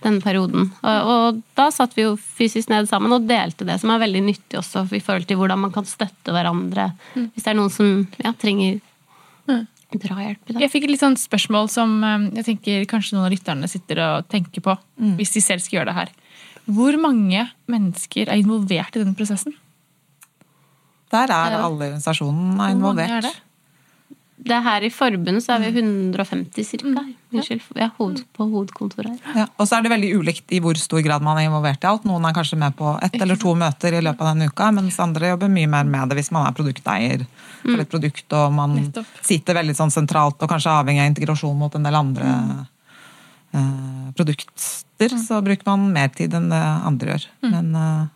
denne 0.00 0.22
perioden. 0.24 0.70
Og, 0.80 1.10
og 1.12 1.40
da 1.58 1.66
satt 1.74 1.96
vi 1.98 2.06
jo 2.06 2.14
fysisk 2.16 2.70
ned 2.72 2.88
sammen 2.88 3.12
og 3.12 3.26
delte 3.28 3.66
det, 3.68 3.80
som 3.82 3.92
er 3.92 4.04
veldig 4.04 4.22
nyttig 4.30 4.60
også 4.60 4.86
i 4.96 5.02
forhold 5.02 5.26
til 5.28 5.40
hvordan 5.40 5.60
man 5.66 5.74
kan 5.74 5.88
støtte 5.88 6.32
hverandre 6.32 6.90
hvis 7.16 7.42
det 7.42 7.50
er 7.52 7.58
noen 7.58 7.74
som 7.74 7.90
ja, 8.22 8.32
trenger 8.32 8.80
drahjelp 9.98 10.52
i. 10.52 10.56
Jeg 10.62 10.72
fikk 10.72 10.86
et 10.86 10.94
litt 10.94 11.02
sånn 11.02 11.18
spørsmål 11.20 11.70
som 11.72 11.98
eh, 12.06 12.30
jeg 12.40 12.48
tenker 12.52 12.88
kanskje 12.90 13.16
noen 13.16 13.28
av 13.28 13.34
lytterne 13.34 13.70
sitter 13.70 14.02
og 14.06 14.30
tenker 14.30 14.64
på, 14.64 14.76
hvis 15.18 15.36
de 15.36 15.44
selv 15.44 15.64
skal 15.64 15.80
gjøre 15.80 15.90
det 15.90 15.98
her. 15.98 16.12
Hvor 16.66 16.96
mange 17.00 17.46
mennesker 17.70 18.28
er 18.28 18.40
involvert 18.40 18.96
i 18.96 19.02
denne 19.02 19.16
prosessen? 19.18 19.54
Der 21.10 21.30
er 21.30 21.56
alle 21.56 21.66
organisasjonene 21.66 21.70
organisasjonen 21.70 22.50
er 22.50 22.56
Hvor 22.56 22.64
mange 22.64 22.76
involvert. 22.78 23.10
er 23.10 23.28
det? 23.28 23.36
Det 24.40 24.54
er 24.56 24.62
her 24.64 24.84
i 24.86 24.88
forbundet 24.88 25.44
så 25.44 25.52
er 25.58 25.66
vi 25.66 25.82
150 25.82 26.64
cirka. 26.64 27.02
Unnskyld. 27.30 27.60
Ja, 27.76 27.90
hoved, 27.98 28.22
på 28.32 28.46
hovedkontoret 28.48 29.10
her. 29.12 29.34
Ja, 29.42 29.44
og 29.60 29.68
så 29.68 29.76
er 29.76 29.84
det 29.84 29.92
veldig 29.92 30.14
ulikt 30.16 30.54
i 30.56 30.62
hvor 30.64 30.78
stor 30.80 31.02
grad 31.04 31.22
man 31.22 31.36
er 31.38 31.50
involvert 31.50 31.84
i 31.84 31.88
alt. 31.90 32.06
Noen 32.08 32.24
er 32.24 32.34
kanskje 32.34 32.56
med 32.58 32.74
på 32.78 32.94
ett 33.04 33.18
eller 33.20 33.36
to 33.40 33.52
møter 33.58 33.98
i 33.98 34.00
løpet 34.00 34.24
av 34.24 34.32
den 34.32 34.48
uka, 34.48 34.70
mens 34.72 34.96
andre 35.02 35.34
jobber 35.34 35.52
mye 35.52 35.68
mer 35.68 35.84
med 35.84 36.10
det 36.10 36.18
hvis 36.22 36.32
man 36.32 36.48
er 36.48 36.56
produkteier 36.56 37.26
for 37.60 37.84
et 37.84 37.92
produkt 37.92 38.36
og 38.38 38.56
man 38.56 38.78
sitter 39.20 39.60
veldig 39.60 39.76
sånn 39.76 39.92
sentralt 39.92 40.40
og 40.40 40.48
kanskje 40.50 40.72
er 40.72 40.80
avhengig 40.80 41.04
av 41.04 41.12
integrasjon 41.12 41.60
mot 41.60 41.76
en 41.76 41.84
del 41.84 42.00
andre 42.00 42.32
produkter, 44.16 45.14
så 45.18 45.40
bruker 45.42 45.66
man 45.66 45.88
mer 45.94 46.10
tid 46.14 46.34
enn 46.36 46.50
det 46.52 46.60
andre 46.60 47.14
gjør. 47.14 47.24
Men 47.50 47.72
uh, 47.74 48.10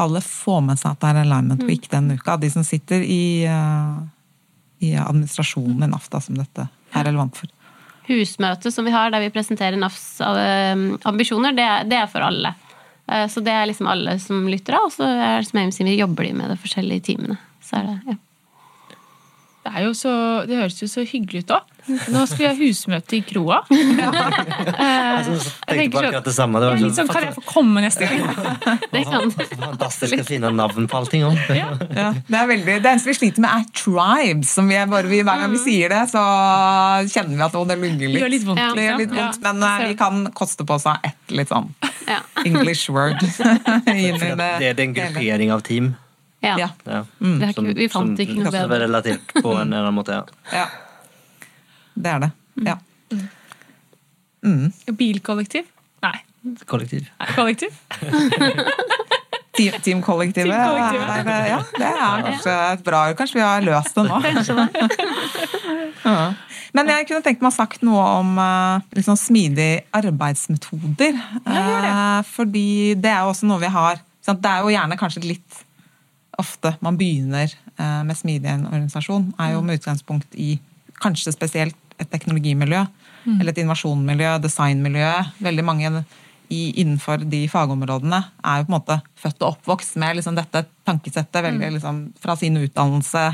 alle 0.00 0.20
får 0.24 0.60
med 0.66 0.80
seg 0.80 0.92
at 0.92 1.00
det 1.02 1.12
er 1.12 1.22
Alignment 1.22 1.64
Week 1.68 1.88
den 1.92 2.10
uka. 2.12 2.36
De 2.40 2.50
som 2.52 2.66
sitter 2.66 3.00
i, 3.04 3.46
uh, 3.48 4.02
i 4.84 4.92
administrasjonen 5.00 5.86
i 5.86 5.90
NAFTA 5.90 6.20
som 6.24 6.38
dette 6.38 6.68
er 6.68 7.06
relevant 7.06 7.36
for. 7.38 7.50
Husmøtet 8.10 8.74
som 8.74 8.86
vi 8.86 8.94
har 8.94 9.12
der 9.12 9.22
vi 9.22 9.30
presenterer 9.30 9.78
NAFs 9.78 10.20
eh, 10.24 10.80
ambisjoner, 11.06 11.54
det 11.54 11.66
er, 11.66 11.84
det 11.86 11.98
er 12.00 12.08
for 12.10 12.24
alle. 12.26 12.54
Eh, 13.06 13.26
Så 13.30 13.42
det 13.44 13.52
er 13.54 13.68
liksom 13.70 13.86
alle 13.90 14.16
som 14.22 14.48
lytter 14.50 14.78
av, 14.78 14.88
og 14.88 14.94
så 14.94 15.06
er 15.06 15.38
det 15.38 15.50
som 15.50 15.60
Amy 15.62 15.74
sier, 15.74 15.86
vi 15.86 16.00
jobber 16.00 16.26
de 16.26 16.32
med 16.40 16.50
de 16.50 16.58
forskjellige 16.58 17.06
timene. 17.12 17.38
Så 17.62 17.78
er 17.78 17.86
det, 17.86 17.96
ja. 18.10 18.16
Det, 19.60 19.74
er 19.74 19.84
jo 19.84 19.92
så, 19.94 20.12
det 20.48 20.58
høres 20.58 20.80
jo 20.82 20.88
så 20.90 21.04
hyggelig 21.06 21.44
ut 21.44 21.54
òg. 21.58 21.76
Nå 22.10 22.22
skal 22.28 22.38
vi 22.38 22.46
ha 22.48 22.54
husmøte 22.58 23.16
i 23.18 23.20
kroa. 23.26 23.60
Jeg 23.70 25.26
tenkte 25.66 25.90
på 25.94 26.02
akkurat 26.02 26.26
det 26.26 26.34
samme. 26.34 26.60
Det 26.62 26.68
var 26.70 26.80
Litt 26.80 26.96
sånn, 26.96 27.10
kan 27.10 27.24
jeg 27.26 27.34
få 27.36 27.42
komme 27.46 27.82
neste 27.84 28.08
gang? 28.08 28.22
Det 28.94 29.02
kan 29.08 29.32
Fantastisk 29.34 30.22
å 30.22 30.26
finne 30.28 30.50
navn 30.54 30.88
på 30.90 30.98
allting 31.00 31.24
òg. 31.28 31.38
Ja, 31.56 31.70
det 31.80 32.38
er 32.40 32.48
veldig, 32.50 32.76
det 32.84 32.92
eneste 32.94 33.10
vi 33.12 33.16
sliter 33.18 33.44
med, 33.44 33.50
er 33.50 33.64
tribes. 33.76 34.52
Som 34.56 34.70
vi 34.70 34.78
er 34.80 34.88
bare, 34.90 35.08
vi, 35.10 35.22
hver 35.26 35.42
gang 35.44 35.54
vi 35.54 35.62
sier 35.62 35.92
det, 35.92 36.02
så 36.12 36.22
kjenner 37.10 37.36
vi 37.36 37.46
at 37.46 37.56
det 37.70 37.78
lugger 37.80 38.06
Det 38.06 38.20
gjør 38.20 38.28
litt. 38.28 38.34
litt 38.36 38.46
vondt. 38.48 38.60
Det 38.76 38.84
gjør 38.86 39.00
liksom. 39.00 39.04
litt 39.04 39.16
vondt, 39.16 39.40
Ja. 39.40 39.52
men 39.52 39.66
eh, 39.68 39.86
vi 39.92 39.96
kan 40.00 40.22
koste 40.36 40.66
på 40.68 40.76
oss 40.78 40.86
av 40.90 41.04
ett 41.06 41.34
litt 41.34 41.50
sånn 41.52 41.70
English 42.46 42.90
word. 42.92 43.18
Det 43.20 44.70
er 44.70 44.80
en 44.86 44.94
gruppering 44.96 45.52
av 45.54 45.64
team. 45.66 45.94
ja. 46.42 46.56
Ja. 46.86 47.02
Mm. 47.20 47.42
Ikke, 47.50 47.66
vi 47.76 47.88
fant 47.92 48.18
ikke 48.18 48.38
noe 48.38 48.46
kanskje 48.48 48.62
bedre. 48.64 48.78
relatert 48.86 49.34
på 49.36 49.52
en 49.58 49.68
eller 49.68 49.84
annen 49.86 49.98
måte. 50.00 50.16
Ja. 50.16 50.62
ja. 50.62 50.68
Det 52.00 52.12
er 52.14 52.24
det. 52.24 52.30
Ja. 52.66 52.76
Bilkollektiv? 54.96 55.68
Nei. 56.04 56.16
Kollektiv. 56.66 57.08
Nei, 57.20 57.28
kollektiv? 57.36 57.76
Team, 59.60 59.74
teamkollektivet. 59.84 60.54
Eh, 60.54 61.48
ja, 61.50 61.58
det 61.74 61.88
er 61.90 62.22
kanskje 62.24 62.52
et 62.70 62.84
bra. 62.86 63.00
Kanskje 63.18 63.40
vi 63.40 63.44
har 63.44 63.64
løst 63.66 63.98
det 63.98 64.06
nå. 64.06 64.20
Ja. 66.00 66.32
Men 66.72 66.88
jeg 66.88 67.08
kunne 67.10 67.20
tenkt 67.20 67.42
meg 67.42 67.50
å 67.50 67.50
ha 67.50 67.56
sagt 67.58 67.82
noe 67.84 68.02
om 68.22 68.38
liksom, 68.96 69.18
smidige 69.18 69.82
arbeidsmetoder. 69.98 71.18
Det. 71.44 71.90
fordi 72.30 72.94
det 72.96 73.10
er 73.10 73.26
jo 73.26 73.32
også 73.34 73.48
noe 73.50 73.60
vi 73.60 73.72
har 73.74 73.98
sant? 74.24 74.40
Det 74.42 74.50
er 74.50 74.64
jo 74.64 74.72
gjerne 74.72 74.98
kanskje 75.00 75.24
litt 75.26 75.60
ofte 76.40 76.74
man 76.84 76.96
begynner 77.00 77.50
eh, 77.50 78.00
med 78.06 78.16
smidig 78.16 78.48
en 78.48 78.66
organisasjon, 78.70 79.32
er 79.38 79.54
jo 79.56 79.64
med 79.64 79.80
utgangspunkt 79.80 80.36
i 80.40 80.54
kanskje 81.00 81.34
spesielt 81.34 81.76
et 82.00 82.10
teknologimiljø. 82.10 82.86
eller 83.36 83.52
et 83.52 83.58
innovasjonmiljø, 83.60 84.38
designmiljø. 84.40 85.12
Veldig 85.44 85.64
mange 85.64 85.90
i, 86.50 86.80
innenfor 86.82 87.22
de 87.30 87.44
fagområdene 87.50 88.18
er 88.42 88.60
jo 88.60 88.66
på 88.66 88.72
en 88.72 88.76
måte 88.78 88.96
født 89.20 89.42
og 89.44 89.52
oppvokst 89.54 89.98
med 90.02 90.18
liksom 90.18 90.38
dette 90.38 90.64
tankesettet 90.88 91.44
veldig 91.46 91.74
liksom, 91.76 92.00
fra 92.20 92.34
sin 92.40 92.58
utdannelse. 92.58 93.26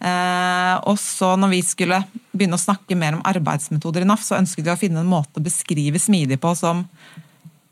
Eh, 0.00 0.76
og 0.88 0.96
så 0.96 1.34
når 1.36 1.52
vi 1.52 1.60
skulle 1.66 1.98
begynne 2.32 2.56
å 2.56 2.62
snakke 2.62 2.96
mer 2.96 3.18
om 3.18 3.26
arbeidsmetoder 3.28 4.06
i 4.06 4.08
NAF, 4.08 4.24
så 4.24 4.38
ønsket 4.38 4.64
vi 4.64 4.72
å 4.72 4.78
finne 4.80 5.02
en 5.02 5.10
måte 5.10 5.42
å 5.42 5.44
beskrive 5.44 6.00
smidig 6.00 6.40
på 6.40 6.54
som 6.56 6.86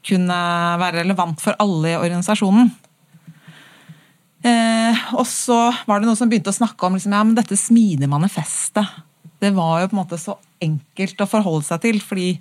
kunne 0.08 0.36
være 0.80 1.00
relevant 1.00 1.40
for 1.42 1.56
alle 1.62 1.94
i 1.94 1.98
organisasjonen. 1.98 2.68
Eh, 4.44 5.04
og 5.16 5.24
så 5.26 5.56
var 5.88 5.98
det 5.98 6.06
noen 6.06 6.18
som 6.18 6.28
begynte 6.30 6.52
å 6.52 6.58
snakke 6.60 6.86
om 6.86 6.98
liksom, 6.98 7.16
ja, 7.16 7.24
men 7.24 7.36
dette 7.38 7.56
smidige 7.58 8.10
manifestet. 8.10 9.00
Det 9.38 9.52
var 9.56 9.82
jo 9.82 9.90
på 9.90 9.96
en 9.96 10.02
måte 10.02 10.18
så 10.20 10.36
enkelt 10.62 11.22
å 11.22 11.30
forholde 11.30 11.66
seg 11.68 11.84
til, 11.84 12.00
fordi 12.02 12.32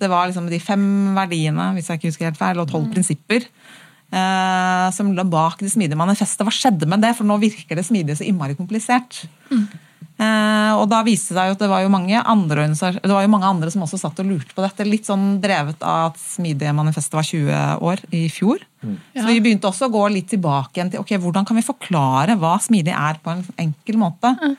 det 0.00 0.08
var 0.08 0.30
liksom 0.30 0.46
de 0.48 0.60
fem 0.62 0.84
verdiene 1.16 1.72
hvis 1.76 1.90
jeg 1.90 2.00
ikke 2.00 2.12
husker 2.12 2.30
helt 2.30 2.40
feil, 2.40 2.62
og 2.62 2.70
tolv 2.70 2.88
mm. 2.88 2.94
prinsipper 2.94 3.44
eh, 4.14 4.88
som 4.94 5.12
lå 5.14 5.26
bak 5.30 5.62
det 5.62 5.72
smidige 5.72 5.98
manifestet. 5.98 6.44
Hva 6.46 6.54
skjedde 6.54 6.88
med 6.90 7.02
det? 7.04 7.14
For 7.18 7.28
nå 7.28 7.38
virker 7.42 7.78
det 7.78 7.86
smidige 7.88 8.20
så 8.20 8.26
innmari 8.26 8.58
komplisert. 8.58 9.24
Mm. 9.50 9.64
Eh, 10.20 10.72
og 10.76 10.84
da 10.90 11.00
viste 11.04 11.32
det 11.32 11.40
seg 11.40 11.48
jo 11.48 11.56
at 11.56 11.62
det 11.62 11.70
var 11.70 11.84
jo 11.84 11.92
mange 11.92 12.20
andre 12.28 12.66
det 12.68 13.08
var 13.08 13.24
jo 13.24 13.32
mange 13.32 13.48
andre 13.48 13.70
som 13.72 13.86
også 13.86 14.02
satt 14.02 14.20
og 14.20 14.28
lurte 14.28 14.56
på 14.56 14.64
dette. 14.64 14.88
Litt 14.88 15.08
sånn 15.08 15.38
drevet 15.42 15.80
av 15.80 16.10
at 16.10 16.20
Smidige 16.20 16.74
manifestet 16.76 17.16
var 17.16 17.28
20 17.28 17.88
år 17.88 18.04
i 18.16 18.26
fjor. 18.32 18.60
Mm. 18.84 18.98
Så 19.16 19.26
vi 19.30 19.40
begynte 19.40 19.70
også 19.70 19.88
å 19.88 19.94
gå 19.94 20.04
litt 20.12 20.30
tilbake 20.32 20.76
igjen 20.76 20.92
til 20.92 21.02
ok, 21.02 21.16
hvordan 21.22 21.48
kan 21.48 21.58
vi 21.58 21.64
forklare 21.64 22.36
hva 22.40 22.58
smidig 22.62 22.94
er 22.96 23.20
på 23.22 23.32
en 23.32 23.44
enkel 23.60 24.00
måte. 24.00 24.34
Mm. 24.36 24.56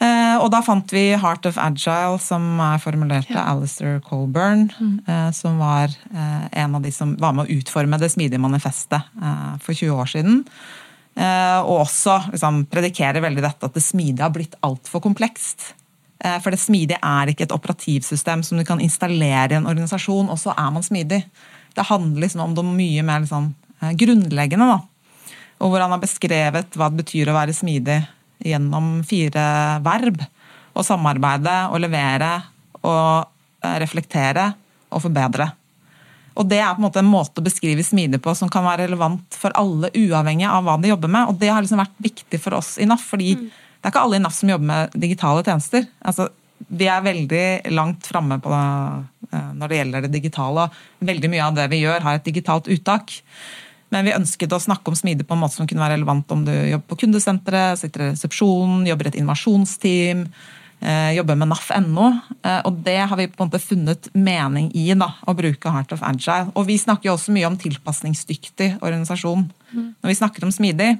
Eh, 0.00 0.36
og 0.40 0.48
da 0.54 0.62
fant 0.64 0.92
vi 0.94 1.10
Heart 1.20 1.50
of 1.50 1.58
Agile, 1.60 2.18
som 2.24 2.60
er 2.64 2.80
formulert 2.80 3.28
av 3.34 3.36
ja. 3.36 3.46
Alistair 3.52 3.98
Colburn. 4.04 4.70
Mm. 4.80 4.92
Eh, 5.04 5.30
som 5.36 5.60
var 5.60 5.92
en 6.50 6.76
av 6.78 6.84
de 6.84 6.92
som 6.94 7.16
var 7.20 7.36
med 7.36 7.46
å 7.46 7.58
utforme 7.60 7.98
det 8.00 8.12
smidige 8.12 8.40
manifestet 8.40 9.10
for 9.60 9.76
20 9.76 9.98
år 10.00 10.14
siden. 10.14 10.44
Eh, 11.20 11.58
og 11.66 11.82
også 11.84 12.16
liksom, 12.30 12.64
predikerer 12.70 13.22
veldig 13.24 13.42
dette 13.44 13.68
at 13.68 13.76
det 13.76 13.82
smidige 13.84 14.24
har 14.24 14.34
blitt 14.34 14.56
altfor 14.66 15.02
komplekst. 15.04 15.72
Eh, 16.22 16.38
for 16.42 16.54
det 16.54 16.62
smidige 16.62 17.00
er 17.02 17.32
ikke 17.32 17.48
et 17.48 17.56
operativsystem 17.56 18.44
som 18.46 18.60
du 18.60 18.64
kan 18.68 18.82
installere 18.82 19.54
i 19.54 19.58
en 19.58 19.68
organisasjon, 19.70 20.30
og 20.30 20.38
så 20.40 20.54
er 20.54 20.70
man 20.74 20.86
smidig. 20.86 21.24
Det 21.74 21.88
handler 21.90 22.26
liksom 22.26 22.44
om 22.46 22.54
det 22.56 22.66
mye 22.66 23.04
mer 23.06 23.24
liksom, 23.24 23.52
eh, 23.80 23.92
grunnleggende. 23.98 24.70
Da. 24.70 25.34
Og 25.60 25.72
hvor 25.72 25.84
han 25.84 25.92
har 25.92 26.02
beskrevet 26.02 26.78
hva 26.78 26.88
det 26.90 27.04
betyr 27.04 27.28
å 27.28 27.36
være 27.36 27.56
smidig 27.56 28.00
gjennom 28.44 29.00
fire 29.06 29.44
verb. 29.84 30.22
Å 30.70 30.84
samarbeide, 30.86 31.56
å 31.74 31.80
levere, 31.82 32.34
å 32.86 32.94
reflektere 33.60 34.52
og 34.90 35.02
forbedre. 35.04 35.50
Og 36.38 36.46
det 36.48 36.60
er 36.62 36.72
på 36.72 36.80
en 36.80 36.86
måte 36.86 37.02
en 37.02 37.10
måte 37.10 37.42
å 37.42 37.44
beskrive 37.44 37.84
smidig 37.84 38.20
på 38.22 38.32
som 38.38 38.50
kan 38.52 38.64
være 38.64 38.86
relevant 38.86 39.36
for 39.36 39.52
alle, 39.58 39.90
uavhengig 39.92 40.46
av 40.48 40.64
hva 40.64 40.76
de 40.80 40.92
jobber 40.92 41.10
med. 41.12 41.30
Og 41.32 41.40
det 41.40 41.50
har 41.50 41.64
liksom 41.64 41.82
vært 41.82 41.96
viktig 42.00 42.40
for 42.40 42.56
oss 42.60 42.76
i 42.80 42.86
NAF, 42.88 43.02
fordi 43.12 43.34
mm. 43.36 43.48
det 43.50 43.88
er 43.88 43.92
ikke 43.92 44.04
alle 44.06 44.20
i 44.20 44.22
NAF 44.24 44.36
som 44.38 44.52
jobber 44.52 44.70
med 44.70 45.00
digitale 45.02 45.44
tjenester. 45.46 45.88
Altså, 46.00 46.30
vi 46.68 46.86
er 46.92 47.04
veldig 47.04 47.44
langt 47.74 48.06
framme 48.08 48.38
eh, 48.38 49.50
når 49.58 49.72
det 49.72 49.80
gjelder 49.80 50.06
det 50.06 50.12
digitale. 50.14 50.68
Veldig 51.10 51.32
mye 51.32 51.48
av 51.48 51.58
det 51.58 51.66
vi 51.72 51.82
gjør, 51.82 52.06
har 52.06 52.20
et 52.20 52.30
digitalt 52.30 52.70
uttak. 52.72 53.16
Men 53.90 54.06
vi 54.06 54.14
ønsket 54.14 54.54
å 54.54 54.62
snakke 54.62 54.92
om 54.92 54.96
smidig 54.98 55.26
på 55.26 55.34
en 55.34 55.42
måte 55.42 55.58
som 55.58 55.68
kunne 55.68 55.82
være 55.82 55.96
relevant 55.98 56.30
om 56.34 56.44
du 56.46 56.52
jobber 56.54 56.86
på 56.92 57.02
kundesenteret, 57.04 57.80
sitter 57.80 58.06
i 58.06 58.10
resepsjonen, 58.12 58.86
jobber 58.88 59.08
i 59.08 59.12
et 59.14 59.20
innovasjonsteam, 59.20 60.26
Eh, 60.80 61.12
jobber 61.12 61.36
med 61.36 61.50
NAF.no. 61.50 62.06
Eh, 62.42 62.60
og 62.64 62.78
det 62.84 62.96
har 62.96 63.16
vi 63.16 63.28
på 63.28 63.44
en 63.44 63.50
måte 63.50 63.60
funnet 63.60 64.08
mening 64.16 64.70
i, 64.72 64.86
da, 64.96 65.10
å 65.28 65.34
bruke 65.36 65.72
Heart 65.72 65.92
of 65.92 66.04
Agile. 66.06 66.48
Og 66.56 66.64
vi 66.70 66.78
snakker 66.80 67.10
jo 67.10 67.16
også 67.18 67.34
mye 67.36 67.48
om 67.50 67.58
tilpasningsdyktig 67.60 68.78
organisasjon 68.80 69.44
mm. 69.44 69.88
når 70.00 70.12
vi 70.12 70.16
snakker 70.16 70.46
om 70.46 70.54
smidig. 70.54 70.94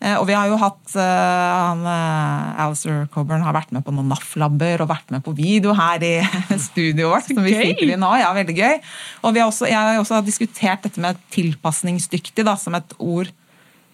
Eh, 0.00 0.16
og 0.18 0.26
vi 0.28 0.34
har 0.36 0.50
jo 0.50 0.58
hatt 0.60 0.96
han, 0.96 1.86
Alistair 1.86 3.06
Coburn 3.12 3.44
har 3.46 3.56
vært 3.56 3.72
med 3.72 3.84
på 3.86 3.94
noen 3.94 4.10
NAF-labber 4.12 4.84
og 4.84 4.90
vært 4.90 5.14
med 5.14 5.24
på 5.24 5.32
video 5.36 5.72
her 5.76 6.04
i 6.04 6.14
studioet 6.68 7.14
vårt. 7.14 7.32
som 7.32 7.42
vi 7.46 7.56
sitter 7.56 7.94
i 7.94 7.98
nå, 8.00 8.12
ja, 8.20 8.28
veldig 8.36 8.58
gøy. 8.58 8.78
Og 9.24 9.34
vi 9.36 9.42
har 9.42 9.48
også, 9.48 9.70
jeg 9.70 9.78
har 9.78 10.02
også 10.02 10.20
diskutert 10.26 10.84
dette 10.84 11.02
med 11.02 11.18
tilpasningsdyktig 11.34 12.44
da, 12.46 12.58
som 12.60 12.76
et 12.78 12.96
ord 12.98 13.32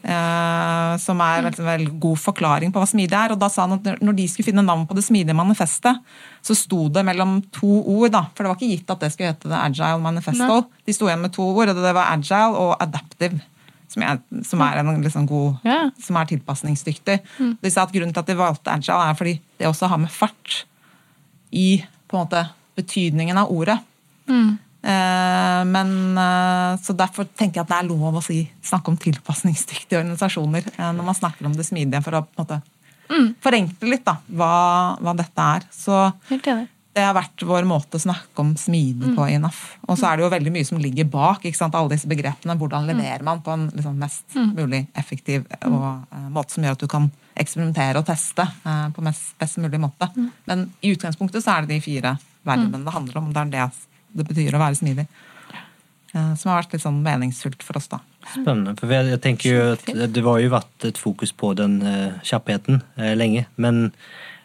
Eh, 0.03 0.94
som 0.98 1.20
er 1.22 1.46
en 1.46 1.55
veldig 1.55 1.92
god 2.03 2.18
forklaring 2.18 2.72
på 2.74 2.80
hva 2.82 2.88
smidig 2.90 3.14
er. 3.14 3.34
og 3.34 3.38
da 3.38 3.46
sa 3.53 3.68
han 3.68 3.76
at 3.76 4.00
Når 4.03 4.16
de 4.18 4.24
skulle 4.26 4.48
finne 4.48 4.64
navn 4.66 4.82
på 4.86 4.96
det 4.98 5.05
smidige 5.07 5.36
manifestet, 5.38 6.00
så 6.42 6.57
sto 6.59 6.88
det 6.88 7.05
mellom 7.07 7.40
to 7.55 7.70
ord. 7.86 8.11
da, 8.11 8.26
For 8.34 8.42
det 8.42 8.50
var 8.50 8.59
ikke 8.59 8.72
gitt 8.72 8.90
at 8.90 9.00
det 9.00 9.12
skulle 9.12 9.30
hete 9.30 9.48
The 9.48 9.61
Agile 9.62 10.03
Manifesto. 10.03 10.61
Nei. 10.61 10.82
De 10.86 10.92
sto 10.92 11.07
igjen 11.07 11.22
med 11.22 11.32
to 11.32 11.46
ord, 11.46 11.68
og 11.70 11.76
det 11.76 11.94
var 11.94 12.11
agile 12.11 12.59
og 12.59 12.82
adaptive. 12.82 13.40
Som 13.93 14.05
er, 14.07 14.18
som 14.49 14.64
er, 14.64 14.80
en 14.80 15.05
liksom 15.05 15.28
god, 15.28 15.61
ja. 15.68 15.78
som 16.01 16.16
er 16.16 16.30
tilpasningsdyktig. 16.30 17.18
Mm. 17.36 17.55
De 17.61 17.72
sa 17.72 17.84
at 17.84 17.93
Grunnen 17.93 18.14
til 18.14 18.22
at 18.22 18.30
de 18.30 18.38
valgte 18.38 18.72
agile, 18.72 19.05
er 19.05 19.18
fordi 19.18 19.34
det 19.61 19.68
også 19.68 19.90
har 19.93 20.01
med 20.01 20.12
fart 20.12 20.62
i 21.53 21.82
på 22.09 22.16
en 22.16 22.24
måte 22.24 22.45
betydningen 22.78 23.40
av 23.43 23.53
ordet. 23.53 23.76
Mm. 24.30 24.57
Eh, 24.82 25.64
men, 25.64 26.18
eh, 26.18 26.80
så 26.82 26.97
Derfor 26.97 27.24
tenker 27.24 27.61
jeg 27.61 27.66
at 27.66 27.70
det 27.70 27.78
er 27.78 27.90
lov 27.90 28.18
å 28.18 28.24
si, 28.24 28.43
snakke 28.64 28.90
om 28.90 28.99
tilpasningsdyktige 28.99 30.01
organisasjoner 30.01 30.66
eh, 30.72 30.90
når 30.90 31.07
man 31.07 31.18
snakker 31.18 31.47
om 31.47 31.55
det 31.55 31.68
smidige, 31.68 32.03
for 32.03 32.18
å 32.18 32.24
på 32.26 32.34
en 32.34 32.43
måte 32.43 32.59
mm. 33.12 33.28
forenkle 33.45 33.93
litt 33.93 34.05
da, 34.09 34.16
hva, 34.26 34.55
hva, 34.99 35.14
dette 35.18 35.49
er. 35.57 35.68
Så 35.70 36.01
det 36.93 37.05
har 37.07 37.14
vært 37.16 37.43
vår 37.49 37.64
måte 37.64 37.97
å 37.97 38.03
snakke 38.03 38.43
om 38.43 38.51
smidig 38.61 39.12
mm. 39.12 39.14
på 39.16 39.24
i 39.30 39.38
NAF. 39.40 39.61
Og 39.88 39.97
så 39.97 40.11
er 40.11 40.18
det 40.18 40.26
jo 40.26 40.32
veldig 40.34 40.53
mye 40.53 40.68
som 40.68 40.80
ligger 40.80 41.09
bak 41.09 41.47
ikke 41.49 41.57
sant, 41.57 41.76
alle 41.78 41.95
disse 41.95 42.09
begrepene. 42.09 42.57
Hvordan 42.61 42.88
leverer 42.90 43.24
man 43.24 43.40
på 43.45 43.55
en 43.55 43.64
liksom, 43.72 43.97
mest 44.01 44.36
mm. 44.36 44.51
mulig 44.59 44.82
effektiv 45.01 45.47
og, 45.70 45.86
uh, 46.12 46.26
måte 46.34 46.53
som 46.53 46.66
gjør 46.66 46.76
at 46.76 46.82
du 46.84 46.90
kan 46.93 47.09
eksperimentere 47.40 48.03
og 48.03 48.05
teste 48.11 48.45
uh, 48.45 48.90
på 48.93 49.05
mest, 49.07 49.30
best 49.40 49.57
mulig 49.62 49.80
måte. 49.80 50.11
Mm. 50.12 50.26
Men 50.51 50.66
i 50.84 50.93
utgangspunktet 50.93 51.45
så 51.45 51.55
er 51.55 51.64
det 51.64 51.78
de 51.78 51.84
fire 51.84 52.16
verbene 52.45 52.82
det 52.84 52.97
handler 52.99 53.22
om. 53.22 53.30
Det 53.32 53.40
er 53.40 53.53
det 53.55 53.68
det 54.12 54.26
betyr 54.28 54.59
å 54.59 54.61
være 54.61 54.76
smidig. 54.76 55.07
Eh, 56.12 56.32
som 56.36 56.51
har 56.51 56.59
vært 56.59 56.74
litt 56.74 56.82
sånn 56.82 56.99
meningsfullt 57.01 57.62
for 57.64 57.78
oss, 57.80 57.86
da. 57.88 58.03
Spennende. 58.34 58.74
for 58.76 58.93
jeg 58.93 59.20
tenker 59.24 59.49
jo 59.49 59.62
at 59.72 60.12
Det 60.12 60.22
var 60.22 60.43
jo 60.43 60.51
vært 60.53 60.84
et 60.84 61.01
fokus 61.01 61.32
på 61.32 61.55
den 61.57 61.78
kjappheten 62.20 62.82
lenge. 63.16 63.47
Men 63.57 63.88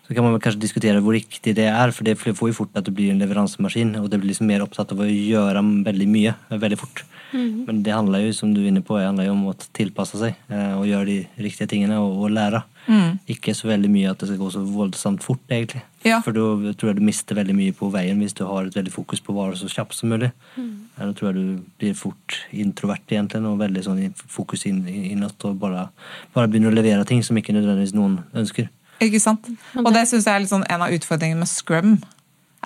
så 0.08 0.16
kan 0.16 0.24
man 0.24 0.40
kanskje 0.40 0.62
diskutere 0.64 1.02
hvor 1.04 1.18
riktig 1.18 1.52
det 1.58 1.68
er, 1.68 1.92
for 1.92 2.08
det 2.08 2.16
får 2.16 2.54
jo 2.54 2.56
fort 2.62 2.78
at 2.80 2.86
du 2.88 2.94
blir 2.96 3.12
en 3.12 3.20
leveransemaskin. 3.20 3.92
Og 4.00 4.08
det 4.08 4.22
blir 4.22 4.32
liksom 4.32 4.48
mer 4.48 4.64
opptatt 4.64 4.94
av 4.96 5.04
å 5.04 5.08
gjøre 5.08 5.64
veldig 5.84 6.08
mye 6.08 6.36
veldig 6.48 6.80
fort. 6.80 7.04
Mm. 7.34 7.66
Men 7.68 7.82
det 7.84 7.92
handler 7.92 8.24
jo 8.24 8.32
som 8.38 8.54
du 8.56 8.62
er 8.62 8.70
inne 8.72 8.84
på, 8.88 8.96
handler 9.02 9.28
jo 9.28 9.36
om 9.36 9.50
å 9.52 9.56
tilpasse 9.76 10.16
seg 10.22 10.38
uh, 10.48 10.78
og 10.80 10.88
gjøre 10.88 11.10
de 11.10 11.18
riktige 11.44 11.68
tingene 11.74 12.00
og, 12.00 12.22
og 12.24 12.32
lære. 12.38 12.64
Mm. 12.88 13.18
Ikke 13.36 13.52
så 13.52 13.68
veldig 13.68 13.90
mye 13.92 14.14
at 14.14 14.22
det 14.22 14.30
skal 14.30 14.40
gå 14.40 14.48
så 14.54 14.64
voldsomt 14.64 15.26
fort, 15.26 15.44
egentlig. 15.52 15.84
Ja. 16.08 16.22
For 16.24 16.32
da 16.32 16.72
tror 16.72 16.94
jeg 16.94 17.02
du 17.02 17.04
mister 17.04 17.36
veldig 17.36 17.58
mye 17.58 17.76
på 17.76 17.92
veien 17.92 18.24
hvis 18.24 18.38
du 18.38 18.46
har 18.48 18.70
et 18.70 18.80
veldig 18.80 18.94
fokus 18.94 19.20
på 19.20 19.36
å 19.36 19.42
være 19.42 19.60
så 19.60 19.68
kjapt 19.74 19.98
som 19.98 20.14
mulig. 20.14 20.32
Mm. 20.56 20.72
Da 20.96 21.12
tror 21.12 21.34
jeg 21.34 21.42
du 21.42 21.68
blir 21.82 22.00
fort 22.00 22.40
introvert, 22.56 23.04
egentlig, 23.12 23.44
og 23.44 23.60
veldig 23.60 23.84
sånn 23.84 24.02
fokus 24.32 24.64
inn, 24.70 24.86
innåt 24.88 25.44
og 25.50 25.60
bare, 25.60 25.90
bare 26.32 26.48
begynner 26.48 26.72
å 26.72 26.80
levere 26.80 27.04
ting 27.10 27.20
som 27.28 27.36
ikke 27.36 27.60
nødvendigvis 27.60 27.98
noen 27.98 28.22
ønsker. 28.38 28.72
Ikke 29.04 29.22
sant? 29.22 29.48
Og 29.78 29.90
det 29.94 30.08
syns 30.10 30.28
jeg 30.28 30.34
er 30.34 30.50
sånn, 30.50 30.66
en 30.68 30.86
av 30.86 30.94
utfordringene 30.94 31.44
med 31.44 31.52
scrum. 31.52 31.98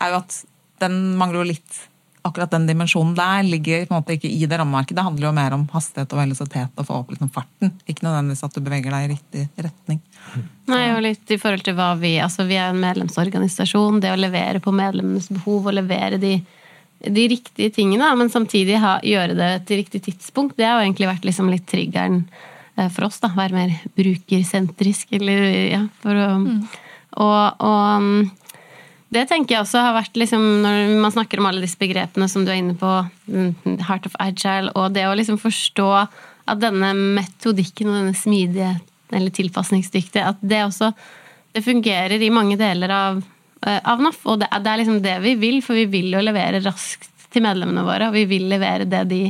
er 0.02 0.14
jo 0.14 0.22
at 0.22 0.44
den 0.82 1.18
mangler 1.20 1.44
jo 1.44 1.50
litt 1.52 1.82
akkurat 2.22 2.52
den 2.54 2.68
dimensjonen 2.70 3.16
der 3.18 3.44
ligger 3.44 3.86
på 3.86 3.96
en 3.96 4.02
måte 4.02 4.16
ikke 4.16 4.30
i 4.30 4.46
det 4.46 4.60
rammeverket. 4.60 4.96
Det 4.98 5.06
handler 5.06 5.28
jo 5.28 5.34
mer 5.36 5.56
om 5.56 5.64
hastighet 5.74 6.14
og 6.14 6.22
velocitet 6.22 6.78
og 6.78 6.88
få 6.88 7.00
opp 7.02 7.14
liksom 7.14 7.32
farten. 7.34 7.74
Ikke 7.90 8.06
nødvendigvis 8.06 8.46
at 8.46 8.56
du 8.56 8.62
beveger 8.62 8.94
deg 8.94 9.06
i 9.06 9.12
riktig 9.16 9.46
retning. 9.66 10.02
Nei, 10.70 10.84
og 10.94 11.02
litt 11.06 11.34
i 11.34 11.40
forhold 11.42 11.66
til 11.66 11.76
hva 11.80 11.92
vi 12.00 12.14
Altså, 12.22 12.46
vi 12.50 12.60
er 12.62 12.70
en 12.70 12.82
medlemsorganisasjon. 12.82 14.00
Det 14.04 14.14
å 14.14 14.20
levere 14.20 14.62
på 14.62 14.74
medlemmenes 14.76 15.32
behov 15.34 15.72
og 15.72 15.78
levere 15.80 16.22
de, 16.22 16.36
de 17.02 17.28
riktige 17.32 17.74
tingene, 17.74 18.14
men 18.18 18.30
samtidig 18.30 18.78
ha, 18.84 19.00
gjøre 19.02 19.38
det 19.40 19.52
til 19.70 19.82
riktig 19.82 20.06
tidspunkt, 20.06 20.60
det 20.60 20.70
har 20.70 20.80
jo 20.80 20.86
egentlig 20.86 21.10
vært 21.10 21.26
liksom 21.26 21.50
litt 21.50 21.66
triggeren 21.72 22.24
for 22.90 23.10
oss, 23.10 23.20
da. 23.22 23.30
Være 23.38 23.58
mer 23.58 23.76
brukersentrisk, 23.98 25.12
eller 25.20 25.44
ja, 25.72 25.84
for 26.04 26.18
å 26.18 26.32
mm. 26.42 26.62
Og, 27.20 27.64
og 27.68 28.30
det 29.12 29.26
tenker 29.28 29.58
jeg 29.58 29.66
også 29.66 29.82
har 29.84 29.98
vært 29.98 30.16
liksom, 30.16 30.44
Når 30.64 30.94
man 31.04 31.12
snakker 31.12 31.42
om 31.42 31.50
alle 31.50 31.64
disse 31.66 31.80
begrepene 31.80 32.30
som 32.32 32.46
du 32.46 32.54
er 32.54 32.62
inne 32.62 32.78
på, 32.80 32.92
mm, 33.28 33.82
Heart 33.84 34.08
of 34.08 34.16
Agile, 34.24 34.72
og 34.80 34.94
det 34.96 35.04
å 35.10 35.18
liksom 35.20 35.40
forstå 35.42 35.90
at 36.52 36.62
denne 36.62 36.94
metodikken 37.18 37.92
og 37.92 38.00
denne 38.00 38.16
smidige 38.18 38.78
eller 39.12 39.34
tilpasningsdyktige, 39.36 40.24
at 40.32 40.40
det 40.40 40.64
også 40.64 40.94
det 41.52 41.66
fungerer 41.66 42.22
i 42.24 42.32
mange 42.32 42.56
deler 42.56 42.94
av, 42.96 43.20
eh, 43.68 43.80
av 43.84 44.00
NAF. 44.00 44.22
Og 44.32 44.40
det 44.40 44.48
det 44.52 44.72
er 44.72 44.80
liksom 44.80 45.02
det 45.04 45.18
vi 45.20 45.36
vil, 45.36 45.60
for 45.62 45.76
vi 45.76 45.86
vil 45.92 46.14
jo 46.16 46.24
levere 46.24 46.64
raskt 46.64 47.10
til 47.32 47.44
medlemmene 47.44 47.84
våre. 47.84 48.08
Og 48.08 48.16
vi 48.16 48.24
vil 48.26 48.48
levere 48.48 48.88
det 48.88 49.04
de, 49.10 49.22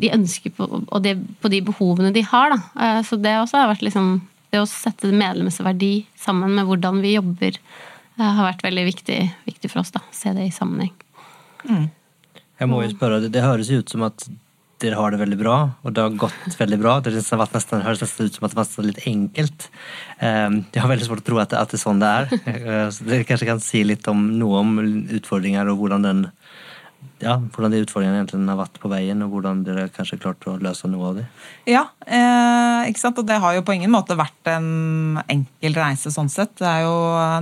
de 0.00 0.12
ønsker 0.14 0.54
på, 0.56 0.68
og 0.82 1.00
det, 1.04 1.16
på 1.42 1.50
de 1.52 1.62
behovene 1.64 2.12
de 2.14 2.24
har. 2.26 2.54
Da. 2.54 2.60
Eh, 2.84 3.00
så 3.06 3.18
det 3.20 3.36
også 3.38 3.60
har 3.60 3.72
vært 3.72 3.84
liksom 3.86 4.14
det 4.52 4.60
å 4.60 4.68
sette 4.68 5.12
medlemsverdi 5.12 5.94
sammen 6.18 6.54
med 6.56 6.68
hvordan 6.68 7.00
vi 7.04 7.16
jobber 7.16 7.56
eh, 7.56 8.22
har 8.22 8.44
vært 8.50 8.64
veldig 8.66 8.86
viktig, 8.88 9.18
viktig 9.48 9.72
for 9.72 9.82
oss. 9.84 9.92
da, 9.94 10.04
Se 10.14 10.34
det 10.36 10.48
i 10.48 10.54
sammenheng. 10.54 10.94
Jeg 11.62 12.70
må 12.70 12.82
jo 12.84 12.92
spørre, 12.92 13.20
det, 13.22 13.32
det 13.34 13.44
høres 13.44 13.70
jo 13.72 13.82
ut 13.82 13.92
som 13.92 14.04
at 14.08 14.26
dere 14.82 14.98
har 14.98 15.14
det 15.14 15.20
veldig 15.20 15.38
bra, 15.38 15.56
og 15.86 15.94
det 15.94 16.02
har 16.02 16.16
gått 16.18 16.56
veldig 16.58 16.78
bra. 16.80 16.96
Det 17.04 17.14
har 17.14 17.40
vært 17.40 17.54
nesten, 17.56 17.84
høres 17.84 18.02
nesten 18.02 18.28
ut 18.28 18.38
som 18.38 18.46
at 18.48 18.54
det 18.54 18.58
var 18.58 18.88
litt 18.88 19.04
enkelt. 19.06 19.68
Um, 20.18 20.56
jeg 20.74 20.82
har 20.82 20.90
veldig 20.90 21.06
svårt 21.06 21.22
å 21.22 21.26
tro 21.28 21.38
at 21.42 21.52
det, 21.52 21.60
at 21.60 21.72
det 21.72 21.78
er 21.78 21.82
sånn 21.84 22.02
det 22.02 22.10
er. 22.10 22.32
Uh, 22.32 22.88
så 22.94 23.06
dere 23.06 23.28
kanskje 23.28 23.48
kan 23.48 23.62
si 23.62 23.84
litt 23.86 24.08
om 24.10 24.24
noe 24.40 24.62
om 24.64 24.74
utfordringer 24.82 25.70
og 25.70 25.82
hvordan 25.82 26.08
den 26.08 26.24
ja, 27.22 27.36
hvordan 27.54 27.72
de 27.72 27.80
utfordringene 27.84 28.22
egentlig 28.22 28.50
har 28.50 28.58
vært 28.58 28.78
på 28.82 28.90
veien, 28.90 29.22
og 29.24 29.34
hvordan 29.34 29.62
dere 29.66 29.86
kanskje 29.94 30.18
klarte 30.22 30.50
å 30.50 30.58
løse 30.62 30.90
noe 30.90 31.08
av 31.10 31.20
det? 31.20 31.24
Ja, 31.70 31.84
eh, 32.06 32.90
ikke 32.90 33.02
sant? 33.04 33.20
og 33.22 33.28
det 33.28 33.38
har 33.42 33.56
jo 33.56 33.64
på 33.66 33.76
ingen 33.76 33.92
måte 33.94 34.18
vært 34.18 34.50
en 34.50 35.20
enkel 35.30 35.78
reise 35.78 36.12
sånn 36.14 36.30
sett. 36.32 36.54
Det 36.58 36.68
er 36.68 36.84
jo 36.86 36.94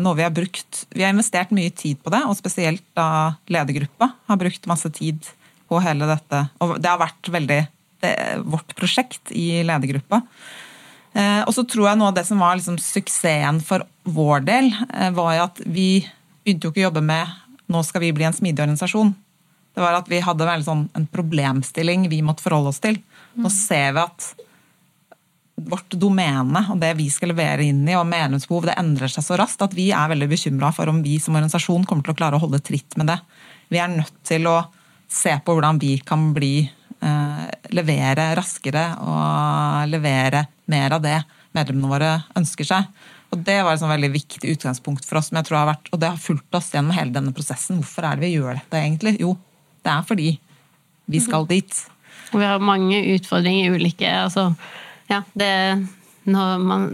noe 0.04 0.18
vi 0.18 0.26
har 0.26 0.34
brukt 0.34 0.84
Vi 0.92 1.04
har 1.04 1.14
investert 1.14 1.52
mye 1.56 1.72
tid 1.72 2.00
på 2.04 2.12
det, 2.12 2.22
og 2.28 2.38
spesielt 2.38 2.84
da 2.98 3.36
ledergruppa 3.48 4.12
har 4.28 4.40
brukt 4.40 4.68
masse 4.70 4.90
tid 4.96 5.28
på 5.70 5.80
hele 5.84 6.08
dette. 6.10 6.44
Og 6.60 6.76
det 6.82 6.90
har 6.90 7.00
vært 7.00 7.30
veldig 7.30 7.60
vårt 8.48 8.72
prosjekt 8.78 9.28
i 9.36 9.60
ledergruppa. 9.66 10.22
Eh, 11.12 11.42
og 11.42 11.54
så 11.54 11.64
tror 11.66 11.88
jeg 11.88 11.98
noe 11.98 12.12
av 12.12 12.18
det 12.18 12.26
som 12.28 12.40
var 12.42 12.58
liksom 12.58 12.78
suksessen 12.80 13.58
for 13.66 13.84
vår 14.06 14.44
del, 14.46 14.70
eh, 14.94 15.10
var 15.14 15.34
jo 15.34 15.46
at 15.48 15.62
vi 15.66 15.88
begynte 16.44 16.68
jo 16.68 16.72
ikke 16.72 16.84
å 16.84 16.88
jobbe 16.90 17.02
med 17.04 17.38
nå 17.70 17.82
skal 17.86 18.02
vi 18.04 18.12
bli 18.14 18.26
en 18.26 18.34
smidig 18.34 18.62
organisasjon. 18.62 19.12
Det 19.80 19.86
var 19.86 19.96
at 19.96 20.08
vi 20.12 20.18
hadde 20.20 20.54
sånn, 20.60 20.82
en 20.92 21.06
problemstilling 21.08 22.02
vi 22.12 22.18
måtte 22.20 22.44
forholde 22.44 22.68
oss 22.68 22.82
til. 22.84 22.98
Nå 23.40 23.48
ser 23.48 23.94
vi 23.96 24.02
at 24.02 24.26
vårt 25.70 25.96
domene 25.96 26.66
og 26.74 26.82
det 26.82 26.90
vi 26.98 27.06
skal 27.12 27.32
levere 27.32 27.64
inn 27.64 27.80
i, 27.88 27.96
og 27.96 28.04
medlemsbehov, 28.10 28.66
det 28.68 28.76
endrer 28.76 29.08
seg 29.08 29.24
så 29.24 29.38
raskt 29.40 29.64
at 29.64 29.72
vi 29.76 29.86
er 29.96 30.12
veldig 30.12 30.28
bekymra 30.28 30.68
for 30.76 30.92
om 30.92 31.00
vi 31.00 31.16
som 31.16 31.38
organisasjon 31.38 31.88
kommer 31.88 32.04
til 32.04 32.12
å 32.12 32.18
klare 32.20 32.36
å 32.36 32.42
holde 32.44 32.60
tritt 32.60 32.92
med 33.00 33.08
det. 33.08 33.16
Vi 33.72 33.80
er 33.80 33.88
nødt 33.88 34.20
til 34.28 34.44
å 34.52 34.58
se 35.08 35.32
på 35.40 35.56
hvordan 35.56 35.80
vi 35.80 35.94
kan 36.04 36.28
bli 36.36 36.54
eh, 36.60 37.42
levere 37.72 38.34
raskere 38.36 38.84
og 39.00 39.88
levere 39.88 40.44
mer 40.68 41.00
av 41.00 41.08
det 41.08 41.16
medlemmene 41.56 41.96
våre 41.96 42.14
ønsker 42.36 42.68
seg. 42.68 42.92
Og 43.32 43.40
Det 43.48 43.62
var 43.64 43.72
et 43.72 43.80
sånn 43.80 43.96
veldig 43.96 44.12
viktig 44.12 44.58
utgangspunkt 44.58 45.08
for 45.08 45.22
oss, 45.22 45.32
men 45.32 45.40
jeg 45.40 45.48
tror 45.48 45.56
det 45.56 45.64
har 45.64 45.72
vært, 45.72 45.88
og 45.88 46.04
det 46.04 46.12
har 46.12 46.24
fulgt 46.28 46.60
oss 46.60 46.74
gjennom 46.74 46.92
hele 46.92 47.16
denne 47.16 47.32
prosessen. 47.32 47.80
Hvorfor 47.80 48.04
er 48.04 48.18
det 48.18 48.28
vi 48.28 48.36
gjør 48.36 48.58
dette, 48.58 48.76
egentlig? 48.76 49.16
Jo, 49.22 49.38
det 49.84 49.92
er 49.92 50.06
fordi 50.06 50.30
vi 51.10 51.22
skal 51.22 51.48
dit. 51.50 51.74
Vi 52.30 52.44
har 52.44 52.62
mange 52.62 53.00
utfordringer 53.16 53.74
ulike 53.74 54.06
altså, 54.06 54.52
ja, 55.10 55.22
det, 55.34 55.50
Man 56.30 56.84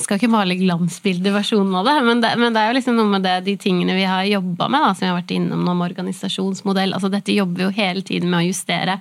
skal 0.00 0.16
ikke 0.16 0.32
male 0.32 0.56
glansbildeversjonen 0.58 1.74
av 1.76 1.86
det 1.86 1.96
men, 2.06 2.22
det, 2.24 2.30
men 2.40 2.54
det 2.56 2.62
er 2.62 2.70
jo 2.70 2.76
liksom 2.78 2.96
noe 2.96 3.10
med 3.12 3.22
det, 3.26 3.36
de 3.46 3.54
tingene 3.60 3.94
vi 3.94 4.06
har 4.08 4.24
jobba 4.26 4.70
med, 4.72 4.80
da, 4.82 4.94
som 4.94 5.04
vi 5.04 5.10
har 5.10 5.18
vært 5.18 5.34
innom 5.36 5.66
med 5.68 5.84
organisasjonsmodell. 5.90 6.94
altså 6.96 7.12
Dette 7.12 7.36
jobber 7.36 7.60
vi 7.60 7.68
jo 7.68 7.76
hele 7.76 8.02
tiden 8.06 8.32
med 8.32 8.40
å 8.40 8.48
justere. 8.48 8.96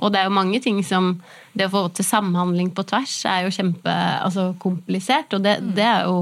Og 0.00 0.12
det 0.12 0.20
er 0.20 0.28
jo 0.28 0.36
mange 0.36 0.60
ting 0.64 0.82
som 0.86 1.14
Det 1.52 1.66
å 1.66 1.72
få 1.72 1.80
til 1.94 2.06
samhandling 2.06 2.68
på 2.74 2.84
tvers 2.86 3.14
er 3.26 3.46
jo 3.46 3.54
kjempekomplisert. 3.54 5.32
Altså, 5.32 5.38
og 5.38 5.46
det, 5.46 5.56
det 5.74 5.86
er 5.86 6.04
jo 6.06 6.20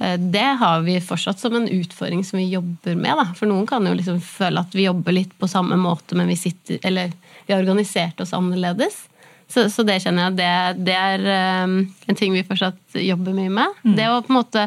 det 0.00 0.46
har 0.60 0.80
vi 0.80 0.94
fortsatt 1.04 1.42
som 1.42 1.56
en 1.56 1.68
utfordring 1.68 2.22
som 2.24 2.38
vi 2.38 2.46
jobber 2.48 2.94
med. 2.96 3.18
Da. 3.18 3.26
For 3.36 3.50
noen 3.50 3.66
kan 3.68 3.84
jo 3.84 3.92
liksom 3.92 4.20
føle 4.24 4.62
at 4.64 4.72
vi 4.72 4.86
jobber 4.86 5.12
litt 5.12 5.34
på 5.38 5.48
samme 5.50 5.76
måte, 5.76 6.16
men 6.16 6.30
vi 6.30 6.38
sitter 6.40 6.78
Eller 6.88 7.12
vi 7.46 7.52
har 7.52 7.60
organisert 7.60 8.20
oss 8.20 8.32
annerledes. 8.32 9.02
Så, 9.50 9.66
så 9.70 9.82
det 9.82 9.98
kjenner 10.04 10.28
jeg 10.28 10.38
det, 10.38 10.86
det 10.86 10.94
er 10.94 11.26
um, 11.66 11.80
en 12.06 12.16
ting 12.16 12.32
vi 12.32 12.46
fortsatt 12.46 12.96
jobber 13.02 13.34
mye 13.34 13.50
med. 13.50 13.78
Mm. 13.82 13.94
Det 13.98 14.06
å 14.08 14.20
på 14.22 14.30
en 14.30 14.38
måte 14.38 14.66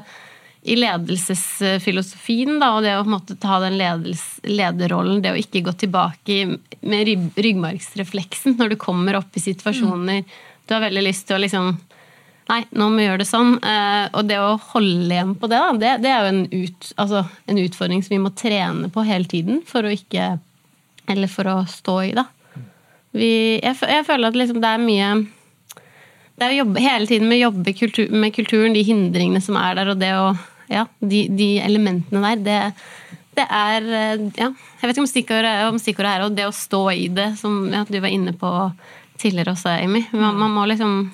i 0.63 0.75
ledelsesfilosofien, 0.79 2.57
da, 2.59 2.73
og 2.75 2.83
det 2.85 2.93
å 2.95 3.03
på 3.03 3.09
en 3.09 3.15
måte 3.17 3.37
ta 3.39 3.59
den 3.63 3.77
lederrollen, 3.79 5.21
det 5.23 5.33
å 5.33 5.39
ikke 5.39 5.63
gå 5.65 5.73
tilbake 5.79 6.37
med 6.83 7.11
ryggmargsrefleksen 7.35 8.57
når 8.59 8.73
du 8.73 8.77
kommer 8.79 9.19
opp 9.19 9.39
i 9.39 9.43
situasjoner 9.43 10.23
mm. 10.23 10.41
Du 10.63 10.71
har 10.71 10.85
veldig 10.85 11.01
lyst 11.03 11.25
til 11.27 11.35
å 11.35 11.41
liksom 11.43 11.73
Nei, 12.49 12.63
nå 12.75 12.89
må 12.91 12.99
vi 12.99 13.05
gjøre 13.05 13.21
det 13.21 13.29
sånn. 13.29 13.53
Eh, 13.63 14.07
og 14.11 14.27
det 14.27 14.39
å 14.41 14.55
holde 14.73 15.15
igjen 15.15 15.35
på 15.39 15.49
det, 15.51 15.61
det, 15.79 15.93
det 16.03 16.11
er 16.11 16.25
jo 16.25 16.31
en, 16.33 16.41
ut, 16.51 16.89
altså, 16.99 17.23
en, 17.47 17.61
utfordring 17.63 18.03
som 18.03 18.15
vi 18.15 18.23
må 18.23 18.33
trene 18.35 18.89
på 18.91 19.05
hele 19.07 19.29
tiden 19.29 19.61
for 19.67 19.85
å 19.85 19.93
ikke 19.93 20.35
Eller 21.11 21.27
for 21.27 21.47
å 21.51 21.55
stå 21.67 21.97
i, 22.07 22.11
da. 22.15 22.27
Vi, 23.13 23.59
jeg, 23.61 23.75
jeg, 23.75 24.05
føler 24.07 24.31
at 24.31 24.37
liksom 24.39 24.59
det 24.63 24.69
er 24.71 24.81
mye 24.81 25.09
Det 26.33 26.45
er 26.45 26.53
å 26.53 26.59
jobbe 26.63 26.83
hele 26.83 27.07
tiden 27.09 27.27
med 27.29 27.37
å 27.37 27.45
jobbe 27.47 27.75
kultur, 27.77 28.07
med 28.09 28.33
kulturen, 28.35 28.75
de 28.75 28.85
hindringene 28.87 29.43
som 29.43 29.59
er 29.59 29.79
der, 29.79 29.93
og 29.93 30.01
det 30.01 30.11
å 30.17 30.33
Ja, 30.71 30.87
de, 30.99 31.25
de 31.29 31.49
elementene 31.61 32.23
der, 32.23 32.43
det, 32.43 32.59
det 33.39 33.47
er 33.47 33.87
eh, 33.87 34.27
Ja, 34.39 34.51
jeg 34.51 34.89
vet 34.89 34.95
ikke 34.95 35.05
om 35.05 35.11
stikkordet, 35.11 35.55
om 35.69 35.79
stikkordet 35.79 36.11
er 36.11 36.27
og 36.27 36.35
det 36.35 36.47
å 36.49 36.55
stå 36.55 36.85
i 36.91 37.07
det, 37.13 37.33
som 37.39 37.67
ja, 37.71 37.85
du 37.87 37.99
var 37.99 38.11
inne 38.11 38.35
på 38.35 38.51
tidligere 39.21 39.53
også, 39.53 39.75
Amy. 39.77 40.01
Man, 40.11 40.39
man 40.39 40.51
må 40.51 40.65
liksom 40.67 41.05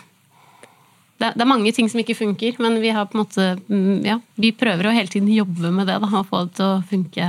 det, 1.19 1.33
det, 1.35 1.43
er 1.43 1.49
mange 1.49 1.71
ting 1.75 1.89
som 1.91 1.99
ikke 1.99 2.15
funker, 2.15 2.55
men 2.63 2.77
vi 2.79 2.93
har 2.95 3.09
på 3.09 3.17
en 3.17 3.23
måte 3.25 3.45
mm, 3.67 4.05
ja, 4.07 4.15
vi 4.39 4.53
prøver 4.55 4.87
å 4.87 4.95
hele 4.95 5.11
tiden 5.11 5.27
jobbe 5.33 5.71
med 5.75 5.87
det. 5.89 5.97
Da, 5.99 6.07
og 6.21 6.27
få 6.29 6.37
det 6.47 6.53
til 6.55 6.65
å 6.65 6.83
funke, 6.87 7.25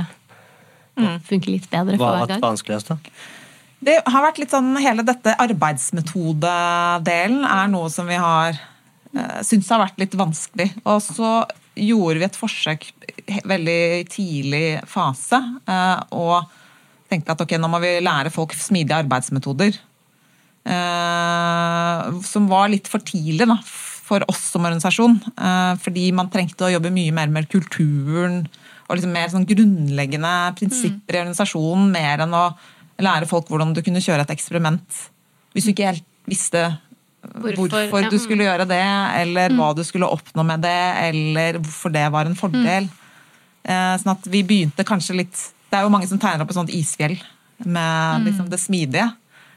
mm. 0.95 1.17
funke 1.27 1.51
litt 1.51 1.67
bedre. 1.71 1.97
Hva 1.99 2.11
har 2.15 2.27
vært 2.29 2.45
vanskeligst, 2.45 2.87
da? 2.93 2.97
Det 3.81 3.97
har 4.05 4.21
vært 4.23 4.37
litt 4.37 4.51
sånn, 4.53 4.77
Hele 4.77 5.03
dette 5.05 5.33
arbeidsmetodedelen 5.41 7.45
er 7.49 7.67
noe 7.73 7.89
som 7.91 8.07
vi 8.07 8.15
har 8.21 8.55
uh, 8.55 9.41
syns 9.43 9.69
har 9.73 9.79
vært 9.83 9.99
litt 10.03 10.15
vanskelig. 10.19 10.69
Og 10.85 11.01
så 11.03 11.45
gjorde 11.75 12.19
vi 12.21 12.25
et 12.27 12.39
forsøk 12.39 12.93
veldig 13.47 14.07
tidlig 14.11 14.79
fase 14.89 15.37
uh, 15.67 15.99
og 16.15 16.43
tenkte 17.11 17.31
at 17.33 17.41
ok, 17.43 17.51
nå 17.59 17.67
må 17.71 17.79
vi 17.83 18.03
lære 18.03 18.29
folk 18.31 18.53
smidige 18.55 18.99
arbeidsmetoder. 19.03 19.71
Uh, 20.61 22.21
som 22.21 22.45
var 22.51 22.69
litt 22.69 22.89
for 22.89 23.01
tidlig 23.01 23.47
da, 23.49 23.57
for 23.65 24.21
oss 24.29 24.43
som 24.53 24.65
organisasjon. 24.67 25.17
Uh, 25.33 25.73
fordi 25.81 26.11
man 26.15 26.29
trengte 26.33 26.67
å 26.67 26.73
jobbe 26.75 26.93
mye 26.93 27.13
mer 27.15 27.31
med 27.33 27.49
kulturen 27.51 28.43
og 28.87 28.97
liksom 28.97 29.15
mer 29.15 29.31
sånn 29.31 29.47
grunnleggende 29.47 30.35
prinsipper 30.59 31.15
mm. 31.15 31.17
i 31.17 31.21
organisasjonen. 31.23 31.89
Mer 31.93 32.25
enn 32.25 32.37
å 32.37 32.45
lære 33.01 33.29
folk 33.29 33.49
hvordan 33.49 33.73
du 33.73 33.81
kunne 33.85 34.03
kjøre 34.03 34.25
et 34.27 34.33
eksperiment. 34.35 35.03
Hvis 35.55 35.67
du 35.67 35.73
ikke 35.73 35.93
helt 35.93 36.07
visste 36.29 36.65
hvorfor, 37.21 37.71
hvorfor 37.71 38.09
du 38.11 38.17
skulle 38.21 38.45
gjøre 38.45 38.67
det, 38.69 38.83
eller 39.21 39.53
mm. 39.53 39.61
hva 39.61 39.71
du 39.77 39.83
skulle 39.87 40.09
oppnå 40.11 40.45
med 40.47 40.65
det, 40.65 40.81
eller 41.07 41.61
hvorfor 41.61 41.93
det 41.93 42.03
var 42.13 42.27
en 42.27 42.37
fordel. 42.37 42.89
Mm. 42.89 43.97
Sånn 44.01 44.13
at 44.15 44.27
vi 44.33 44.41
begynte 44.41 44.81
kanskje 44.81 45.19
litt 45.19 45.35
Det 45.69 45.77
er 45.77 45.83
jo 45.85 45.91
mange 45.93 46.07
som 46.09 46.17
tegner 46.17 46.41
opp 46.41 46.49
et 46.49 46.57
sånt 46.57 46.71
isfjell 46.73 47.13
med 47.61 48.21
mm. 48.23 48.23
liksom, 48.25 48.47
det 48.51 48.59
smidige. 48.59 49.05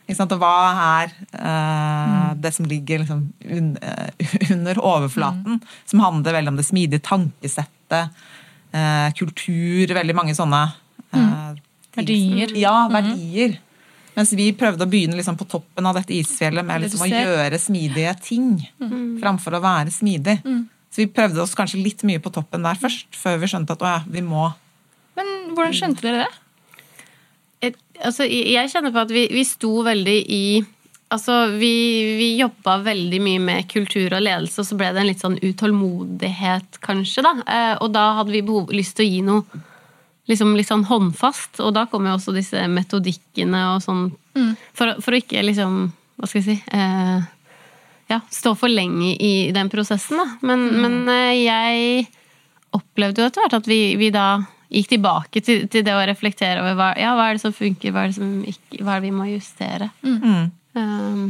Og 0.05 0.37
hva 0.37 0.55
er 1.01 1.13
uh, 1.41 2.33
det 2.37 2.53
som 2.53 2.67
ligger 2.69 3.01
liksom, 3.01 3.23
un, 3.49 3.71
uh, 3.81 4.31
under 4.55 4.81
overflaten? 4.83 5.61
Mm. 5.61 5.77
Som 5.91 6.03
handler 6.05 6.37
veldig 6.37 6.53
om 6.53 6.59
det 6.61 6.67
smidige 6.69 7.05
tankesettet, 7.07 8.25
uh, 8.75 9.09
kultur, 9.17 9.95
veldig 9.97 10.17
mange 10.17 10.37
sånne 10.37 10.67
mm. 11.15 11.31
Verdier. 11.95 12.53
Ja, 12.59 12.85
mm. 12.85 12.93
verdier. 12.93 13.57
Mm. 13.57 13.65
Mens 14.15 14.33
vi 14.39 14.51
prøvde 14.55 14.87
å 14.87 14.91
begynne 14.91 15.17
liksom 15.19 15.39
på 15.39 15.47
toppen 15.51 15.87
av 15.89 15.97
dette 15.99 16.15
isfjellet 16.15 16.67
med 16.67 16.85
liksom 16.85 17.03
å 17.03 17.11
gjøre 17.11 17.59
smidige 17.59 18.13
ting. 18.23 18.53
Mm. 18.83 19.17
Framfor 19.23 19.57
å 19.59 19.63
være 19.63 19.95
smidig. 19.95 20.37
Mm. 20.45 20.65
Så 20.95 21.03
vi 21.03 21.09
prøvde 21.11 21.43
oss 21.43 21.57
kanskje 21.59 21.83
litt 21.83 22.05
mye 22.07 22.23
på 22.23 22.31
toppen 22.35 22.67
der 22.67 22.79
først, 22.79 23.09
før 23.19 23.41
vi 23.43 23.51
skjønte 23.51 23.75
at 23.75 23.83
å 23.83 23.91
ja, 23.97 24.01
vi 24.07 24.23
må 24.23 24.53
Men 25.19 25.55
hvordan 25.55 25.75
skjønte 25.75 26.07
dere 26.07 26.27
det? 26.27 26.44
Altså, 28.01 28.27
jeg 28.27 28.71
kjenner 28.73 28.95
på 28.95 29.05
at 29.05 29.13
vi, 29.15 29.27
vi 29.33 29.45
sto 29.49 29.77
veldig 29.87 30.21
i 30.31 30.47
Altså, 31.15 31.35
vi, 31.61 31.69
vi 32.19 32.29
jobba 32.41 32.79
veldig 32.83 33.19
mye 33.23 33.39
med 33.39 33.67
kultur 33.71 34.17
og 34.17 34.23
ledelse, 34.25 34.63
og 34.63 34.67
så 34.67 34.79
ble 34.81 34.89
det 34.91 35.03
en 35.03 35.07
litt 35.07 35.21
sånn 35.23 35.37
utålmodighet, 35.37 36.79
kanskje. 36.83 37.23
da. 37.23 37.33
Eh, 37.45 37.75
og 37.85 37.93
da 37.95 38.07
hadde 38.17 38.35
vi 38.35 38.41
behov, 38.43 38.73
lyst 38.75 38.97
til 38.99 39.05
å 39.05 39.13
gi 39.13 39.21
noe 39.23 39.61
liksom 40.31 40.55
litt 40.57 40.71
sånn 40.71 40.87
håndfast, 40.89 41.61
og 41.61 41.75
da 41.77 41.85
kommer 41.91 42.11
jo 42.11 42.19
også 42.19 42.35
disse 42.35 42.65
metodikkene 42.73 43.61
og 43.75 43.85
sånn. 43.85 44.09
Mm. 44.35 44.51
For, 44.75 44.97
for, 45.05 45.15
å 45.15 45.21
ikke 45.21 45.45
liksom 45.45 45.77
Hva 46.19 46.27
skal 46.27 46.41
jeg 46.41 46.47
si 46.49 46.75
eh, 46.75 47.27
Ja, 48.11 48.19
stå 48.35 48.55
for 48.59 48.73
lenge 48.73 49.13
i 49.15 49.53
den 49.55 49.71
prosessen, 49.71 50.19
da. 50.19 50.27
Men, 50.43 50.65
mm. 50.73 50.81
men 50.83 51.13
eh, 51.13 51.45
jeg 51.45 52.09
opplevde 52.75 53.23
jo 53.23 53.29
etter 53.29 53.45
hvert 53.45 53.59
at 53.61 53.71
vi, 53.71 53.81
vi 54.01 54.11
da 54.15 54.27
gikk 54.75 54.93
tilbake 54.95 55.43
til, 55.45 55.65
til, 55.71 55.87
det 55.87 55.95
å 55.95 56.05
reflektere 56.09 56.63
over 56.63 56.77
hva, 56.79 56.93
ja, 57.01 57.15
hva 57.17 57.31
er 57.31 57.39
det 57.39 57.45
som 57.45 57.55
funker, 57.55 57.95
hva 57.95 58.05
er 58.05 58.13
det 58.13 58.19
som 58.19 58.37
ikke, 58.51 58.83
hva 58.83 58.97
er 58.97 59.03
det 59.03 59.09
vi 59.09 59.17
må 59.17 59.27
justere. 59.31 59.91
Mm. 60.03 60.47
Um, 60.75 61.27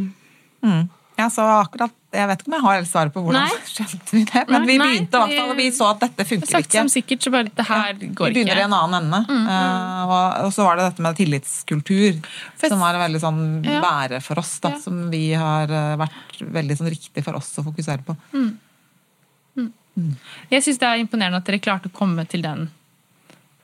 mm. 0.65 0.85
Ja, 1.15 1.29
så 1.31 1.45
akkurat, 1.47 1.93
Jeg 2.11 2.27
vet 2.27 2.41
ikke 2.43 2.51
om 2.51 2.55
jeg 2.57 2.63
har 2.65 2.85
svaret 2.89 3.15
på 3.15 3.23
hvordan 3.23 3.45
nei. 3.47 3.59
skjønte 3.71 4.17
vi 4.17 4.23
det, 4.27 4.41
men 4.51 4.67
vi 4.67 4.77
begynte 4.81 5.19
i 5.19 5.21
hvert 5.21 5.37
fall, 5.39 5.53
og 5.53 5.59
vi 5.61 5.69
så 5.75 5.91
at 5.93 6.03
dette 6.03 6.27
funker 6.27 6.51
sagt 6.51 6.69
ikke. 6.69 6.81
Som 6.81 6.91
sikkert, 6.91 7.23
så 7.23 7.33
bare 7.35 7.51
det 7.51 7.67
her 7.69 7.93
går 7.95 8.09
ikke. 8.09 8.19
Vi 8.27 8.35
begynner 8.41 8.61
i 8.61 8.65
en 8.65 8.77
annen 8.79 8.99
ende. 9.01 9.21
Mm. 9.29 9.47
Uh, 9.47 10.03
og, 10.09 10.17
og, 10.47 10.51
så 10.57 10.67
var 10.67 10.79
det 10.79 10.89
dette 10.89 11.07
med 11.07 11.19
tillitskultur, 11.21 12.21
for, 12.59 12.67
som 12.73 12.83
var 12.83 12.99
en 12.99 13.05
veldig 13.05 13.23
sånn 13.23 13.43
ja. 13.67 13.81
bære 13.85 14.23
for 14.27 14.43
oss, 14.43 14.57
da, 14.65 14.75
ja. 14.75 14.83
som 14.83 15.05
vi 15.15 15.25
har 15.39 15.71
uh, 15.71 15.97
vært 16.03 16.45
veldig 16.59 16.79
sånn 16.81 16.91
riktig 16.95 17.27
for 17.27 17.39
oss 17.39 17.53
å 17.63 17.67
fokusere 17.67 18.07
på. 18.07 18.17
Mm. 18.35 18.53
Mm. 19.95 20.15
Jeg 20.51 20.65
syns 20.67 20.81
det 20.83 20.89
er 20.89 21.03
imponerende 21.03 21.39
at 21.39 21.47
dere 21.47 21.63
klarte 21.63 21.91
å 21.91 21.95
komme 21.95 22.25
til 22.31 22.43
den 22.43 22.67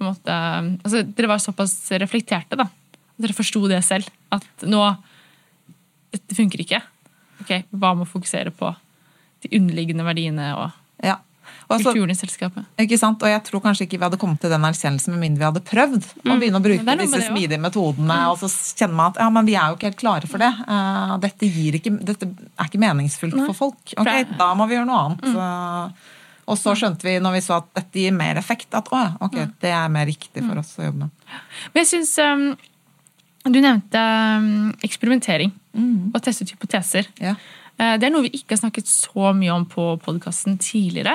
på 0.00 0.06
en 0.06 0.12
måte, 0.14 0.36
altså 0.80 1.02
Dere 1.04 1.28
var 1.28 1.42
såpass 1.44 1.74
reflekterte, 2.00 2.56
da. 2.56 2.66
Dere 3.20 3.36
forsto 3.36 3.60
det 3.68 3.82
selv. 3.84 4.08
At 4.32 4.64
nå 4.64 4.80
Dette 6.10 6.34
funker 6.34 6.62
ikke. 6.64 6.80
Ok, 7.44 7.50
Hva 7.70 7.92
med 7.94 8.08
å 8.08 8.10
fokusere 8.10 8.50
på 8.56 8.72
de 9.44 9.56
underliggende 9.56 10.06
verdiene 10.06 10.54
og 10.56 10.70
Ja. 11.04 11.18
Altså, 11.70 11.92
kulturen 11.92 12.10
i 12.10 12.14
selskapet? 12.18 12.64
ikke 12.82 12.98
sant? 12.98 13.22
Og 13.22 13.30
jeg 13.30 13.42
tror 13.46 13.62
kanskje 13.62 13.84
ikke 13.86 13.98
vi 13.98 14.04
hadde 14.04 14.18
kommet 14.18 14.40
til 14.42 14.50
den 14.50 14.64
erkjennelsen 14.66 15.14
med 15.14 15.20
mindre 15.22 15.38
vi 15.40 15.46
hadde 15.48 15.62
prøvd 15.66 16.06
å 16.26 16.36
begynne 16.38 16.58
å 16.58 16.64
bruke 16.64 16.82
Mm. 16.82 16.98
Disse 16.98 17.20
smidige 17.28 17.60
metodene. 17.62 18.16
Og 18.30 18.38
så 18.42 18.50
kjenner 18.78 18.94
man 18.94 19.12
at 19.12 19.20
ja, 19.22 19.28
men 19.30 19.46
vi 19.46 19.54
er 19.54 19.68
jo 19.70 19.76
ikke 19.78 19.90
helt 19.90 20.00
klare 20.02 20.30
for 20.30 20.38
det. 20.42 20.50
Uh, 20.66 21.16
dette, 21.22 21.46
ikke, 21.46 21.92
dette 22.04 22.26
er 22.26 22.70
ikke 22.70 22.82
meningsfullt 22.82 23.38
for 23.46 23.54
folk. 23.54 23.94
Ok, 23.98 24.10
Da 24.38 24.54
må 24.54 24.66
vi 24.66 24.78
gjøre 24.78 24.88
noe 24.90 25.04
annet. 25.04 25.22
Mm. 25.30 25.92
Og 26.50 26.58
så 26.58 26.74
skjønte 26.78 27.06
vi 27.06 27.14
når 27.22 27.36
vi 27.38 27.42
så 27.44 27.60
at 27.60 27.68
dette 27.78 28.02
gir 28.02 28.14
mer 28.16 28.38
effekt, 28.40 28.72
at 28.74 28.88
å 28.90 29.04
ok, 29.22 29.36
Mm. 29.38 29.52
det 29.62 29.70
er 29.70 29.88
mer 29.94 30.06
riktig 30.10 30.42
for 30.42 30.58
oss 30.58 30.74
å 30.80 30.88
jobbe 30.88 31.04
med. 31.06 31.10
Men 31.74 31.84
jeg 31.84 31.90
synes, 31.94 32.18
um, 32.18 32.56
Du 33.48 33.56
nevnte 33.56 33.96
um, 34.36 34.74
eksperimentering 34.84 35.52
og 36.12 36.18
testet 36.22 36.50
hypoteser. 36.52 37.06
Ja. 37.22 37.36
Uh, 37.80 37.96
Det 37.96 38.04
er 38.04 38.10
noe 38.12 38.26
vi 38.26 38.34
ikke 38.36 38.52
har 38.56 38.60
snakket 38.68 38.90
så 38.90 39.30
mye 39.32 39.54
om 39.54 39.64
på 39.64 39.94
podkasten 40.02 40.58
tidligere, 40.60 41.14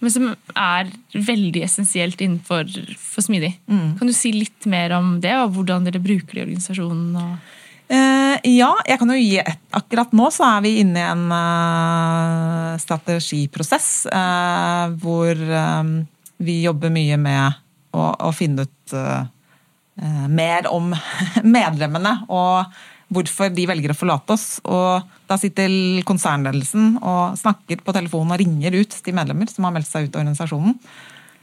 men 0.00 0.10
som 0.14 0.30
er 0.56 0.88
veldig 1.12 1.60
essensielt 1.66 2.20
innenfor 2.22 2.70
for 2.96 3.20
smidig. 3.26 3.56
Kan 3.66 4.06
du 4.06 4.14
si 4.14 4.30
litt 4.32 4.64
mer 4.70 4.92
om 4.96 5.20
det, 5.20 5.34
og 5.34 5.52
hvordan 5.58 5.84
dere 5.84 6.00
bruker 6.00 6.38
det 6.38 6.40
i 6.40 6.46
organisasjonen? 6.46 7.16
Og 7.18 7.38
ja, 7.88 8.68
jeg 8.84 8.98
kan 9.00 9.10
jo 9.12 9.16
gi 9.16 9.38
et. 9.40 9.62
Akkurat 9.78 10.12
nå 10.16 10.26
så 10.34 10.44
er 10.44 10.64
vi 10.66 10.74
inne 10.82 11.00
i 11.00 11.06
en 11.08 11.24
eh, 11.32 12.74
strategiprosess 12.82 13.88
eh, 14.12 14.98
hvor 15.00 15.32
eh, 15.32 15.94
vi 16.44 16.60
jobber 16.66 16.92
mye 16.92 17.16
med 17.20 17.64
å, 17.96 18.30
finne 18.36 18.66
ut 18.66 18.94
eh, 18.96 19.24
eh, 20.02 20.28
mer 20.28 20.68
om 20.72 20.92
medlemmene 21.58 22.14
og 22.28 22.78
hvorfor 23.08 23.52
de 23.54 23.64
velger 23.68 23.94
å 23.94 23.96
forlate 23.96 24.34
oss. 24.36 24.46
Og 24.68 25.06
da 25.28 25.38
sitter 25.40 25.72
konsernledelsen 26.08 26.98
og 27.00 27.38
snakker 27.40 27.80
på 27.84 27.94
telefonen 27.96 28.36
og 28.36 28.42
ringer 28.42 28.76
ut 28.76 28.98
til 29.04 29.16
medlemmer 29.16 29.48
som 29.50 29.66
har 29.66 29.74
meldt 29.76 29.88
seg 29.88 30.08
ut 30.08 30.16
av 30.16 30.22
organisasjonen, 30.22 30.76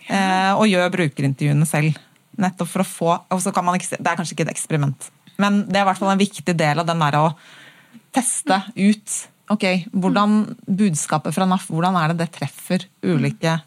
eh, 0.07 0.51
og 0.53 0.69
gjør 0.69 0.93
brukerintervjuene 0.99 1.69
selv. 1.69 1.97
Nettopp 2.35 2.67
for 2.67 2.83
å 2.83 2.89
få 2.89 3.11
og 3.31 3.39
så 3.39 3.53
kan 3.55 3.63
man 3.63 3.77
Det 3.79 3.95
er 3.95 4.17
kanskje 4.19 4.35
ikke 4.35 4.43
et 4.49 4.57
eksperiment, 4.57 5.09
men 5.41 5.63
det 5.67 5.79
er 5.79 5.85
i 5.85 5.89
hvert 5.89 6.01
fall 6.01 6.13
en 6.13 6.21
viktig 6.21 6.55
del 6.57 6.81
av 6.81 6.87
den 6.87 7.01
der 7.03 7.17
å 7.19 7.25
teste 8.15 8.61
ut 8.75 9.15
ok, 9.51 9.65
hvordan 9.93 10.55
budskapet 10.65 11.35
fra 11.35 11.47
NAF 11.49 11.67
hvordan 11.69 11.97
er 11.99 12.13
det 12.13 12.23
det 12.23 12.31
treffer 12.37 12.87
ulike 13.05 13.59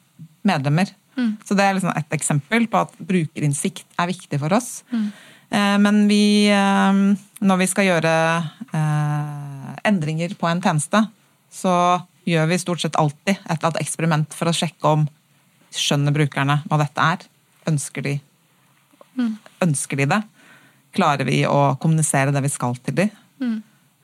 medlemmer. 0.49 0.91
Så 1.45 1.55
Det 1.55 1.65
er 1.65 1.75
liksom 1.75 1.91
et 1.97 2.15
eksempel 2.15 2.69
på 2.71 2.79
at 2.79 2.93
brukerinnsikt 2.99 3.87
er 3.99 4.07
viktig 4.07 4.39
for 4.39 4.55
oss. 4.55 4.85
Eh, 5.51 5.79
Men 5.79 6.07
vi, 6.09 6.47
eh, 6.47 7.17
når 7.41 7.59
vi 7.59 7.67
skal 7.67 7.85
gjøre 7.85 8.15
eh, 8.73 9.75
endringer 9.85 10.35
på 10.39 10.47
en 10.47 10.63
tjeneste, 10.63 11.09
så 11.51 12.05
gjør 12.29 12.47
vi 12.47 12.59
stort 12.59 12.81
sett 12.81 12.97
alltid 12.97 13.37
et 13.37 13.51
eller 13.51 13.71
annet 13.71 13.83
eksperiment 13.83 14.35
for 14.35 14.49
å 14.49 14.55
sjekke 14.55 14.85
om 14.85 15.09
skjønner 15.73 16.13
brukerne 16.13 16.63
hva 16.69 16.79
dette 16.79 17.01
er. 17.01 17.19
Ønsker 17.67 18.03
de, 18.03 18.21
ønsker 19.65 19.97
de 19.97 20.07
det? 20.07 20.23
Klarer 20.97 21.29
vi 21.29 21.43
å 21.49 21.75
kommunisere 21.81 22.33
det 22.35 22.43
vi 22.45 22.53
skal 22.53 22.77
til 22.85 22.97
de? 23.03 23.09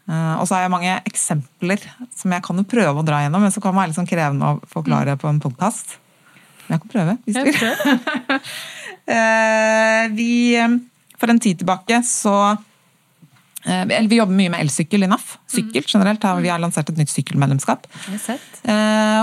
Eh, 0.04 0.34
og 0.36 0.44
så 0.44 0.56
har 0.56 0.66
jeg 0.66 0.74
mange 0.74 0.94
eksempler 1.08 1.80
som 2.12 2.32
jeg 2.34 2.44
kan 2.44 2.60
jo 2.60 2.66
prøve 2.68 3.00
å 3.00 3.06
dra 3.06 3.22
gjennom, 3.24 3.44
men 3.44 3.52
så 3.54 3.62
kan 3.62 3.72
det 3.72 3.80
være 3.80 3.92
litt 3.92 3.98
sånn 3.98 4.10
krevende 4.10 4.50
å 4.52 4.58
forklare 4.68 5.16
på 5.20 5.30
en 5.30 5.40
podkast. 5.40 5.96
Men 6.66 6.76
jeg 6.76 6.82
kan 6.84 6.92
prøve, 6.92 7.16
hvis 7.24 7.40
du 7.40 7.50
vil. 7.50 8.40
Eh, 9.04 10.06
vi, 10.16 10.56
eh, 10.56 10.76
for 11.20 11.28
en 11.28 11.36
tid 11.36 11.58
tilbake 11.60 11.98
så 12.08 12.56
eller 13.68 14.08
Vi 14.08 14.16
jobber 14.16 14.32
mye 14.32 14.52
med 14.52 14.62
elsykkel 14.64 15.04
i 15.04 15.08
NAF. 15.08 15.34
Sykkel 15.48 15.84
generelt. 15.84 16.22
har 16.24 16.40
Vi 16.40 16.48
har 16.48 16.60
lansert 16.60 16.88
et 16.88 16.96
nytt 16.96 17.12
sykkelmedlemskap. 17.12 17.84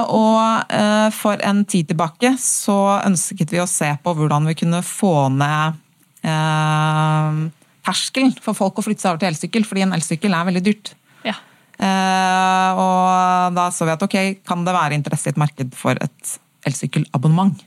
Og 0.05 0.74
for 1.18 1.41
en 1.45 1.66
tid 1.66 1.89
tilbake 1.89 2.36
så 2.41 2.78
ønsket 3.05 3.53
vi 3.53 3.62
å 3.62 3.70
se 3.70 3.89
på 4.01 4.14
hvordan 4.18 4.49
vi 4.49 4.57
kunne 4.62 4.84
få 4.86 5.30
ned 5.34 5.82
eh, 6.24 7.39
terskelen 7.88 8.36
for 8.43 8.57
folk 8.57 8.80
å 8.80 8.86
flytte 8.86 9.05
seg 9.05 9.13
over 9.13 9.24
til 9.24 9.32
elsykkel, 9.32 9.65
fordi 9.67 9.86
en 9.86 9.95
elsykkel 9.97 10.38
er 10.38 10.47
veldig 10.51 10.63
dyrt. 10.67 10.93
ja. 11.28 11.36
Eh, 11.82 12.78
og 12.78 13.55
da 13.57 13.72
så 13.74 13.88
vi 13.88 13.95
at 13.95 14.03
ok, 14.05 14.17
kan 14.45 14.65
det 14.67 14.76
være 14.76 14.97
interesse 14.99 15.30
i 15.30 15.34
et 15.34 15.41
marked 15.41 15.74
for 15.78 15.97
et 15.97 16.34
elsykkelabonnement? 16.69 17.63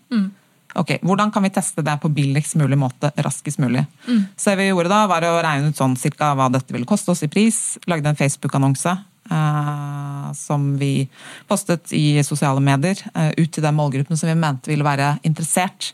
Ok, 0.78 0.96
Hvordan 1.07 1.30
kan 1.34 1.42
vi 1.42 1.50
teste 1.55 1.82
det 1.86 1.94
på 2.02 2.11
billigst 2.11 2.57
mulig 2.59 2.78
måte 2.78 3.11
raskest 3.22 3.59
mulig? 3.62 3.84
Så 4.36 4.50
det 4.50 4.62
vi 4.62 4.68
gjorde 4.68 4.90
da, 4.90 5.05
var 5.11 5.26
å 5.26 5.36
regne 5.42 5.70
ut 5.70 5.78
sånn 5.78 5.94
cirka 5.98 6.32
hva 6.34 6.48
dette 6.50 6.74
ville 6.74 6.86
koste 6.86 7.11
oss 7.11 7.22
i 7.26 7.30
pris. 7.30 7.76
Lagde 7.90 8.11
en 8.11 8.18
Facebook-annonse 8.18 8.96
som 10.35 10.66
vi 10.79 11.07
postet 11.49 11.93
i 11.97 12.22
sosiale 12.27 12.61
medier 12.61 12.99
eh, 13.14 13.31
ut 13.39 13.53
til 13.55 13.64
den 13.64 13.77
målgruppen 13.77 14.18
som 14.18 14.29
vi 14.29 14.37
mente 14.37 14.72
ville 14.72 14.85
være 14.85 15.14
interessert 15.25 15.93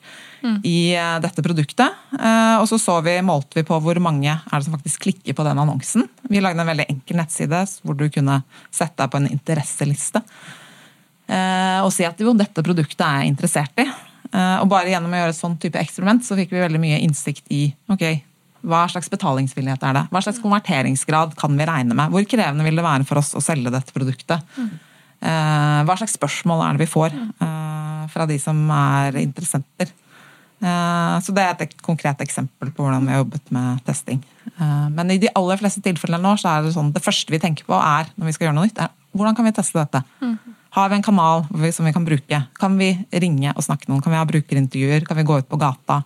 i 0.65 0.95
eh, 0.97 1.17
dette 1.21 1.43
produktet. 1.45 1.99
Eh, 2.17 2.57
og 2.61 2.67
så 2.69 2.79
så 2.81 2.99
vi, 3.05 3.17
målte 3.23 3.61
vi 3.61 3.67
på 3.67 3.79
hvor 3.83 4.01
mange 4.03 4.33
er 4.33 4.55
det 4.55 4.65
som 4.67 4.77
faktisk 4.77 5.07
klikker 5.07 5.37
på 5.37 5.47
den 5.47 5.61
annonsen. 5.61 6.09
Vi 6.29 6.41
lagde 6.43 6.63
en 6.63 6.73
veldig 6.73 6.89
enkel 6.89 7.21
nettside 7.21 7.65
hvor 7.85 7.99
du 7.99 8.09
kunne 8.13 8.41
sette 8.71 9.03
deg 9.03 9.13
på 9.13 9.21
en 9.21 9.31
interesseliste 9.31 10.23
eh, 11.29 11.81
og 11.85 11.93
si 11.95 12.07
at 12.09 12.21
jo, 12.21 12.35
dette 12.37 12.65
produktet 12.67 13.05
er 13.07 13.23
jeg 13.23 13.35
interessert 13.35 13.85
i. 13.85 13.87
Eh, 14.31 14.57
og 14.63 14.71
bare 14.71 14.93
gjennom 14.93 15.13
å 15.13 15.23
gjøre 15.23 15.35
et 15.35 15.41
sånn 15.41 15.59
type 15.61 15.81
eksperiment 15.81 16.27
så 16.27 16.39
fikk 16.39 16.55
vi 16.55 16.65
veldig 16.65 16.83
mye 16.83 17.01
innsikt 17.05 17.51
i 17.55 17.67
ok, 17.91 18.07
hva 18.63 18.85
slags 18.93 19.09
betalingsvillighet 19.13 19.83
er 19.89 19.97
det? 19.97 20.03
Hva 20.13 20.21
slags 20.25 20.41
konverteringsgrad 20.43 21.35
kan 21.41 21.57
vi 21.57 21.67
regne 21.69 21.97
med? 21.97 22.13
Hvor 22.13 22.27
krevende 22.29 22.67
vil 22.67 22.77
det 22.77 22.85
være 22.85 23.07
for 23.09 23.21
oss 23.23 23.33
å 23.39 23.43
selge 23.45 23.73
dette 23.73 23.95
produktet? 23.97 24.45
Eh, 25.21 25.81
hva 25.85 25.97
slags 26.01 26.17
spørsmål 26.17 26.63
er 26.65 26.77
det 26.77 26.87
vi 26.87 26.93
får 26.93 27.17
eh, 27.17 28.05
fra 28.13 28.27
de 28.29 28.39
som 28.41 28.61
er 28.73 29.19
interessenter? 29.21 29.91
Eh, 30.61 31.17
Så 31.25 31.33
det 31.37 31.45
er 31.45 31.57
et 31.67 31.75
konkret 31.85 32.21
eksempel 32.21 32.73
på 32.73 32.85
hvordan 32.85 33.05
vi 33.09 33.13
har 33.15 33.23
jobbet 33.25 33.51
med 33.51 33.83
testing. 33.85 34.23
Men 34.61 35.11
i 35.11 35.19
de 35.21 35.29
aller 35.37 35.57
fleste 35.57 35.81
tilfellene 35.81 36.21
nå, 36.21 36.35
så 36.37 36.51
er 36.53 36.65
det 36.67 36.75
sånn 36.75 36.93
det 36.93 37.01
første 37.05 37.33
vi 37.33 37.39
tenker 37.41 37.65
på 37.65 37.77
er 37.77 38.11
når 38.17 38.27
vi 38.29 38.33
skal 38.37 38.49
gjøre 38.49 38.57
noe 38.59 38.69
nytt, 38.69 38.81
er 38.83 38.91
hvordan 39.17 39.37
kan 39.37 39.47
vi 39.47 39.53
teste 39.57 39.79
dette? 39.81 40.03
Har 40.77 40.91
vi 40.91 40.99
en 40.99 41.03
kanal 41.03 41.47
som 41.73 41.87
vi 41.89 41.93
kan 41.93 42.05
bruke? 42.05 42.43
Kan 42.61 42.77
vi 42.79 42.93
ringe 43.11 43.55
og 43.57 43.65
snakke 43.65 43.89
med 43.89 43.95
noen? 43.95 44.03
Kan 44.05 44.13
vi 44.13 44.19
ha 44.21 44.27
brukerintervjuer? 44.29 45.07
Kan 45.09 45.17
vi 45.19 45.25
gå 45.27 45.39
ut 45.41 45.49
på 45.49 45.59
gata? 45.59 46.03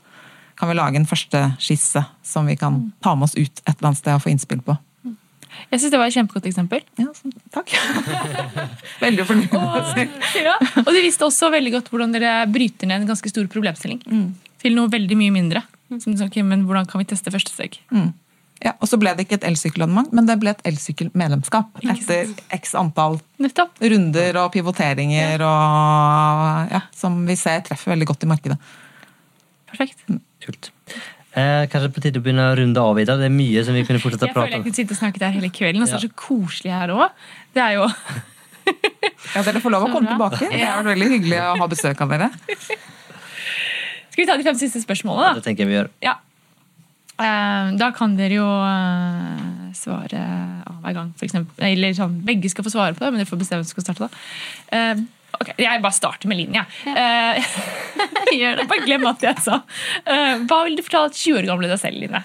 Kan 0.59 0.71
vi 0.71 0.77
lage 0.79 1.01
en 1.01 1.09
første 1.09 1.41
skisse 1.63 2.05
som 2.23 2.47
vi 2.47 2.57
kan 2.59 2.93
ta 3.03 3.15
med 3.19 3.29
oss 3.29 3.37
ut 3.37 3.63
et 3.65 3.75
eller 3.75 3.91
annet 3.91 4.01
sted 4.03 4.15
og 4.15 4.23
få 4.25 4.33
innspill 4.33 4.63
på? 4.65 4.77
Jeg 5.71 5.81
syns 5.81 5.93
det 5.93 5.99
var 6.01 6.11
et 6.11 6.17
kjempegodt 6.17 6.47
eksempel. 6.51 6.83
Ja, 6.99 7.11
så, 7.15 7.31
takk. 7.55 7.71
Veldig 9.05 9.27
fornøyd. 9.29 9.55
Ja. 10.43 10.57
Og 10.83 10.91
de 10.91 11.03
visste 11.05 11.27
også 11.27 11.51
veldig 11.55 11.77
godt 11.77 11.93
hvordan 11.93 12.15
dere 12.15 12.41
bryter 12.51 12.91
ned 12.91 13.05
en 13.05 13.13
ganske 13.13 13.31
stor 13.31 13.47
problemstilling 13.51 14.03
til 14.63 14.77
noe 14.77 14.91
veldig 14.93 15.17
mye 15.19 15.35
mindre. 15.35 15.65
Som, 16.01 16.17
okay, 16.25 16.43
men 16.43 16.65
Hvordan 16.67 16.87
kan 16.91 17.03
vi 17.03 17.07
teste 17.11 17.31
første 17.31 17.53
steg? 17.55 17.79
Ja, 18.65 18.73
og 18.81 18.89
så 18.89 18.97
ble 18.99 19.13
det 19.15 19.27
ikke 19.27 19.37
et 19.37 19.47
elsykkelabonnement, 19.47 20.13
men 20.17 20.27
det 20.29 20.39
ble 20.41 20.55
et 20.55 20.63
elsykkelmedlemskap. 20.67 21.75
Etter 21.85 22.31
x 22.55 22.73
antall 22.79 23.19
Nettopp. 23.43 23.77
runder 23.83 24.39
og 24.41 24.53
pivoteringer 24.55 25.45
og 25.45 26.73
ja, 26.73 26.81
som 26.97 27.21
vi 27.29 27.37
ser 27.39 27.63
treffer 27.67 27.93
veldig 27.95 28.09
godt 28.11 28.25
i 28.25 28.31
markedet. 28.31 28.59
Perfekt. 29.71 30.07
Kult. 30.45 30.71
Eh, 31.35 31.65
kanskje 31.73 31.89
på 31.97 32.03
tide 32.05 32.21
å 32.21 32.25
begynne 32.25 32.45
å 32.53 32.55
runde 32.61 32.79
av, 32.79 32.99
Ida. 33.03 33.17
Det 33.19 33.27
er 33.27 33.33
mye 33.35 33.65
som 33.67 33.75
vi 33.75 33.83
kunne 33.89 33.99
fortsette 34.03 34.29
å 34.29 34.35
prate 34.35 34.39
om. 34.39 34.45
jeg 34.45 34.53
føler 34.53 34.61
jeg 34.61 34.67
kunne 34.69 34.79
sitte 34.79 34.95
og 34.95 35.01
snakket 35.01 35.25
her 35.27 35.35
hele 35.39 35.51
kvelden, 35.57 35.83
og 35.83 35.89
så 35.91 35.97
er 35.97 36.05
det 36.05 36.11
så 36.13 36.19
koselig 36.21 36.75
her 36.77 36.93
òg. 36.95 37.09
Det 37.57 37.63
er 37.65 37.73
jo 37.79 37.89
Ja, 39.35 39.43
Dere 39.45 39.61
får 39.65 39.73
lov 39.75 39.87
å 39.89 39.91
komme 39.93 40.13
tilbake. 40.13 40.47
Det 40.53 40.61
har 40.63 40.79
vært 40.85 40.93
veldig 40.95 41.09
hyggelig 41.17 41.41
å 41.43 41.49
ha 41.61 41.67
besøk 41.69 42.01
av 42.05 42.13
dere. 42.15 42.29
Skal 44.15 44.23
vi 44.23 44.29
ta 44.31 44.37
de 44.39 44.47
fem 44.47 44.57
siste 44.61 44.81
spørsmålene, 44.85 45.33
da? 45.33 45.41
Det 45.41 45.45
tenker 45.49 45.65
jeg 45.65 45.73
vi 45.73 45.77
gjør. 45.81 45.91
Ja. 46.07 46.15
Eh, 47.19 47.75
Da 47.81 47.91
kan 47.97 48.15
dere 48.19 48.39
jo 48.39 48.47
eh, 48.47 49.75
svare 49.75 50.23
hver 50.85 50.95
gang, 51.01 51.11
for 51.19 51.27
eksempel. 51.27 51.67
Eller 51.67 51.97
sånn, 51.99 52.21
begge 52.25 52.51
skal 52.53 52.65
få 52.67 52.73
svare 52.77 52.95
på 52.95 53.03
det, 53.05 53.11
men 53.11 53.23
dere 53.25 53.31
får 53.33 53.43
bestemme 53.43 53.65
hvem 53.65 53.69
som 53.69 53.75
skal 53.75 53.89
starte. 53.91 54.07
da. 54.07 54.95
Eh, 55.35 55.41
ok, 55.43 55.51
Jeg 55.59 55.83
bare 55.83 55.97
starter 55.97 56.31
med 56.31 56.39
linja. 56.41 56.65
Eh, 56.87 57.43
Gjør 58.39 58.61
det. 58.63 58.69
Bare 58.71 58.87
glem 58.87 59.07
at 59.11 59.25
jeg 59.27 59.43
sa. 59.45 59.61
Eh, 60.07 60.45
Hva 60.49 60.63
vil 60.67 60.79
du 60.79 60.85
fortelle 60.87 61.13
20 61.15 61.41
år 61.43 61.49
gamle 61.51 61.71
deg 61.71 61.81
selv, 61.83 62.01
Line? 62.03 62.23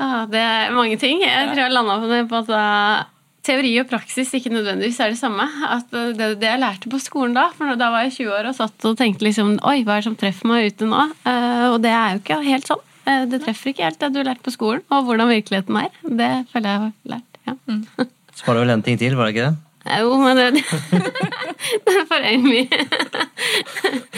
Ah, 0.00 0.24
det 0.30 0.40
er 0.40 0.70
mange 0.72 0.96
ting. 1.00 1.20
Jeg 1.20 1.50
tror 1.50 1.60
jeg 1.66 1.72
landa 1.74 1.98
på 2.00 2.06
det 2.08 2.20
på 2.30 2.38
at 2.40 2.52
uh, 2.56 3.02
teori 3.44 3.74
og 3.82 3.88
praksis 3.90 4.30
ikke 4.38 4.52
nødvendigvis 4.54 4.96
er 5.04 5.12
det 5.12 5.18
samme. 5.20 5.44
At 5.66 5.92
uh, 5.92 6.14
det, 6.16 6.30
det 6.40 6.48
jeg 6.48 6.62
lærte 6.62 6.88
på 6.88 7.00
skolen 7.04 7.36
da, 7.36 7.50
for 7.52 7.76
da 7.76 7.90
var 7.92 8.06
jeg 8.06 8.14
20 8.22 8.32
år 8.38 8.48
og 8.48 8.56
satt 8.56 8.86
og 8.88 8.96
tenkte 8.96 9.26
liksom 9.28 9.58
Oi, 9.60 9.82
hva 9.84 9.98
er 9.98 10.00
det 10.00 10.08
som 10.08 10.16
treffer 10.16 10.48
meg 10.48 10.70
ute 10.72 10.88
nå? 10.88 11.04
Uh, 11.26 11.66
og 11.74 11.82
det 11.84 11.92
er 11.92 12.14
jo 12.16 12.22
ikke 12.22 12.40
helt 12.48 12.70
sånn. 12.72 12.86
Uh, 13.04 13.26
det 13.28 13.42
treffer 13.44 13.74
ikke 13.74 13.84
helt 13.90 14.00
det 14.00 14.12
du 14.14 14.22
har 14.22 14.30
lært 14.32 14.44
på 14.46 14.56
skolen, 14.56 14.80
og 14.88 15.04
hvordan 15.10 15.28
virkeligheten 15.34 15.82
er. 15.82 15.92
Det 16.00 16.30
føler 16.54 16.72
jeg 16.72 16.84
har 16.86 17.16
lært. 17.16 17.42
ja. 17.50 17.58
Så 18.40 18.46
var 18.46 18.56
det 18.56 18.62
vel 18.64 18.72
en 18.72 18.86
ting 18.86 18.96
til, 18.96 19.18
var 19.20 19.28
det 19.28 19.34
ikke 19.36 19.50
det? 19.50 19.56
Jo, 19.84 20.16
men 20.20 20.36
det, 20.36 20.46
det 21.86 21.94
er 21.96 22.06
for 22.10 22.26
mye. 22.44 22.80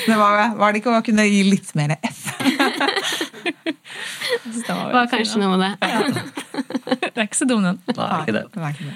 Det 0.06 0.16
var, 0.18 0.56
var 0.58 0.72
det 0.72 0.82
ikke 0.82 0.96
å 0.96 1.04
kunne 1.06 1.26
gi 1.28 1.44
litt 1.46 1.70
mer 1.78 1.96
F? 2.02 2.24
Det 4.42 4.74
var 4.74 5.06
kanskje 5.10 5.38
noe 5.38 5.56
med 5.56 5.62
det. 5.62 5.92
Det 7.12 7.20
er 7.20 7.26
ikke 7.26 7.36
så 7.36 7.46
dum, 7.46 7.62
den. 7.64 7.78
Nei, 7.94 8.08
ikke 8.22 8.34
det. 8.34 8.42
Det 8.54 8.70
ikke 8.72 8.86
det. 8.88 8.94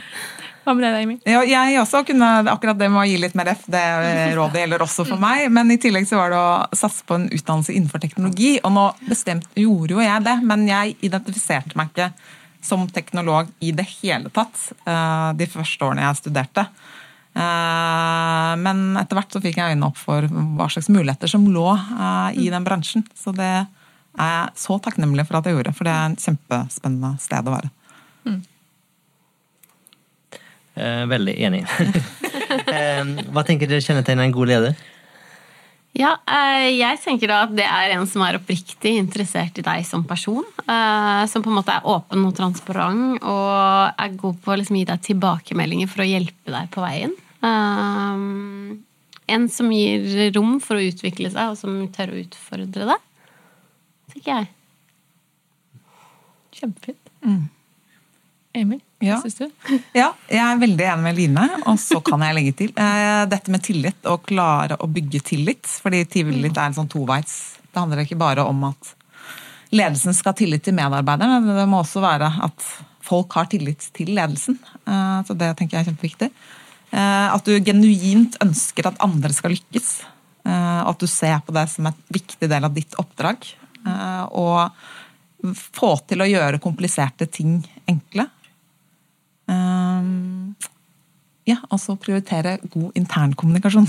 Hva 0.66 0.72
med 0.74 0.82
deg, 0.82 1.04
Amy? 1.04 1.14
Ja, 1.22 1.44
jeg 1.46 1.76
også 1.78 2.00
kunne 2.08 2.28
akkurat 2.50 2.78
det 2.80 2.88
med 2.90 2.98
å 2.98 3.06
gi 3.06 3.20
litt 3.22 3.36
mer 3.38 3.52
F, 3.52 3.68
det 3.70 3.82
rådet 4.38 4.64
gjelder 4.64 4.82
også 4.82 5.04
for 5.06 5.22
meg. 5.22 5.44
Men 5.54 5.70
i 5.70 5.78
tillegg 5.78 6.08
så 6.10 6.18
var 6.18 6.34
det 6.34 6.40
å 6.40 6.56
satse 6.74 7.06
på 7.06 7.20
en 7.20 7.28
utdannelse 7.30 7.76
innenfor 7.76 8.02
teknologi. 8.02 8.56
Og 8.66 8.74
nå 8.74 8.88
bestemt 9.06 9.46
gjorde 9.54 9.94
jo 9.94 10.02
jeg 10.02 10.24
det, 10.26 10.34
men 10.42 10.66
jeg 10.66 10.96
identifiserte 11.06 11.78
meg 11.78 11.92
ikke 11.94 12.10
som 12.66 12.86
teknolog 12.90 13.50
i 13.64 13.72
det 13.76 13.86
hele 14.00 14.32
tatt 14.34 14.70
eh, 14.84 15.30
de 15.38 15.48
første 15.50 15.86
årene 15.86 16.04
jeg 16.04 16.20
studerte. 16.20 16.66
Eh, 17.36 18.52
Men 18.66 18.84
etter 19.00 19.18
hvert 19.18 19.32
så 19.32 19.42
fikk 19.44 19.60
jeg 19.60 19.76
øynene 19.76 19.90
opp 19.90 20.00
for 20.00 20.26
hva 20.26 20.68
slags 20.72 20.90
muligheter 20.92 21.30
som 21.30 21.46
lå 21.52 21.68
eh, 21.76 22.42
i 22.46 22.50
den 22.52 22.66
bransjen. 22.66 23.06
Så 23.14 23.34
det 23.36 23.52
er 23.54 23.64
jeg 24.16 24.60
så 24.60 24.78
takknemlig 24.82 25.26
for 25.28 25.38
at 25.38 25.48
jeg 25.48 25.58
gjorde, 25.58 25.74
for 25.76 25.88
det 25.88 25.94
er 25.94 26.10
en 26.10 26.20
kjempespennende 26.20 27.16
sted 27.22 27.48
å 27.48 27.56
være. 27.56 27.72
Eh, 30.76 31.06
veldig 31.08 31.34
enig. 31.40 31.62
eh, 32.76 33.02
hva 33.32 33.44
tenker 33.48 33.70
dere 33.70 33.84
kjennetegner 33.84 34.26
en 34.26 34.34
god 34.34 34.52
leder? 34.52 34.76
Ja, 35.96 36.10
eh, 36.28 36.66
jeg 36.76 36.98
tenker 37.00 37.30
da 37.30 37.38
at 37.46 37.54
det 37.56 37.64
er 37.64 37.94
en 37.94 38.04
som 38.10 38.20
er 38.26 38.36
oppriktig 38.36 38.90
interessert 39.00 39.56
i 39.56 39.64
deg 39.64 39.86
som 39.88 40.02
person. 40.04 40.44
eh, 40.68 41.22
Som 41.30 41.42
på 41.42 41.48
en 41.48 41.56
måte 41.56 41.72
er 41.72 41.86
åpen 41.88 42.26
og 42.28 42.34
transparent 42.36 43.22
og 43.22 43.94
er 43.96 44.16
god 44.20 44.36
på 44.44 44.52
å 44.52 44.58
liksom 44.60 44.76
gi 44.76 44.84
deg 44.84 45.00
tilbakemeldinger 45.08 45.88
for 45.88 46.04
å 46.04 46.08
hjelpe 46.10 46.52
deg 46.52 46.68
på 46.74 46.84
veien. 46.84 47.16
Eh, 47.42 48.76
En 49.28 49.48
som 49.50 49.72
gir 49.72 50.30
rom 50.36 50.60
for 50.62 50.76
å 50.78 50.84
utvikle 50.86 51.32
seg, 51.32 51.50
og 51.50 51.56
som 51.58 51.88
tør 51.90 52.12
å 52.14 52.20
utfordre 52.20 52.84
deg, 52.86 53.00
tenker 54.12 54.30
jeg. 54.36 54.46
Kjempefint. 56.54 57.10
Emil, 58.56 58.80
Ja. 59.04 59.18
syns 59.22 59.36
du? 59.38 59.46
Ja, 60.00 60.10
jeg 60.30 60.40
er 60.42 60.60
veldig 60.60 60.86
enig 60.88 61.04
med 61.04 61.18
Line, 61.20 61.46
og 61.68 61.78
så 61.82 62.00
kan 62.04 62.24
jeg 62.24 62.36
legge 62.38 62.54
til 62.62 62.72
eh, 62.80 63.22
dette 63.30 63.52
med 63.52 63.64
tillit, 63.66 64.00
å 64.08 64.16
klare 64.24 64.78
å 64.80 64.88
bygge 64.90 65.20
tillit. 65.32 65.68
Fordi 65.82 66.04
tillit 66.16 66.56
er 66.56 66.70
en 66.70 66.78
sånn 66.78 66.90
toveis. 66.92 67.36
Det 67.68 67.82
handler 67.82 68.04
ikke 68.06 68.18
bare 68.20 68.46
om 68.48 68.64
at 68.70 68.92
ledelsen 69.76 70.14
skal 70.16 70.32
ha 70.32 70.38
tillit 70.38 70.64
til 70.64 70.76
medarbeiderne, 70.78 71.40
men 71.44 71.58
det 71.58 71.68
må 71.68 71.82
også 71.82 72.00
være 72.04 72.30
at 72.46 72.68
folk 73.06 73.36
har 73.38 73.48
tillit 73.52 73.90
til 73.94 74.14
ledelsen. 74.16 74.58
Eh, 74.86 75.18
så 75.28 75.36
det 75.38 75.52
tenker 75.58 75.78
jeg 75.78 75.84
er 75.84 75.90
kjempeviktig. 75.92 76.30
Eh, 76.96 77.28
at 77.34 77.44
du 77.46 77.56
genuint 77.60 78.38
ønsker 78.44 78.88
at 78.88 79.02
andre 79.04 79.34
skal 79.36 79.52
lykkes. 79.54 79.90
Eh, 80.46 80.80
at 80.86 81.02
du 81.02 81.08
ser 81.10 81.40
på 81.44 81.54
det 81.54 81.66
som 81.72 81.88
en 81.90 82.04
viktig 82.14 82.48
del 82.48 82.66
av 82.66 82.74
ditt 82.74 82.96
oppdrag. 83.02 83.44
Eh, 83.86 84.24
og 84.32 85.52
få 85.54 85.92
til 86.08 86.22
å 86.24 86.28
gjøre 86.30 86.62
kompliserte 86.62 87.28
ting 87.30 87.60
enkle. 87.86 88.28
Um, 89.46 90.56
ja, 91.46 91.60
altså 91.70 91.94
prioritere 91.94 92.56
god 92.72 92.96
internkommunikasjon. 92.98 93.86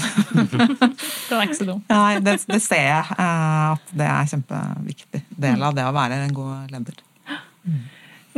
Den 1.30 1.38
er 1.40 1.46
ikke 1.48 1.58
så 1.58 1.66
dum. 1.66 1.80
Nei, 1.90 2.20
det, 2.22 2.36
det 2.46 2.60
ser 2.62 2.84
jeg 2.84 3.16
eh, 3.18 3.64
at 3.74 3.94
det 3.98 4.10
er 4.14 4.28
kjempeviktig 4.34 5.22
del 5.42 5.66
av 5.66 5.78
det 5.78 5.86
å 5.88 5.94
være 5.96 6.20
en 6.28 6.36
god 6.38 6.74
leder. 6.76 7.00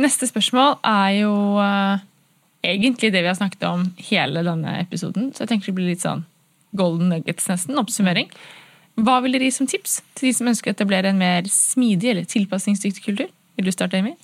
Neste 0.00 0.28
spørsmål 0.30 0.78
er 0.88 1.10
jo 1.18 1.34
eh, 1.60 2.06
egentlig 2.72 3.10
det 3.12 3.20
vi 3.20 3.28
har 3.28 3.36
snakket 3.36 3.66
om 3.68 3.84
hele 4.08 4.44
denne 4.46 4.78
episoden. 4.80 5.28
Så 5.34 5.44
jeg 5.44 5.52
tenker 5.52 5.68
det 5.70 5.76
blir 5.76 5.92
litt 5.92 6.06
sånn 6.06 6.24
golden 6.76 7.12
nuggets, 7.12 7.48
nesten. 7.50 7.76
Oppsummering. 7.80 8.30
Hva 9.00 9.18
vil 9.24 9.36
dere 9.36 9.50
gi 9.50 9.56
som 9.58 9.68
tips 9.68 10.00
til 10.16 10.30
de 10.30 10.34
som 10.36 10.48
ønsker 10.48 10.72
å 10.72 10.76
etablere 10.76 11.12
en 11.12 11.20
mer 11.20 11.44
smidig 11.50 12.14
eller 12.14 12.28
tilpasningsdyktig 12.28 13.04
kultur? 13.04 13.28
Vil 13.58 13.68
du 13.68 13.74
starte, 13.74 14.00
Amy? 14.00 14.16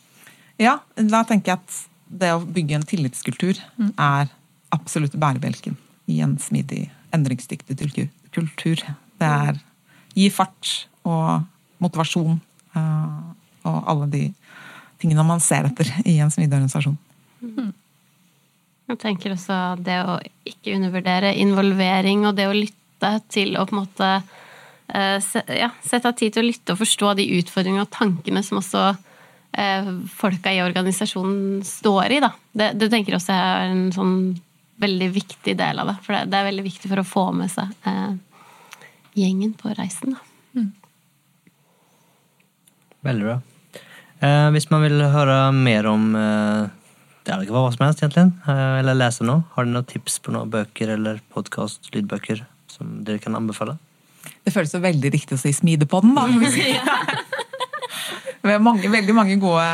Ja, 0.63 0.79
da 0.97 1.21
tenker 1.29 1.53
jeg 1.53 1.61
at 1.61 1.79
det 2.07 2.33
å 2.33 2.41
bygge 2.41 2.79
en 2.79 2.87
tillitskultur 2.87 3.59
er 3.59 4.33
absolutt 4.75 5.17
bærebjelken 5.19 5.77
i 6.11 6.21
en 6.25 6.37
smidig, 6.43 6.87
endringsdyktig 7.15 7.77
kultur-. 8.35 8.87
Det 9.17 9.27
er 9.27 9.61
gi 10.17 10.29
fart 10.33 10.89
og 11.07 11.47
motivasjon 11.83 12.39
eh, 12.77 13.19
og 13.67 13.91
alle 13.91 14.09
de 14.13 14.23
tingene 15.01 15.27
man 15.27 15.43
ser 15.45 15.69
etter 15.69 15.91
i 16.09 16.19
en 16.23 16.33
smidig 16.33 16.57
organisasjon. 16.57 16.97
Jeg 18.87 19.01
tenker 19.03 19.35
også 19.35 19.59
det 19.83 19.99
å 20.07 20.17
ikke 20.47 20.77
undervurdere 20.77 21.35
involvering 21.43 22.25
og 22.29 22.37
det 22.39 22.47
å 22.49 22.55
lytte 22.57 23.17
til 23.33 23.57
å 23.59 23.67
på 23.67 23.75
en 23.75 23.83
måte 23.83 24.11
eh, 24.95 25.19
ja, 25.59 25.73
sette 25.85 26.13
av 26.13 26.17
tid 26.17 26.37
til 26.37 26.45
å 26.45 26.49
lytte 26.49 26.75
og 26.77 26.81
forstå 26.81 27.17
de 27.19 27.29
utfordringene 27.41 27.85
og 27.85 27.93
tankene 27.93 28.45
som 28.47 28.61
også 28.63 28.85
eh, 29.59 29.91
folka 30.17 30.55
i 30.55 30.63
organisasjonen 30.65 31.61
står 31.67 32.17
i. 32.17 32.23
Da. 32.25 32.33
Det, 32.57 32.73
det 32.81 32.91
tenker 32.95 33.19
også 33.19 33.37
er 33.37 33.67
en 33.73 33.89
sånn 33.95 34.17
veldig 34.83 35.11
viktig 35.15 35.57
del 35.59 35.83
av 35.83 35.91
det. 35.91 35.97
For 36.05 36.17
det, 36.17 36.25
det 36.33 36.39
er 36.39 36.49
veldig 36.51 36.65
viktig 36.67 36.91
for 36.93 37.03
å 37.03 37.09
få 37.09 37.27
med 37.37 37.53
seg 37.53 37.73
eh, 37.89 38.17
gjengen 39.17 39.55
på 39.59 39.73
reisen. 39.77 40.17
Da. 40.17 40.65
Veldig 43.07 43.29
bra. 43.29 43.37
Eh, 44.25 44.49
hvis 44.55 44.69
man 44.73 44.83
vil 44.85 45.03
høre 45.13 45.39
mer 45.55 45.87
om 45.91 46.09
eh, 46.19 46.67
det 47.27 47.35
er 47.35 47.43
ikke 47.43 47.57
hva 47.57 47.73
som 47.75 47.85
helst, 47.87 48.03
egentlig, 48.03 48.29
eh, 48.47 48.79
eller 48.81 48.99
lese 48.99 49.27
noe, 49.27 49.45
har 49.55 49.67
dere 49.67 49.75
noen 49.77 49.89
tips 49.91 50.21
på 50.23 50.35
noen 50.35 50.51
bøker 50.53 50.95
eller 50.95 51.21
podkast, 51.35 51.91
lydbøker, 51.95 52.45
som 52.71 53.01
dere 53.07 53.23
kan 53.23 53.37
anbefale? 53.39 53.77
Det 54.47 54.55
føles 54.55 54.75
jo 54.75 54.83
veldig 54.83 55.11
riktig 55.15 55.39
å 55.39 55.43
si 55.43 55.53
Smidepodden, 55.55 56.15
da. 56.17 56.27
Vi 58.47 58.55
har 58.55 58.63
mange, 58.63 58.91
veldig 58.91 59.15
mange 59.17 59.37
gode, 59.43 59.65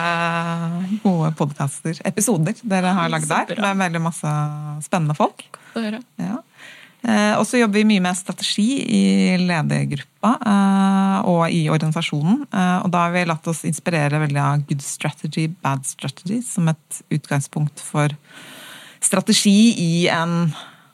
gode 1.02 1.32
podkaster, 1.36 1.98
episoder, 2.08 2.56
dere 2.64 2.94
har 2.96 3.10
lagd 3.12 3.28
der. 3.28 3.52
Det 3.52 3.66
er 3.68 3.82
veldig 3.82 4.00
masse 4.00 4.32
spennende 4.86 5.16
folk. 5.18 5.44
Høre. 5.74 6.00
Ja. 6.20 6.38
Eh, 7.02 7.34
og 7.34 7.42
så 7.48 7.58
jobber 7.58 7.80
vi 7.80 7.88
mye 7.90 8.02
med 8.04 8.14
strategi 8.14 8.66
i 8.86 9.02
ledergruppa 9.42 10.32
eh, 10.38 11.28
og 11.28 11.42
i 11.50 11.64
organisasjonen. 11.72 12.44
Eh, 12.46 12.78
og 12.84 12.92
da 12.94 13.06
har 13.06 13.14
vi 13.16 13.26
latt 13.26 13.48
oss 13.50 13.64
inspirere 13.68 14.22
veldig 14.22 14.40
av 14.40 14.64
good 14.68 14.84
strategy, 14.86 15.48
bad 15.64 15.84
strategy 15.88 16.40
som 16.46 16.70
et 16.70 17.02
utgangspunkt 17.12 17.82
for 17.82 18.14
strategi 19.02 19.74
i 19.82 19.92
en 20.14 20.52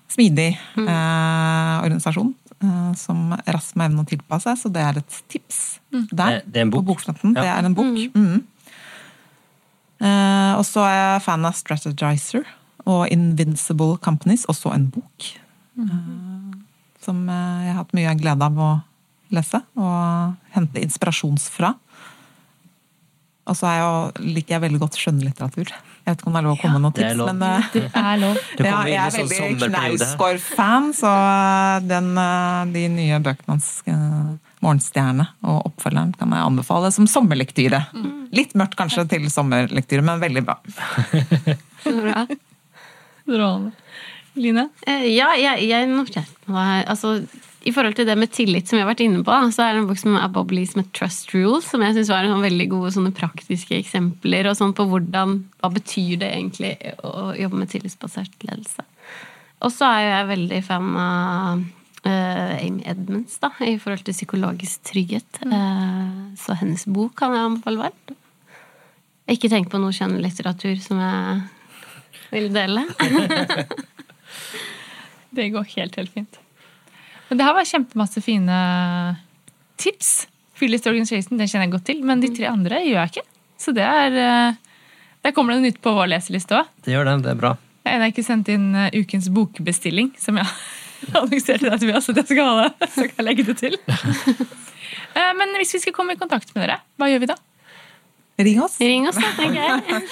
smidig 0.09 0.55
eh, 0.57 1.75
organisasjon. 1.85 2.33
Eh, 2.63 2.93
som 2.99 3.33
raskt 3.47 3.77
må 3.79 3.87
evne 3.89 4.05
å 4.05 4.09
tilpasse, 4.09 4.55
så 4.61 4.71
det 4.73 4.83
er 4.85 5.01
et 5.01 5.19
tips 5.29 5.81
der. 5.93 6.43
Det- 6.45 6.57
er 6.57 6.67
en 6.67 6.71
bok. 6.71 6.85
På 6.85 6.95
bokfronten. 6.95 7.35
Ja. 7.35 7.43
Det 7.43 7.53
er 7.55 7.69
en 7.71 7.75
bok. 7.75 8.15
Mm. 8.15 8.47
Uh, 9.99 10.55
og 10.55 10.63
så 10.63 10.85
er 10.87 10.95
jeg 10.95 11.23
fan 11.25 11.45
av 11.45 11.57
Strategizer 11.59 12.45
og 12.87 13.09
Invincible 13.13 13.99
Companies, 13.99 14.47
også 14.49 14.73
en 14.75 14.87
bok. 14.95 15.27
Eh, 15.79 16.55
som 17.05 17.29
eh, 17.29 17.65
jeg 17.67 17.75
har 17.75 17.83
hatt 17.83 17.95
mye 17.97 18.15
glede 18.19 18.47
av 18.47 18.57
å 18.59 18.71
lese 19.35 19.61
og 19.77 20.39
hente 20.55 20.81
inspirasjons 20.83 21.49
fra. 21.53 21.75
Og 23.49 23.57
så 23.57 23.69
er 23.69 23.79
jeg 23.81 24.33
liker 24.39 24.57
jeg 24.57 24.65
veldig 24.67 24.81
godt 24.83 24.99
skjønnlitteratur. 25.01 25.73
Jeg 26.09 26.15
vet 26.15 26.23
ikke 26.23 26.31
om 26.31 26.37
det 26.37 26.41
er 26.41 26.47
lov 26.47 26.55
å 26.57 26.61
komme 26.63 26.79
med 26.79 26.85
noen 26.87 26.95
det 26.97 27.03
er 27.05 27.09
tips, 27.11 27.19
lov. 27.21 27.27
men 27.29 27.43
eh, 27.45 27.65
Det 27.75 27.81
er 28.01 28.21
lov. 28.23 28.37
Ja, 28.65 28.77
jeg 28.89 29.01
er 29.03 29.13
sånn 29.13 29.29
veldig. 29.29 29.67
Knausgård-fan, 29.75 30.87
så 30.97 31.11
den, 31.85 32.07
eh, 32.23 32.63
de 32.73 32.85
nye 32.95 33.19
bøkene 33.27 33.53
hans, 33.53 33.67
eh, 33.85 34.31
'Morgenstjerne' 34.65 35.27
og 35.45 35.69
oppfølgeren, 35.69 36.15
kan 36.19 36.33
jeg 36.35 36.47
anbefale 36.49 36.89
som 36.97 37.07
sommerlektyre. 37.07 37.83
Litt 38.35 38.57
mørkt 38.59 38.75
kanskje 38.81 39.05
til 39.13 39.29
sommerlektyre, 39.31 40.03
men 40.03 40.19
veldig 40.25 40.43
bra. 40.49 40.57
Bra. 41.85 42.25
Strålende. 43.29 43.73
Line? 44.39 44.65
Eh, 44.87 45.05
Ja, 45.13 45.29
jeg, 45.37 45.69
jeg 45.69 45.89
noterte 45.93 46.49
meg 46.51 46.89
altså, 46.89 47.19
I 47.69 47.73
forhold 47.75 47.99
til 47.99 48.07
det 48.09 48.17
med 48.17 48.31
tillit 48.33 48.69
som 48.69 48.79
vi 48.79 48.83
har 48.83 48.89
vært 48.89 49.03
inne 49.05 49.21
på, 49.27 49.35
så 49.53 49.65
er 49.65 49.75
det 49.75 49.83
en 49.83 49.89
bok 49.91 49.99
som 50.01 50.15
er 50.17 50.29
Bob 50.33 50.53
Lee 50.55 50.69
som 50.69 50.81
heter 50.81 50.95
Trust 50.97 51.33
Rules, 51.35 51.67
som 51.69 51.83
jeg 51.85 51.97
syns 51.97 52.13
var 52.13 52.25
en 52.25 52.33
sånn 52.33 52.47
veldig 52.47 52.67
gode 52.73 52.93
sånne 52.95 53.13
praktiske 53.17 53.77
eksempler 53.77 54.49
og 54.49 54.57
sånn 54.57 54.73
på 54.77 54.87
hvordan 54.89 55.35
Hva 55.59 55.71
betyr 55.75 56.23
det 56.23 56.31
egentlig 56.33 56.71
å 57.05 57.33
jobbe 57.37 57.61
med 57.61 57.73
tillitsbasert 57.73 58.47
ledelse? 58.47 58.87
Og 59.67 59.75
så 59.75 59.91
er 59.91 60.01
jo 60.05 60.15
jeg 60.15 60.31
veldig 60.31 60.63
fan 60.65 60.89
av 61.03 61.67
uh, 62.07 62.55
Amy 62.63 62.87
Edmunds 62.89 63.37
da, 63.43 63.51
i 63.67 63.77
forhold 63.83 64.07
til 64.07 64.17
psykologisk 64.17 64.87
trygghet. 64.93 65.43
Eh, 65.43 66.17
så 66.39 66.57
hennes 66.61 66.87
bok 66.87 67.17
kan 67.19 67.35
jeg 67.35 67.51
anbefale 67.51 67.89
varmt. 67.89 68.17
Ikke 69.29 69.51
tenk 69.53 69.69
på 69.69 69.83
noe 69.83 69.93
skjønnlitteratur 69.93 70.79
som 70.81 71.03
jeg 71.03 71.41
vil 72.31 72.53
dele. 72.55 72.87
Det 75.37 75.51
går 75.53 75.75
helt, 75.75 75.99
helt 75.99 76.15
fint. 76.15 76.39
Men 77.29 77.39
det 77.41 77.45
her 77.47 77.55
var 77.57 77.67
kjempemasse 77.69 78.23
fine 78.25 78.59
tips. 79.81 80.27
Phyllis 80.59 80.87
Organization 80.91 81.39
den 81.39 81.47
kjenner 81.49 81.69
jeg 81.69 81.75
godt 81.77 81.87
til, 81.91 82.01
men 82.07 82.23
de 82.23 82.31
tre 82.35 82.49
andre 82.51 82.81
gjør 82.83 82.99
jeg 83.03 83.13
ikke. 83.13 83.27
Så 83.59 83.75
det 83.77 83.85
er 83.85 84.17
eh, 84.23 84.57
Der 85.27 85.35
kommer 85.35 85.55
det 85.55 85.65
nytt 85.67 85.81
på 85.85 85.93
vår 85.95 86.09
leseliste 86.15 86.57
òg. 86.59 86.69
Det 86.87 86.95
gjør 86.95 87.09
det, 87.11 87.17
det 87.27 87.33
er 87.35 87.41
bra. 87.41 87.53
Jeg 87.89 88.01
har 88.03 88.11
ikke 88.13 88.25
sendt 88.27 88.51
inn 88.53 88.69
eh, 88.77 88.91
ukens 89.01 89.29
bokbestilling, 89.35 90.13
som 90.21 90.39
jeg 90.41 90.49
annonserte 91.19 91.69
deg 91.69 91.83
til 91.85 91.93
at 91.95 92.09
jeg 92.23 92.29
skal 92.33 92.49
ha 92.49 92.65
det. 92.65 92.89
Så 92.97 93.07
kan 93.11 93.21
jeg 93.23 93.29
legge 93.31 93.49
det 93.53 93.59
til. 93.65 93.79
Eh, 95.19 95.33
Men 95.35 95.51
hvis 95.57 95.73
vi 95.75 95.79
skal 95.83 95.95
komme 95.97 96.15
i 96.15 96.19
kontakt 96.21 96.51
med 96.55 96.63
dere, 96.63 96.77
hva 97.01 97.07
gjør 97.11 97.23
vi 97.23 97.29
da? 97.31 97.35
Ring 98.39 98.61
oss. 98.63 98.77
Ring 98.79 99.09
oss, 99.11 99.17
da, 99.19 99.33
tenker 99.39 99.63
jeg. 99.65 100.03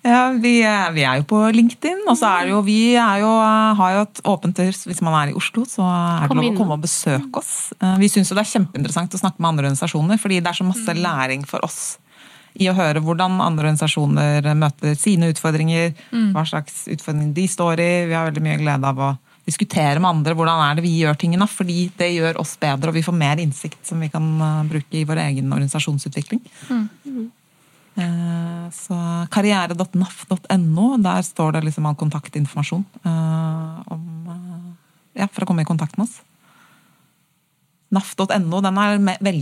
Ja, 0.00 0.30
vi, 0.32 0.62
er- 0.64 0.92
vi 0.96 1.02
er 1.04 1.18
jo 1.20 1.24
på 1.28 1.38
LinkedIn, 1.52 1.98
og 2.08 2.14
så 2.16 2.24
er 2.38 2.46
det 2.48 2.52
jo, 2.54 2.60
vi 2.64 2.94
er 2.96 3.18
jo, 3.20 3.28
har 3.76 3.90
jo 3.98 4.04
et 4.06 4.20
åpent 4.32 4.60
hus 4.64 4.86
hvis 4.88 5.02
man 5.04 5.12
er 5.18 5.32
i 5.32 5.34
Oslo, 5.36 5.66
så 5.68 5.84
er 5.84 6.22
det 6.22 6.30
Kom 6.30 6.38
lov 6.40 6.46
å 6.48 6.56
komme 6.56 6.76
og 6.78 6.84
besøke 6.86 7.42
oss. 7.42 7.50
Eh, 7.76 7.98
Vi 8.00 8.08
syns 8.08 8.30
jo 8.32 8.38
det 8.38 8.46
er 8.46 8.52
kjempeinteressant 8.54 9.12
å 9.12 9.20
snakke 9.20 9.36
med 9.44 9.50
andre 9.50 9.66
organisasjoner, 9.68 10.16
fordi 10.22 10.38
det 10.40 10.48
er 10.54 10.56
så 10.56 10.64
masse 10.64 10.94
læring 10.96 11.44
for 11.50 11.60
oss 11.66 11.98
i 12.56 12.66
å 12.66 12.72
høre 12.74 13.02
hvordan 13.04 13.36
andre 13.44 13.68
organisasjoner 13.68 14.48
møter 14.58 14.96
sine 14.98 15.28
utfordringer, 15.34 15.92
hva 16.32 16.46
slags 16.48 16.86
utfordringer 16.90 17.34
de 17.36 17.44
står 17.52 17.82
i. 17.84 17.90
Vi 18.08 18.16
har 18.16 18.30
veldig 18.30 18.42
mye 18.48 18.56
glede 18.62 18.88
av 18.88 18.98
å 19.04 19.10
diskutere 19.46 20.00
med 20.00 20.08
andre 20.14 20.32
hvordan 20.38 20.62
er 20.64 20.80
det 20.80 20.86
vi 20.88 20.94
gjør 21.02 21.20
tingene, 21.20 21.46
fordi 21.48 21.90
det 22.00 22.08
gjør 22.16 22.40
oss 22.40 22.56
bedre, 22.60 22.88
og 22.88 22.96
vi 22.96 23.04
får 23.04 23.18
mer 23.20 23.36
innsikt 23.44 23.84
som 23.86 24.00
vi 24.00 24.08
kan 24.08 24.32
eh, 24.48 24.64
bruke 24.72 24.96
i 24.96 25.04
vår 25.04 25.20
egen 25.28 25.52
organisasjonsutvikling. 25.52 26.40
Eh, 26.72 27.20
Så 28.70 28.96
karriere.naf.no, 29.34 30.86
der 31.02 31.22
står 31.26 31.56
det 31.56 31.64
liksom 31.66 31.88
all 31.90 31.96
kontaktinformasjon 31.98 32.84
eh, 33.02 33.92
om, 33.92 34.04
eh, 34.30 34.68
ja, 35.20 35.26
for 35.26 35.44
å 35.44 35.48
komme 35.50 35.64
i 35.64 35.68
kontakt 35.68 35.98
med 35.98 36.06
oss. 36.06 36.20
NAF.no 37.90 38.60
den 38.62 38.78
er 38.78 39.00
veldig 39.02 39.32